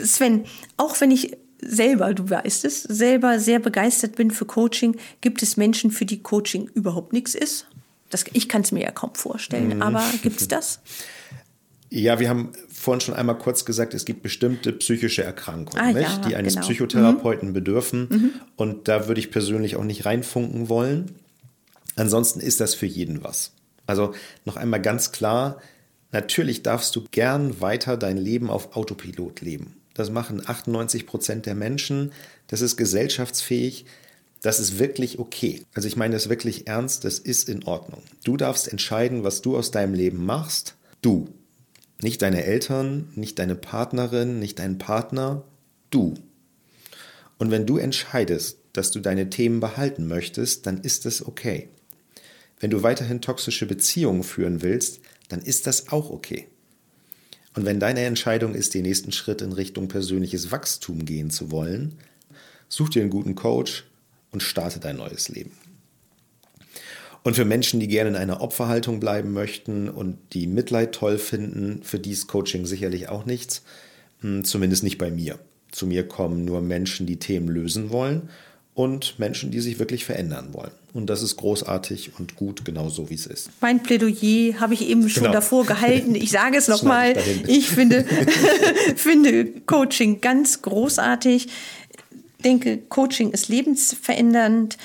Sven, 0.03 0.45
auch 0.79 0.99
wenn 1.03 1.11
ich 1.11 1.37
selber, 1.61 2.15
du 2.15 2.31
weißt 2.31 2.65
es, 2.65 2.83
selber 2.85 3.39
sehr 3.39 3.59
begeistert 3.59 4.17
bin 4.17 4.31
für 4.31 4.47
Coaching, 4.47 4.97
gibt 5.21 5.43
es 5.43 5.59
Menschen, 5.59 5.91
für 5.91 6.07
die 6.07 6.23
Coaching 6.23 6.71
überhaupt 6.73 7.13
nichts 7.13 7.35
ist? 7.35 7.67
Das, 8.09 8.25
ich 8.33 8.49
kann 8.49 8.63
es 8.63 8.73
mir 8.73 8.83
ja 8.83 8.93
kaum 8.93 9.15
vorstellen, 9.15 9.77
mhm. 9.77 9.83
aber 9.83 10.03
gibt 10.23 10.41
es 10.41 10.49
das? 10.49 10.81
Ja, 11.91 12.19
wir 12.19 12.31
haben 12.31 12.53
vorhin 12.81 13.03
schon 13.03 13.15
einmal 13.15 13.37
kurz 13.37 13.67
gesagt, 13.67 13.93
es 13.93 14.07
gibt 14.07 14.23
bestimmte 14.23 14.73
psychische 14.73 15.23
Erkrankungen, 15.23 15.97
ah, 15.97 15.99
ja, 15.99 16.19
die 16.27 16.35
eines 16.35 16.55
genau. 16.55 16.67
Psychotherapeuten 16.67 17.51
mhm. 17.51 17.53
bedürfen. 17.53 18.09
Mhm. 18.11 18.31
Und 18.57 18.89
da 18.89 19.07
würde 19.07 19.21
ich 19.21 19.31
persönlich 19.31 19.77
auch 19.77 19.85
nicht 19.85 20.07
reinfunken 20.07 20.71
wollen. 20.71 21.17
Ansonsten 21.97 22.41
ist 22.41 22.61
das 22.61 22.75
für 22.75 22.87
jeden 22.87 23.23
was. 23.23 23.53
Also 23.87 24.15
noch 24.47 24.57
einmal 24.57 24.81
ganz 24.81 25.13
klar, 25.13 25.61
natürlich 26.11 26.63
darfst 26.63 26.97
du 26.97 27.05
gern 27.11 27.61
weiter 27.61 27.99
dein 27.99 28.17
Leben 28.17 28.49
auf 28.49 28.75
Autopilot 28.77 29.43
leben. 29.43 29.77
Das 29.93 30.11
machen 30.11 30.43
98 30.47 31.07
Prozent 31.07 31.45
der 31.45 31.55
Menschen. 31.55 32.13
Das 32.47 32.63
ist 32.63 32.79
gesellschaftsfähig. 32.79 33.85
Das 34.41 34.59
ist 34.59 34.79
wirklich 34.79 35.19
okay. 35.19 35.67
Also 35.75 35.87
ich 35.87 35.97
meine 35.97 36.15
das 36.15 36.31
wirklich 36.31 36.67
ernst. 36.67 37.05
Das 37.05 37.19
ist 37.19 37.51
in 37.51 37.65
Ordnung. 37.65 38.03
Du 38.25 38.39
darfst 38.39 38.69
entscheiden, 38.69 39.23
was 39.23 39.43
du 39.43 39.59
aus 39.59 39.71
deinem 39.71 39.93
Leben 39.93 40.25
machst. 40.25 40.77
Du. 41.03 41.29
Nicht 42.03 42.23
deine 42.23 42.45
Eltern, 42.45 43.09
nicht 43.15 43.39
deine 43.39 43.55
Partnerin, 43.55 44.39
nicht 44.39 44.59
dein 44.59 44.79
Partner, 44.79 45.45
du. 45.91 46.15
Und 47.39 47.51
wenn 47.51 47.67
du 47.67 47.77
entscheidest, 47.79 48.59
dass 48.73 48.91
du 48.91 49.01
deine 49.01 49.31
Themen 49.31 49.61
behalten 49.61 50.07
möchtest, 50.07 50.67
dann 50.67 50.81
ist 50.81 51.05
das 51.05 51.27
okay. 51.27 51.69
Wenn 52.59 52.71
du 52.71 52.83
weiterhin 52.83 53.21
toxische 53.21 53.67
Beziehungen 53.67 54.23
führen 54.23 54.63
willst, 54.63 55.01
dann 55.29 55.41
ist 55.41 55.67
das 55.67 55.89
auch 55.89 56.11
okay. 56.11 56.47
Und 57.55 57.65
wenn 57.65 57.81
deine 57.81 58.05
Entscheidung 58.05 58.55
ist, 58.55 58.75
den 58.75 58.83
nächsten 58.83 59.13
Schritt 59.13 59.43
in 59.43 59.53
Richtung 59.53 59.89
persönliches 59.89 60.53
Wachstum 60.53 61.05
gehen 61.05 61.31
zu 61.31 61.51
wollen, 61.51 61.99
such 62.69 62.91
dir 62.91 63.03
einen 63.03 63.11
guten 63.11 63.35
Coach 63.35 63.85
und 64.31 64.43
starte 64.43 64.79
dein 64.79 64.97
neues 64.97 65.29
Leben. 65.29 65.53
Und 67.23 67.37
für 67.37 67.45
Menschen, 67.45 67.81
die 67.81 67.89
gerne 67.89 68.11
in 68.11 68.17
einer 68.17 68.41
Opferhaltung 68.41 68.99
bleiben 68.99 69.33
möchten 69.33 69.89
und 69.89 70.17
die 70.33 70.47
Mitleid 70.47 70.93
toll 70.93 71.19
finden, 71.19 71.83
für 71.83 71.99
die 71.99 72.13
ist 72.13 72.29
Coaching 72.29 72.65
sicherlich 72.65 73.09
auch 73.09 73.27
nichts. 73.27 73.63
Hm, 74.21 74.45
zumindest 74.45 74.83
nicht 74.83 74.99
bei 74.99 75.11
mir. 75.11 75.39
Zu 75.71 75.87
mir 75.87 76.07
kommen 76.09 76.45
nur 76.45 76.61
Menschen, 76.63 77.07
die 77.07 77.19
Themen 77.19 77.49
lösen 77.49 77.91
wollen 77.91 78.31
und 78.75 79.19
Menschen, 79.19 79.51
die 79.51 79.61
sich 79.61 79.79
wirklich 79.79 80.05
verändern 80.05 80.49
wollen. 80.53 80.71
Und 80.93 81.09
das 81.09 81.23
ist 81.23 81.37
großartig 81.37 82.13
und 82.19 82.37
gut, 82.37 82.65
genau 82.65 82.89
so 82.89 83.11
wie 83.11 83.15
es 83.15 83.27
ist. 83.27 83.51
Mein 83.61 83.83
Plädoyer 83.83 84.59
habe 84.59 84.75
ich 84.75 84.89
eben 84.89 85.09
schon 85.09 85.25
genau. 85.25 85.35
davor 85.35 85.67
gehalten. 85.67 86.15
Ich 86.15 86.31
sage 86.31 86.57
es 86.57 86.69
nochmal. 86.69 87.17
Ich, 87.47 87.59
ich 87.59 87.69
finde, 87.69 88.05
finde 88.97 89.47
Coaching 89.67 90.21
ganz 90.21 90.63
großartig. 90.63 91.49
Denke, 92.43 92.79
Coaching 92.79 93.31
ist 93.33 93.49
lebensverändernd. 93.49 94.79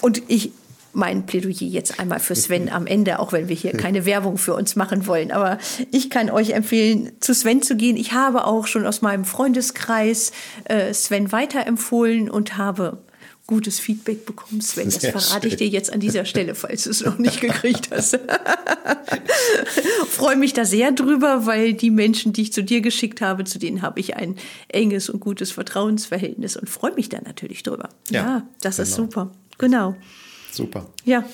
Und 0.00 0.22
ich 0.28 0.52
mein 0.96 1.26
Plädoyer 1.26 1.68
jetzt 1.68 2.00
einmal 2.00 2.20
für 2.20 2.34
Sven 2.34 2.70
am 2.70 2.86
Ende, 2.86 3.18
auch 3.18 3.32
wenn 3.32 3.48
wir 3.48 3.54
hier 3.54 3.72
keine 3.72 4.06
Werbung 4.06 4.38
für 4.38 4.54
uns 4.54 4.76
machen 4.76 5.06
wollen. 5.06 5.30
Aber 5.30 5.58
ich 5.92 6.08
kann 6.08 6.30
euch 6.30 6.50
empfehlen, 6.50 7.12
zu 7.20 7.34
Sven 7.34 7.60
zu 7.60 7.76
gehen. 7.76 7.96
Ich 7.96 8.12
habe 8.12 8.46
auch 8.46 8.66
schon 8.66 8.86
aus 8.86 9.02
meinem 9.02 9.26
Freundeskreis 9.26 10.32
äh, 10.64 10.94
Sven 10.94 11.32
weiterempfohlen 11.32 12.30
und 12.30 12.56
habe 12.56 12.98
gutes 13.46 13.78
Feedback 13.78 14.24
bekommen, 14.24 14.62
Sven. 14.62 14.86
Das 14.86 15.02
Sehr 15.02 15.12
verrate 15.12 15.42
schön. 15.42 15.50
ich 15.50 15.56
dir 15.56 15.68
jetzt 15.68 15.92
an 15.92 16.00
dieser 16.00 16.24
Stelle, 16.24 16.54
falls 16.54 16.84
du 16.84 16.90
es 16.90 17.04
noch 17.04 17.18
nicht 17.18 17.42
gekriegt 17.42 17.90
hast. 17.92 18.18
Freue 20.08 20.36
mich 20.36 20.54
da 20.54 20.64
sehr 20.64 20.92
drüber, 20.92 21.44
weil 21.44 21.74
die 21.74 21.90
Menschen, 21.90 22.32
die 22.32 22.42
ich 22.42 22.52
zu 22.54 22.64
dir 22.64 22.80
geschickt 22.80 23.20
habe, 23.20 23.44
zu 23.44 23.58
denen 23.58 23.82
habe 23.82 24.00
ich 24.00 24.16
ein 24.16 24.36
enges 24.68 25.10
und 25.10 25.20
gutes 25.20 25.52
Vertrauensverhältnis 25.52 26.56
und 26.56 26.70
freue 26.70 26.94
mich 26.94 27.10
da 27.10 27.20
natürlich 27.20 27.62
drüber. 27.62 27.90
Ja, 28.10 28.22
ja 28.22 28.48
das 28.62 28.76
genau. 28.76 28.88
ist 28.88 28.94
super. 28.94 29.32
Genau. 29.58 29.94
Super. 30.52 30.86
Ja. 31.04 31.24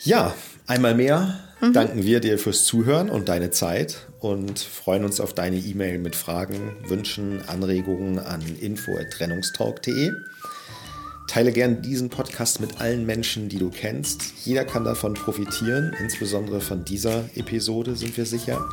Ja, 0.00 0.34
einmal 0.66 0.94
mehr 0.94 1.40
mhm. 1.60 1.72
danken 1.72 2.04
wir 2.04 2.20
dir 2.20 2.38
fürs 2.38 2.64
Zuhören 2.64 3.10
und 3.10 3.28
deine 3.28 3.50
Zeit 3.50 4.06
und 4.20 4.58
freuen 4.58 5.04
uns 5.04 5.20
auf 5.20 5.34
deine 5.34 5.56
E-Mail 5.56 5.98
mit 5.98 6.16
Fragen, 6.16 6.76
Wünschen, 6.86 7.42
Anregungen 7.48 8.18
an 8.18 8.42
info@trennungstalk.de. 8.60 10.12
Teile 11.28 11.52
gern 11.52 11.82
diesen 11.82 12.08
Podcast 12.08 12.60
mit 12.60 12.80
allen 12.80 13.04
Menschen, 13.04 13.48
die 13.48 13.58
du 13.58 13.70
kennst. 13.70 14.22
Jeder 14.44 14.64
kann 14.64 14.84
davon 14.84 15.14
profitieren, 15.14 15.92
insbesondere 16.00 16.60
von 16.60 16.84
dieser 16.84 17.24
Episode 17.34 17.96
sind 17.96 18.16
wir 18.16 18.26
sicher. 18.26 18.68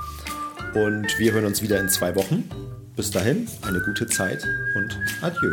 Und 0.76 1.08
wir 1.20 1.34
hören 1.34 1.46
uns 1.46 1.62
wieder 1.62 1.80
in 1.80 1.90
zwei 1.90 2.16
Wochen. 2.16 2.50
Bis 2.96 3.10
dahin, 3.12 3.48
eine 3.64 3.82
gute 3.82 4.08
Zeit 4.08 4.48
und 4.76 5.00
adieu. 5.22 5.52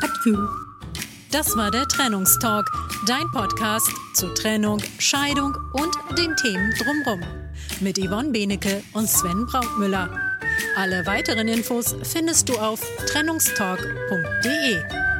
Adieu. 0.00 0.71
Das 1.32 1.56
war 1.56 1.70
der 1.70 1.88
Trennungstalk, 1.88 2.70
dein 3.06 3.26
Podcast 3.32 3.90
zu 4.12 4.34
Trennung, 4.34 4.82
Scheidung 4.98 5.56
und 5.72 6.18
den 6.18 6.36
Themen 6.36 6.74
drumherum. 6.78 7.22
Mit 7.80 7.98
Yvonne 7.98 8.32
Benecke 8.32 8.82
und 8.92 9.08
Sven 9.08 9.46
Brautmüller. 9.46 10.10
Alle 10.76 11.06
weiteren 11.06 11.48
Infos 11.48 11.96
findest 12.02 12.50
du 12.50 12.58
auf 12.58 12.82
trennungstalk.de. 13.06 15.11